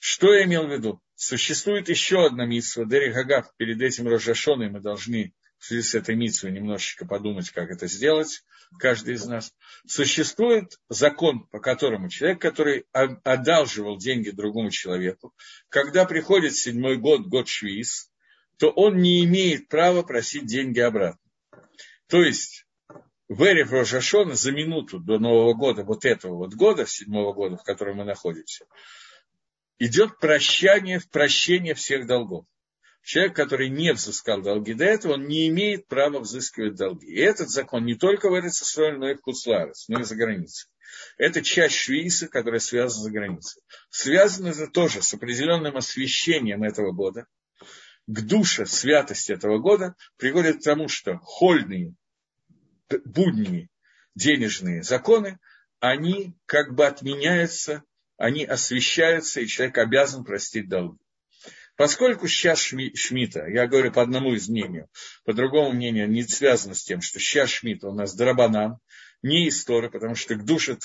Что 0.00 0.32
я 0.32 0.44
имел 0.44 0.66
в 0.66 0.72
виду? 0.72 0.98
Существует 1.14 1.90
еще 1.90 2.24
одна 2.24 2.46
митсва, 2.46 2.86
Дери 2.86 3.12
Хагав, 3.12 3.54
перед 3.58 3.82
этим 3.82 4.08
Рожашоной 4.08 4.70
мы 4.70 4.80
должны 4.80 5.34
в 5.58 5.66
связи 5.66 5.82
с 5.82 5.94
этой 5.94 6.16
митсвой 6.16 6.52
немножечко 6.52 7.04
подумать, 7.04 7.50
как 7.50 7.70
это 7.70 7.86
сделать, 7.86 8.42
каждый 8.78 9.14
из 9.14 9.26
нас. 9.26 9.52
Существует 9.86 10.78
закон, 10.88 11.46
по 11.48 11.60
которому 11.60 12.08
человек, 12.08 12.40
который 12.40 12.86
одалживал 12.92 13.98
деньги 13.98 14.30
другому 14.30 14.70
человеку, 14.70 15.34
когда 15.68 16.06
приходит 16.06 16.56
седьмой 16.56 16.96
год, 16.96 17.26
год 17.26 17.46
Швиз, 17.46 18.10
то 18.56 18.70
он 18.70 18.96
не 18.96 19.22
имеет 19.24 19.68
права 19.68 20.02
просить 20.02 20.46
деньги 20.46 20.80
обратно. 20.80 21.20
То 22.06 22.22
есть, 22.22 22.64
в 23.28 23.42
эре 23.42 23.64
Рожашона 23.64 24.34
за 24.34 24.50
минуту 24.50 24.98
до 24.98 25.18
Нового 25.18 25.52
года, 25.52 25.84
вот 25.84 26.06
этого 26.06 26.36
вот 26.36 26.54
года, 26.54 26.86
седьмого 26.86 27.34
года, 27.34 27.58
в 27.58 27.64
котором 27.64 27.98
мы 27.98 28.04
находимся, 28.04 28.64
идет 29.80 30.18
прощание, 30.18 31.00
прощение 31.10 31.74
всех 31.74 32.06
долгов. 32.06 32.46
Человек, 33.02 33.34
который 33.34 33.70
не 33.70 33.92
взыскал 33.94 34.42
долги 34.42 34.74
до 34.74 34.84
этого, 34.84 35.14
он 35.14 35.26
не 35.26 35.48
имеет 35.48 35.88
права 35.88 36.20
взыскивать 36.20 36.76
долги. 36.76 37.06
И 37.06 37.18
этот 37.18 37.48
закон 37.48 37.86
не 37.86 37.94
только 37.94 38.28
в 38.28 38.38
Эрицесроль, 38.38 38.98
но 38.98 39.10
и 39.10 39.14
в 39.14 39.22
Куцларес, 39.22 39.88
но 39.88 40.00
и 40.00 40.04
за 40.04 40.14
границей. 40.16 40.68
Это 41.16 41.40
часть 41.40 41.76
швейса, 41.76 42.28
которая 42.28 42.60
связана 42.60 43.04
за 43.04 43.10
границей. 43.10 43.62
Связано 43.88 44.48
это 44.48 44.66
тоже 44.66 45.02
с 45.02 45.14
определенным 45.14 45.76
освещением 45.76 46.62
этого 46.62 46.92
года. 46.92 47.26
К 48.06 48.20
душе 48.20 48.66
святости 48.66 49.32
этого 49.32 49.58
года 49.58 49.94
приводит 50.18 50.58
к 50.58 50.64
тому, 50.64 50.88
что 50.88 51.16
хольные, 51.18 51.94
будние, 53.06 53.70
денежные 54.14 54.82
законы, 54.82 55.38
они 55.78 56.34
как 56.44 56.74
бы 56.74 56.86
отменяются 56.86 57.82
они 58.20 58.44
освещаются, 58.44 59.40
и 59.40 59.46
человек 59.46 59.78
обязан 59.78 60.24
простить 60.24 60.68
долги. 60.68 60.98
Поскольку 61.76 62.28
сейчас 62.28 62.60
Шми, 62.60 62.94
Шмита, 62.94 63.46
я 63.46 63.66
говорю 63.66 63.90
по 63.90 64.02
одному 64.02 64.34
из 64.34 64.46
мнений, 64.46 64.84
по 65.24 65.32
другому 65.32 65.72
мнению 65.72 66.10
не 66.10 66.22
связано 66.24 66.74
с 66.74 66.84
тем, 66.84 67.00
что 67.00 67.18
сейчас 67.18 67.48
Шмита 67.48 67.88
у 67.88 67.94
нас 67.94 68.14
Драбанан, 68.14 68.76
не 69.22 69.48
история, 69.48 69.88
потому 69.88 70.14
что 70.14 70.34
к 70.34 70.44
душит 70.44 70.82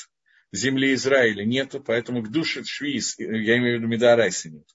в 0.53 0.55
земле 0.55 0.93
Израиля 0.93 1.43
нету, 1.43 1.81
поэтому 1.81 2.23
к 2.23 2.31
душит 2.31 2.67
Швиз, 2.67 3.19
я 3.19 3.57
имею 3.57 3.77
в 3.77 3.79
виду 3.81 3.88
Медарайса 3.89 4.49
нет. 4.49 4.67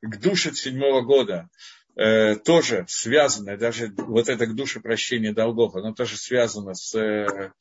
К 0.00 0.18
душит 0.18 0.56
седьмого 0.56 1.02
года 1.02 1.50
э, 1.96 2.36
тоже 2.36 2.86
связано, 2.88 3.58
даже 3.58 3.92
вот 3.94 4.30
это 4.30 4.46
к 4.46 4.54
душе 4.54 4.80
прощения 4.80 5.34
долгов, 5.34 5.76
оно 5.76 5.92
тоже 5.92 6.16
связано 6.16 6.72
с 6.72 6.94
э, 6.98 7.52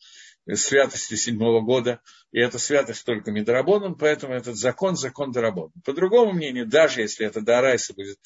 святостью 0.54 1.18
седьмого 1.18 1.62
года, 1.62 2.02
и 2.32 2.40
эта 2.40 2.60
святость 2.60 3.06
только 3.06 3.32
Медорабоном, 3.32 3.96
поэтому 3.96 4.34
этот 4.34 4.56
закон– 4.58 4.96
закон 4.98 5.32
Дарабон. 5.32 5.72
По 5.84 5.94
другому 5.94 6.34
мнению, 6.34 6.68
даже 6.68 7.02
если 7.02 7.26
это 7.26 7.42
Дарайса 7.42 7.94
будет 7.94 8.20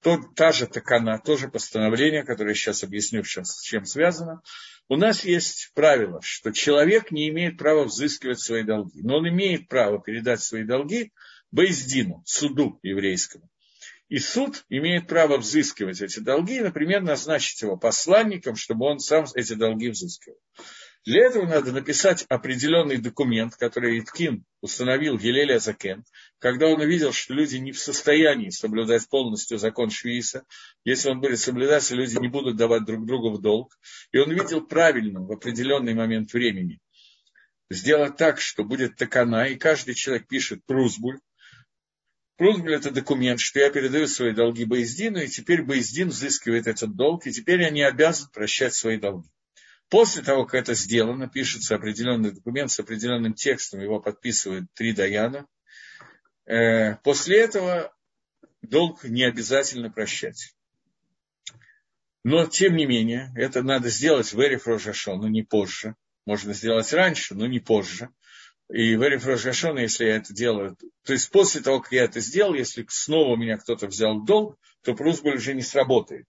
то, 0.00 0.18
та 0.36 0.52
же 0.52 0.66
такана, 0.66 1.18
то 1.18 1.36
же 1.36 1.48
постановление, 1.48 2.22
которое 2.22 2.50
я 2.50 2.54
сейчас 2.54 2.84
объясню, 2.84 3.24
с 3.24 3.62
чем 3.62 3.84
связано, 3.84 4.42
у 4.88 4.96
нас 4.96 5.24
есть 5.24 5.72
правило, 5.74 6.20
что 6.22 6.52
человек 6.52 7.10
не 7.10 7.28
имеет 7.28 7.58
права 7.58 7.84
взыскивать 7.84 8.40
свои 8.40 8.62
долги, 8.62 9.02
но 9.02 9.18
он 9.18 9.28
имеет 9.28 9.68
право 9.68 10.00
передать 10.00 10.40
свои 10.40 10.64
долги 10.64 11.12
Бейздину, 11.50 12.22
суду 12.26 12.78
еврейскому. 12.82 13.50
И 14.08 14.18
суд 14.18 14.64
имеет 14.70 15.06
право 15.06 15.36
взыскивать 15.36 16.00
эти 16.00 16.20
долги, 16.20 16.60
например, 16.60 17.02
назначить 17.02 17.60
его 17.60 17.76
посланником, 17.76 18.56
чтобы 18.56 18.86
он 18.86 19.00
сам 19.00 19.26
эти 19.34 19.52
долги 19.52 19.90
взыскивал. 19.90 20.38
Для 21.04 21.26
этого 21.26 21.46
надо 21.46 21.72
написать 21.72 22.24
определенный 22.28 22.98
документ, 22.98 23.54
который 23.56 24.00
Иткин 24.00 24.44
установил 24.60 25.16
Гелелия 25.16 25.58
Закен, 25.58 26.04
когда 26.38 26.66
он 26.66 26.80
увидел, 26.80 27.12
что 27.12 27.34
люди 27.34 27.56
не 27.56 27.72
в 27.72 27.78
состоянии 27.78 28.50
соблюдать 28.50 29.08
полностью 29.08 29.58
закон 29.58 29.90
Швейса, 29.90 30.44
если 30.84 31.08
он 31.10 31.20
будет 31.20 31.38
соблюдать, 31.38 31.90
люди 31.90 32.18
не 32.18 32.28
будут 32.28 32.56
давать 32.56 32.84
друг 32.84 33.06
другу 33.06 33.30
в 33.30 33.40
долг. 33.40 33.78
И 34.12 34.18
он 34.18 34.32
видел 34.32 34.60
правильным 34.60 35.26
в 35.26 35.32
определенный 35.32 35.94
момент 35.94 36.32
времени 36.32 36.80
сделать 37.70 38.16
так, 38.16 38.40
что 38.40 38.64
будет 38.64 38.96
такана, 38.96 39.46
и 39.46 39.56
каждый 39.56 39.94
человек 39.94 40.26
пишет 40.26 40.64
прузбуль. 40.64 41.20
Прузбуль– 42.36 42.74
это 42.76 42.90
документ, 42.90 43.40
что 43.40 43.58
я 43.58 43.70
передаю 43.70 44.06
свои 44.06 44.32
долги 44.32 44.64
Боиздину, 44.64 45.20
и 45.20 45.26
теперь 45.26 45.62
Боиздин 45.62 46.08
взыскивает 46.08 46.66
этот 46.66 46.94
долг, 46.94 47.26
и 47.26 47.32
теперь 47.32 47.64
они 47.64 47.82
обязаны 47.82 48.30
прощать 48.32 48.74
свои 48.74 48.96
долги. 48.96 49.28
После 49.88 50.22
того, 50.22 50.44
как 50.44 50.62
это 50.62 50.74
сделано, 50.74 51.28
пишется 51.28 51.74
определенный 51.74 52.32
документ 52.32 52.70
с 52.70 52.80
определенным 52.80 53.32
текстом, 53.32 53.80
его 53.80 54.00
подписывают 54.00 54.66
три 54.74 54.92
даяна. 54.92 55.46
Э, 56.46 56.96
после 56.96 57.40
этого 57.40 57.94
долг 58.60 59.04
не 59.04 59.24
обязательно 59.24 59.90
прощать. 59.90 60.54
Но, 62.22 62.44
тем 62.46 62.76
не 62.76 62.84
менее, 62.84 63.32
это 63.36 63.62
надо 63.62 63.88
сделать 63.88 64.32
в 64.32 64.40
Эриф 64.40 64.66
Рожашон, 64.66 65.20
но 65.20 65.28
не 65.28 65.42
позже. 65.42 65.94
Можно 66.26 66.52
сделать 66.52 66.92
раньше, 66.92 67.34
но 67.34 67.46
не 67.46 67.60
позже. 67.60 68.10
И 68.70 68.96
в 68.96 69.02
Эриф 69.02 69.24
Рожашон, 69.24 69.78
если 69.78 70.04
я 70.04 70.16
это 70.16 70.34
делаю, 70.34 70.76
то 71.04 71.14
есть 71.14 71.30
после 71.30 71.62
того, 71.62 71.80
как 71.80 71.92
я 71.92 72.04
это 72.04 72.20
сделал, 72.20 72.52
если 72.52 72.84
снова 72.90 73.32
у 73.32 73.36
меня 73.36 73.56
кто-то 73.56 73.86
взял 73.86 74.22
долг, 74.22 74.58
то 74.82 74.94
Прусболь 74.94 75.36
уже 75.36 75.54
не 75.54 75.62
сработает. 75.62 76.26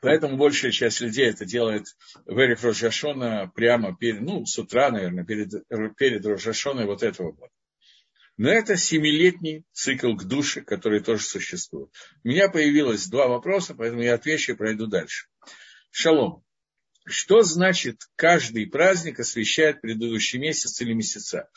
Поэтому 0.00 0.36
большая 0.36 0.70
часть 0.70 1.00
людей 1.00 1.26
это 1.26 1.44
делает 1.44 1.86
в 2.24 2.38
Эриф 2.38 2.62
Рожашона 2.64 3.50
прямо 3.54 3.96
перед, 3.96 4.20
ну, 4.20 4.46
с 4.46 4.58
утра, 4.58 4.90
наверное, 4.90 5.24
перед, 5.24 5.50
перед 5.96 6.24
Рожашоной 6.24 6.86
вот 6.86 7.02
этого 7.02 7.32
года. 7.32 7.52
Но 8.36 8.48
это 8.48 8.76
семилетний 8.76 9.64
цикл 9.72 10.14
к 10.14 10.24
душе, 10.24 10.62
который 10.62 11.00
тоже 11.00 11.24
существует. 11.24 11.90
У 12.22 12.28
меня 12.28 12.48
появилось 12.48 13.08
два 13.08 13.26
вопроса, 13.26 13.74
поэтому 13.74 14.02
я 14.02 14.14
отвечу 14.14 14.52
и 14.52 14.56
пройду 14.56 14.86
дальше. 14.86 15.26
Шалом. 15.90 16.44
Что 17.04 17.42
значит 17.42 18.02
каждый 18.14 18.66
праздник 18.66 19.18
освещает 19.18 19.80
предыдущий 19.80 20.38
месяц 20.38 20.80
или 20.80 20.92
месяца? 20.92 21.48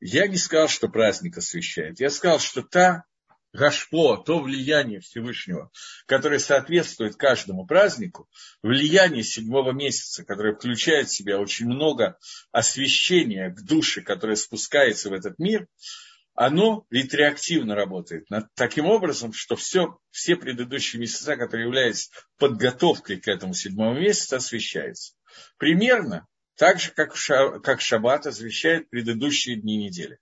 Я 0.00 0.26
не 0.26 0.36
сказал, 0.36 0.66
что 0.66 0.88
праздник 0.88 1.36
освещает. 1.36 2.00
Я 2.00 2.10
сказал, 2.10 2.40
что 2.40 2.62
та 2.62 3.04
гашпо, 3.52 4.16
то 4.16 4.40
влияние 4.40 5.00
Всевышнего, 5.00 5.70
которое 6.06 6.38
соответствует 6.38 7.16
каждому 7.16 7.66
празднику, 7.66 8.28
влияние 8.62 9.22
седьмого 9.22 9.72
месяца, 9.72 10.24
которое 10.24 10.54
включает 10.54 11.08
в 11.08 11.14
себя 11.14 11.38
очень 11.38 11.66
много 11.66 12.18
освещения 12.52 13.50
к 13.50 13.62
душе, 13.62 14.02
которое 14.02 14.36
спускается 14.36 15.10
в 15.10 15.12
этот 15.12 15.38
мир, 15.38 15.66
оно 16.34 16.86
ретреактивно 16.90 17.74
работает. 17.74 18.26
Таким 18.54 18.86
образом, 18.86 19.32
что 19.32 19.56
все, 19.56 19.98
все 20.10 20.36
предыдущие 20.36 21.00
месяца, 21.00 21.36
которые 21.36 21.66
являются 21.66 22.10
подготовкой 22.38 23.20
к 23.20 23.28
этому 23.28 23.52
седьмому 23.52 23.98
месяцу, 23.98 24.36
освещаются. 24.36 25.14
Примерно 25.58 26.26
так 26.56 26.80
же, 26.80 26.92
как, 26.92 27.14
как 27.62 27.80
Шаббат 27.80 28.26
освещает 28.26 28.88
предыдущие 28.90 29.56
дни 29.56 29.76
недели. 29.76 30.18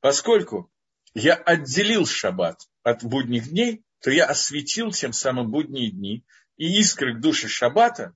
Поскольку 0.00 0.70
я 1.18 1.34
отделил 1.34 2.04
шаббат 2.04 2.60
от 2.82 3.02
будних 3.02 3.48
дней, 3.48 3.82
то 4.02 4.10
я 4.10 4.26
осветил 4.26 4.92
тем 4.92 5.14
самым 5.14 5.50
будние 5.50 5.90
дни, 5.90 6.26
и 6.58 6.78
искры 6.78 7.16
к 7.16 7.20
душе 7.20 7.48
шаббата 7.48 8.14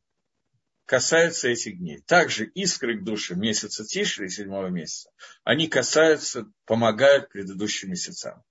касаются 0.85 1.49
этих 1.49 1.79
дней. 1.79 2.03
Также 2.03 2.45
искры 2.45 2.99
к 2.99 3.05
душе 3.05 3.37
месяца 3.37 3.85
Тишри, 3.87 4.29
седьмого 4.29 4.67
месяца, 4.67 5.11
они 5.45 5.67
касаются, 5.67 6.53
помогают 6.67 7.31
предыдущим 7.31 7.89
месяцам. 7.91 8.43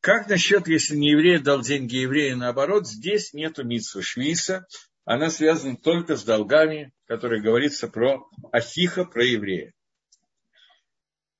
Как 0.00 0.28
насчет, 0.28 0.66
если 0.66 0.96
не 0.96 1.10
еврей 1.10 1.38
дал 1.38 1.60
деньги 1.60 1.96
еврею, 1.96 2.38
наоборот, 2.38 2.88
здесь 2.88 3.34
нету 3.34 3.62
митсвы 3.62 4.02
швиса, 4.02 4.66
она 5.04 5.30
связана 5.30 5.76
только 5.76 6.16
с 6.16 6.24
долгами, 6.24 6.92
которые 7.06 7.40
говорится 7.40 7.86
про 7.86 8.28
Ахиха, 8.50 9.04
про 9.04 9.24
еврея. 9.24 9.74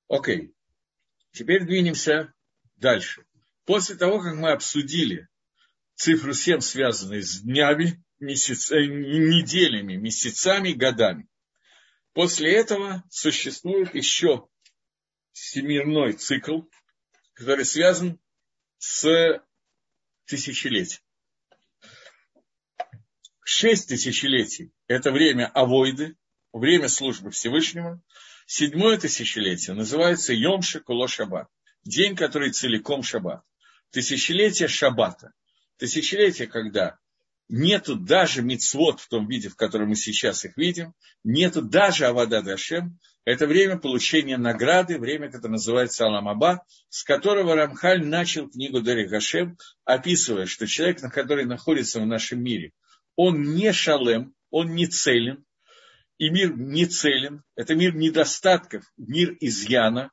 Окей. 0.07 0.53
Теперь 1.31 1.65
двинемся 1.65 2.33
дальше. 2.75 3.25
После 3.65 3.95
того, 3.95 4.21
как 4.21 4.35
мы 4.35 4.51
обсудили 4.51 5.27
цифру 5.95 6.33
7, 6.33 6.59
связанную 6.59 7.23
с 7.23 7.41
днями, 7.41 8.03
месяц, 8.19 8.71
э, 8.71 8.85
неделями, 8.85 9.95
месяцами, 9.95 10.73
годами, 10.73 11.27
после 12.13 12.53
этого 12.53 13.03
существует 13.09 13.95
еще 13.95 14.47
всемирной 15.31 16.13
цикл, 16.13 16.63
который 17.33 17.65
связан 17.65 18.19
с 18.77 19.41
тысячелетием. 20.25 21.01
Шесть 23.43 23.89
тысячелетий– 23.89 24.71
это 24.87 25.11
время 25.11 25.47
авойды, 25.47 26.15
время 26.51 26.89
службы 26.89 27.31
Всевышнего, 27.31 28.01
Седьмое 28.53 28.97
тысячелетие 28.97 29.77
называется 29.77 30.33
Йом 30.33 30.61
Шекуло 30.61 31.07
Шаббат. 31.07 31.47
День, 31.85 32.17
который 32.17 32.51
целиком 32.51 33.01
Шаббат. 33.01 33.43
Тысячелетие 33.91 34.67
Шаббата. 34.67 35.31
Тысячелетие, 35.77 36.49
когда 36.49 36.97
нету 37.47 37.95
даже 37.95 38.41
мицвод 38.41 38.99
в 38.99 39.07
том 39.07 39.25
виде, 39.25 39.47
в 39.47 39.55
котором 39.55 39.87
мы 39.87 39.95
сейчас 39.95 40.43
их 40.43 40.57
видим, 40.57 40.93
нету 41.23 41.61
даже 41.61 42.07
Авада 42.07 42.41
Дашем, 42.41 42.99
это 43.23 43.47
время 43.47 43.77
получения 43.77 44.35
награды, 44.35 44.99
время, 44.99 45.31
которое 45.31 45.53
называется 45.53 46.07
Аламаба, 46.07 46.65
с 46.89 47.05
которого 47.05 47.55
Рамхаль 47.55 48.05
начал 48.05 48.49
книгу 48.49 48.81
Дери 48.81 49.07
Гашем, 49.07 49.57
описывая, 49.85 50.45
что 50.45 50.67
человек, 50.67 50.99
который 50.99 51.45
находится 51.45 52.01
в 52.01 52.05
нашем 52.05 52.43
мире, 52.43 52.73
он 53.15 53.43
не 53.43 53.71
шалем, 53.71 54.35
он 54.49 54.75
не 54.75 54.87
целен, 54.87 55.45
и 56.21 56.29
мир 56.29 56.55
не 56.55 56.85
целен, 56.85 57.41
это 57.55 57.73
мир 57.73 57.95
недостатков, 57.95 58.83
мир 58.95 59.35
изъяна, 59.39 60.11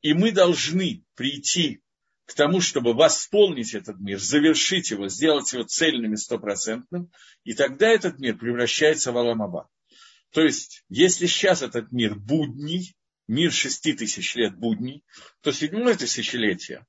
и 0.00 0.14
мы 0.14 0.30
должны 0.30 1.02
прийти 1.16 1.82
к 2.26 2.34
тому, 2.34 2.60
чтобы 2.60 2.94
восполнить 2.94 3.74
этот 3.74 3.98
мир, 3.98 4.20
завершить 4.20 4.92
его, 4.92 5.08
сделать 5.08 5.52
его 5.52 5.64
цельным 5.64 6.14
и 6.14 6.16
стопроцентным, 6.16 7.10
и 7.42 7.54
тогда 7.54 7.88
этот 7.88 8.20
мир 8.20 8.38
превращается 8.38 9.10
в 9.10 9.18
Аламаба. 9.18 9.68
То 10.30 10.40
есть, 10.40 10.84
если 10.88 11.26
сейчас 11.26 11.62
этот 11.62 11.90
мир 11.90 12.14
будний, 12.14 12.94
мир 13.26 13.50
шести 13.50 13.92
тысяч 13.92 14.36
лет 14.36 14.56
будний, 14.56 15.02
то 15.40 15.50
седьмое 15.50 15.96
тысячелетие 15.96 16.86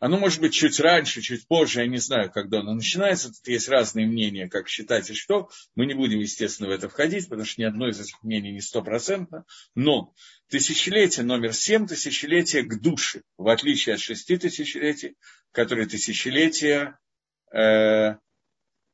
оно 0.00 0.18
может 0.18 0.40
быть 0.40 0.54
чуть 0.54 0.80
раньше, 0.80 1.20
чуть 1.20 1.46
позже, 1.46 1.80
я 1.80 1.86
не 1.86 1.98
знаю, 1.98 2.32
когда 2.32 2.60
оно 2.60 2.72
начинается. 2.72 3.28
Тут 3.28 3.46
есть 3.46 3.68
разные 3.68 4.06
мнения, 4.06 4.48
как 4.48 4.66
считать 4.66 5.10
и 5.10 5.14
что. 5.14 5.50
Мы 5.74 5.84
не 5.84 5.92
будем, 5.92 6.20
естественно, 6.20 6.70
в 6.70 6.72
это 6.72 6.88
входить, 6.88 7.28
потому 7.28 7.44
что 7.44 7.60
ни 7.60 7.66
одно 7.66 7.86
из 7.86 8.00
этих 8.00 8.22
мнений 8.22 8.50
не 8.50 8.62
стопроцентно. 8.62 9.44
Но 9.74 10.14
тысячелетие 10.48 11.26
номер 11.26 11.52
семь, 11.52 11.86
тысячелетие 11.86 12.62
к 12.62 12.80
душе, 12.80 13.22
в 13.36 13.48
отличие 13.48 13.94
от 13.94 14.00
шести 14.00 14.38
тысячелетий, 14.38 15.16
которые 15.52 15.86
тысячелетия, 15.86 16.98
э, 17.52 18.16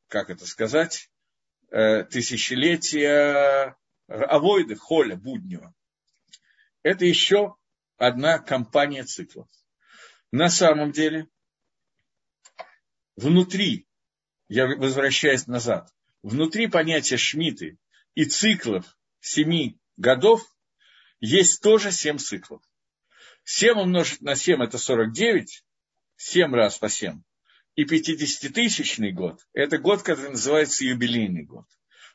как 0.08 0.30
это 0.30 0.44
сказать, 0.44 1.08
э, 1.70 2.02
тысячелетия 2.02 3.76
авойды, 4.08 4.74
холя, 4.74 5.14
буднего. 5.14 5.72
Это 6.82 7.04
еще 7.04 7.54
одна 7.96 8.40
компания 8.40 9.04
циклов. 9.04 9.46
На 10.32 10.48
самом 10.48 10.92
деле, 10.92 11.28
внутри, 13.16 13.86
я 14.48 14.66
возвращаюсь 14.66 15.46
назад, 15.46 15.92
внутри 16.22 16.66
понятия 16.66 17.16
шмиты 17.16 17.78
и 18.14 18.24
циклов 18.24 18.98
семи 19.20 19.78
годов 19.96 20.42
есть 21.20 21.62
тоже 21.62 21.92
семь 21.92 22.18
циклов. 22.18 22.62
Семь 23.44 23.78
умножить 23.78 24.22
на 24.22 24.34
семь 24.34 24.62
это 24.62 24.78
49, 24.78 25.64
семь 26.16 26.54
раз 26.54 26.78
по 26.78 26.88
семь. 26.88 27.22
И 27.76 27.84
50-тысячный 27.84 29.12
год– 29.12 29.46
это 29.52 29.78
год, 29.78 30.02
который 30.02 30.30
называется 30.30 30.84
юбилейный 30.84 31.44
год. 31.44 31.66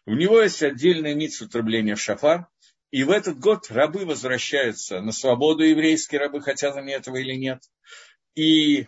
В 0.05 0.14
него 0.14 0.41
есть 0.41 0.64
отдельная 0.64 1.14
митсу 1.14 1.47
трубления 1.47 1.95
в 1.95 2.01
шафар, 2.01 2.47
и 2.91 3.03
в 3.03 3.09
этот 3.09 3.39
год 3.39 3.71
рабы 3.71 4.05
возвращаются 4.05 4.99
на 5.01 5.13
свободу, 5.13 5.63
еврейские 5.63 6.19
рабы, 6.19 6.41
хотят 6.41 6.75
они 6.75 6.91
этого 6.91 7.15
или 7.15 7.35
нет. 7.35 7.63
И 8.35 8.87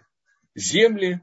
земли, 0.56 1.22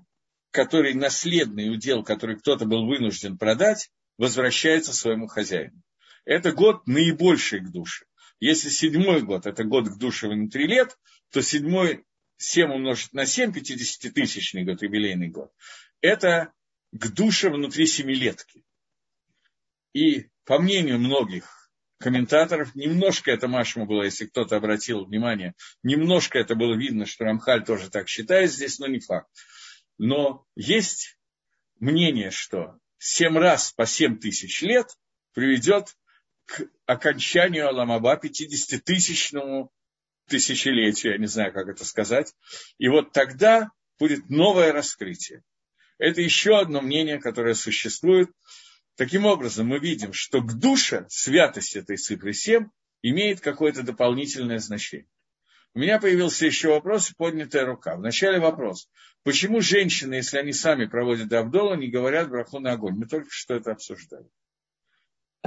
которые 0.51 0.95
наследный 0.95 1.71
удел, 1.71 2.03
который 2.03 2.39
кто-то 2.39 2.65
был 2.65 2.87
вынужден 2.87 3.37
продать, 3.37 3.91
возвращаются 4.17 4.95
своему 4.95 5.27
хозяину. 5.27 5.83
Это 6.25 6.53
год 6.53 6.87
наибольший 6.87 7.61
к 7.61 7.71
душе. 7.71 8.07
Если 8.41 8.71
седьмой 8.71 9.21
год– 9.21 9.45
это 9.47 9.65
год 9.65 9.89
к 9.89 9.99
душе 9.99 10.29
внутри 10.29 10.67
лет, 10.67 10.99
то 11.31 11.43
седьмой 11.43 12.07
7 12.39 12.73
умножить 12.73 13.13
на 13.13 13.27
7, 13.27 13.53
50-тысячный 13.53 14.65
год, 14.65 14.81
юбилейный 14.81 15.29
год, 15.29 15.53
это 16.01 16.53
к 16.93 17.09
душе 17.09 17.51
внутри 17.51 17.87
семилетки. 17.87 18.65
И 19.93 20.29
по 20.45 20.59
мнению 20.59 20.99
многих 20.99 21.60
комментаторов. 22.01 22.75
Немножко 22.75 23.31
это 23.31 23.47
Машма 23.47 23.85
было, 23.85 24.03
если 24.03 24.27
кто-то 24.27 24.57
обратил 24.57 25.05
внимание, 25.05 25.55
немножко 25.83 26.39
это 26.39 26.55
было 26.55 26.75
видно, 26.75 27.07
что 27.07 27.25
Рамхаль 27.25 27.65
тоже 27.65 27.91
так 27.91 28.09
считает 28.09 28.51
здесь, 28.51 28.79
но 28.79 28.87
не 28.87 29.01
факт. 29.01 29.29
Но 29.99 30.47
есть 30.57 31.19
мнение, 31.79 32.31
что 32.31 32.79
семь 32.99 33.39
раз 33.39 33.73
по 33.73 33.87
семь 33.87 34.19
тысяч 34.19 34.63
лет 34.63 34.89
приведет 35.35 35.97
к 36.47 36.63
окончанию 36.87 37.69
Аламаба, 37.69 38.19
50-тысячному 38.23 39.71
тысячелетию, 40.27 41.13
я 41.13 41.19
не 41.19 41.27
знаю, 41.27 41.53
как 41.53 41.69
это 41.69 41.85
сказать. 41.85 42.35
И 42.79 42.89
вот 42.89 43.13
тогда 43.13 43.71
будет 43.99 44.31
новое 44.31 44.73
раскрытие. 44.73 45.43
Это 45.99 46.23
еще 46.23 46.59
одно 46.59 46.81
мнение, 46.81 47.21
которое 47.21 47.55
существует. 47.55 48.31
Таким 49.01 49.25
образом, 49.25 49.67
мы 49.67 49.79
видим, 49.79 50.13
что 50.13 50.43
к 50.43 50.53
душе 50.59 51.07
святость 51.09 51.75
этой 51.75 51.97
цифры 51.97 52.35
7 52.35 52.69
имеет 53.01 53.41
какое-то 53.41 53.83
дополнительное 53.83 54.59
значение. 54.59 55.09
У 55.73 55.79
меня 55.79 55.99
появился 55.99 56.45
еще 56.45 56.69
вопрос, 56.69 57.11
поднятая 57.17 57.65
рука. 57.65 57.97
Вначале 57.97 58.39
вопрос. 58.41 58.91
Почему 59.23 59.63
женщины, 59.63 60.17
если 60.17 60.37
они 60.37 60.53
сами 60.53 60.85
проводят 60.85 61.33
Абдола, 61.33 61.77
не 61.77 61.89
говорят 61.89 62.29
браху 62.29 62.59
на 62.59 62.73
огонь? 62.73 62.97
Мы 62.97 63.07
только 63.07 63.31
что 63.31 63.55
это 63.55 63.73
обсуждали. 63.73 64.29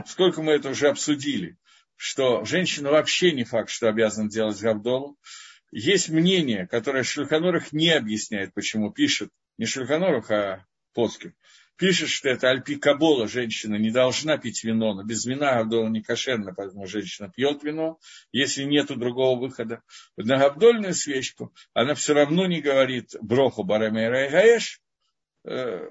Сколько 0.07 0.41
мы 0.41 0.53
это 0.53 0.69
уже 0.69 0.87
обсудили, 0.87 1.59
что 1.95 2.45
женщина 2.45 2.89
вообще 2.89 3.33
не 3.33 3.43
факт, 3.43 3.69
что 3.69 3.87
обязана 3.87 4.31
делать 4.31 4.59
Гавдолу. 4.59 5.15
Есть 5.71 6.09
мнение, 6.09 6.65
которое 6.65 7.03
Шульханорах 7.03 7.71
не 7.71 7.91
объясняет, 7.91 8.51
почему 8.55 8.91
пишет, 8.91 9.29
не 9.59 9.67
Шульханорах, 9.67 10.31
а 10.31 10.65
Поскин, 10.95 11.35
пишет, 11.83 12.07
что 12.07 12.29
это 12.29 12.49
Альпи 12.49 12.77
Кабола, 12.77 13.27
женщина 13.27 13.75
не 13.75 13.91
должна 13.91 14.37
пить 14.37 14.63
вино, 14.63 14.93
но 14.93 15.03
без 15.03 15.25
вина 15.25 15.55
Гавдола 15.55 15.89
не 15.89 16.01
кошерно, 16.01 16.53
поэтому 16.55 16.87
женщина 16.87 17.29
пьет 17.29 17.61
вино, 17.61 17.99
если 18.31 18.63
нет 18.63 18.87
другого 18.87 19.37
выхода. 19.37 19.83
На 20.15 20.37
Гавдольную 20.37 20.93
свечку 20.93 21.53
она 21.73 21.93
все 21.93 22.13
равно 22.13 22.45
не 22.45 22.61
говорит 22.61 23.17
Броху 23.19 23.65
Барамейра 23.65 24.27
и 24.27 24.29
Гаэш, 24.29 24.81
э, 25.43 25.89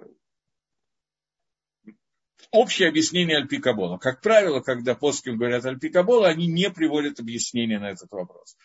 общее 2.50 2.88
объяснение 2.88 3.36
Альпикабола. 3.36 3.98
Как 3.98 4.22
правило, 4.22 4.60
когда 4.60 4.94
плоским 4.94 5.36
говорят 5.36 5.66
Альпикабола, 5.66 6.28
они 6.28 6.46
не 6.46 6.70
приводят 6.70 7.20
объяснение 7.20 7.78
на 7.78 7.90
этот 7.90 8.10
вопрос. 8.12 8.56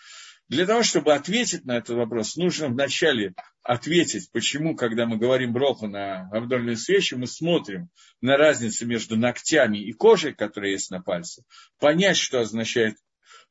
Для 0.50 0.66
того, 0.66 0.82
чтобы 0.82 1.14
ответить 1.14 1.66
на 1.66 1.78
этот 1.78 1.98
вопрос, 1.98 2.38
нужно 2.38 2.70
вначале 2.70 3.34
ответить, 3.64 4.32
почему, 4.32 4.76
когда 4.76 5.06
мы 5.06 5.18
говорим 5.18 5.52
броху 5.52 5.88
на 5.88 6.30
абдольную 6.32 6.78
свечу, 6.78 7.18
мы 7.18 7.28
смотрим 7.28 7.90
на 8.22 8.38
разницу 8.38 8.88
между 8.88 9.18
ногтями 9.18 9.78
и 9.78 9.92
кожей, 9.92 10.34
которая 10.34 10.72
есть 10.72 10.90
на 10.90 11.02
пальце, 11.02 11.44
понять, 11.80 12.16
что 12.16 12.40
означает 12.40 12.96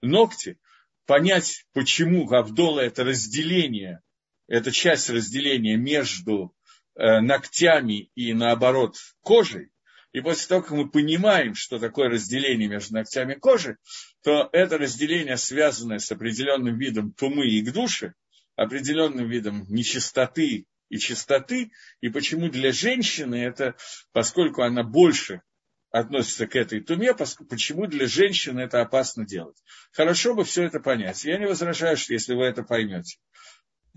ногти, 0.01 0.59
понять, 1.05 1.67
почему 1.75 2.25
Гавдола– 2.25 2.81
это 2.83 3.05
разделение, 3.05 4.01
это 4.49 4.73
часть 4.73 5.11
разделения 5.11 5.77
между 5.77 6.55
э, 6.95 7.21
ногтями 7.21 8.11
и, 8.15 8.33
наоборот, 8.33 8.97
кожей, 9.21 9.69
и 10.17 10.23
после 10.23 10.49
того, 10.49 10.63
как 10.63 10.71
мы 10.71 10.89
понимаем, 10.89 11.55
что 11.55 11.79
такое 11.79 12.09
разделение 12.09 12.69
между 12.69 12.95
ногтями 12.95 13.35
кожи, 13.35 13.77
то 14.23 14.49
это 14.51 14.79
разделение, 14.79 15.37
связанное 15.37 15.99
с 15.99 16.11
определенным 16.11 16.79
видом 16.79 17.13
тумы 17.13 17.47
и 17.47 17.61
к 17.61 17.71
душе, 17.71 18.15
определенным 18.55 19.29
видом 19.29 19.67
нечистоты 19.69 20.65
и 20.89 20.99
чистоты, 20.99 21.71
и 22.01 22.09
почему 22.09 22.49
для 22.49 22.73
женщины 22.73 23.35
это, 23.35 23.77
поскольку 24.13 24.63
она 24.63 24.83
больше 24.85 25.43
относится 25.91 26.47
к 26.47 26.57
этой 26.57 26.81
туме, 26.81 27.13
почему 27.51 27.87
для 27.87 28.07
женщины 28.07 28.61
это 28.61 28.81
опасно 28.81 29.27
делать. 29.27 29.63
Хорошо 29.93 30.35
бы 30.35 30.45
все 30.45 30.63
это 30.63 30.81
понять. 30.81 31.27
Я 31.27 31.37
не 31.37 31.47
возражаю, 31.47 31.99
что 31.99 32.15
если 32.15 32.33
вы 32.33 32.47
это 32.47 32.63
поймете. 32.63 33.19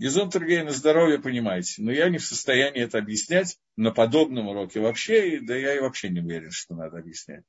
Гизон 0.00 0.30
Тергей 0.30 0.62
на 0.62 0.70
здоровье, 0.70 1.18
понимаете. 1.18 1.82
Но 1.82 1.92
я 1.92 2.08
не 2.08 2.16
в 2.16 2.24
состоянии 2.24 2.82
это 2.82 2.96
объяснять 2.96 3.58
на 3.76 3.90
подобном 3.90 4.48
уроке 4.48 4.80
вообще, 4.80 5.40
да 5.42 5.54
я 5.54 5.76
и 5.76 5.80
вообще 5.80 6.08
не 6.08 6.20
уверен, 6.20 6.50
что 6.50 6.74
надо 6.74 6.96
объяснять. 6.96 7.44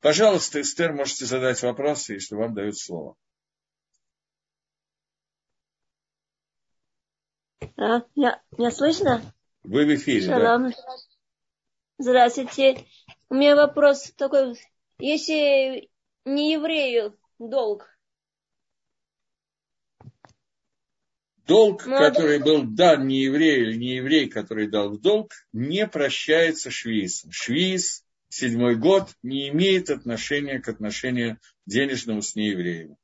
Пожалуйста, 0.00 0.60
Эстер, 0.60 0.92
можете 0.92 1.26
задать 1.26 1.60
вопросы, 1.64 2.12
если 2.12 2.36
вам 2.36 2.54
дают 2.54 2.78
слово. 2.78 3.16
А, 7.76 8.02
я, 8.14 8.40
меня 8.56 8.70
слышно? 8.70 9.20
Вы 9.64 9.84
в 9.84 9.94
эфире, 9.96 10.26
Шалом. 10.26 10.70
да. 10.70 10.76
Здравствуйте. 11.98 12.86
У 13.30 13.34
меня 13.34 13.56
вопрос 13.56 14.12
такой. 14.16 14.56
Если 15.00 15.90
не 16.24 16.52
еврею 16.52 17.18
долг, 17.40 17.95
Долг, 21.46 21.86
ну, 21.86 21.96
который 21.96 22.40
был 22.40 22.64
дан 22.64 23.06
не 23.06 23.22
еврею 23.22 23.68
или 23.68 23.76
не 23.76 23.96
еврей, 23.96 24.28
который 24.28 24.68
дал 24.68 24.90
в 24.90 25.00
долг, 25.00 25.32
не 25.52 25.86
прощается 25.86 26.70
швейцем. 26.70 27.30
Швейц, 27.30 28.02
седьмой 28.28 28.74
год, 28.74 29.10
не 29.22 29.48
имеет 29.48 29.90
отношения 29.90 30.58
к 30.58 30.68
отношению 30.68 31.38
денежному 31.64 32.22
с 32.22 32.34
неевреем. 32.34 32.96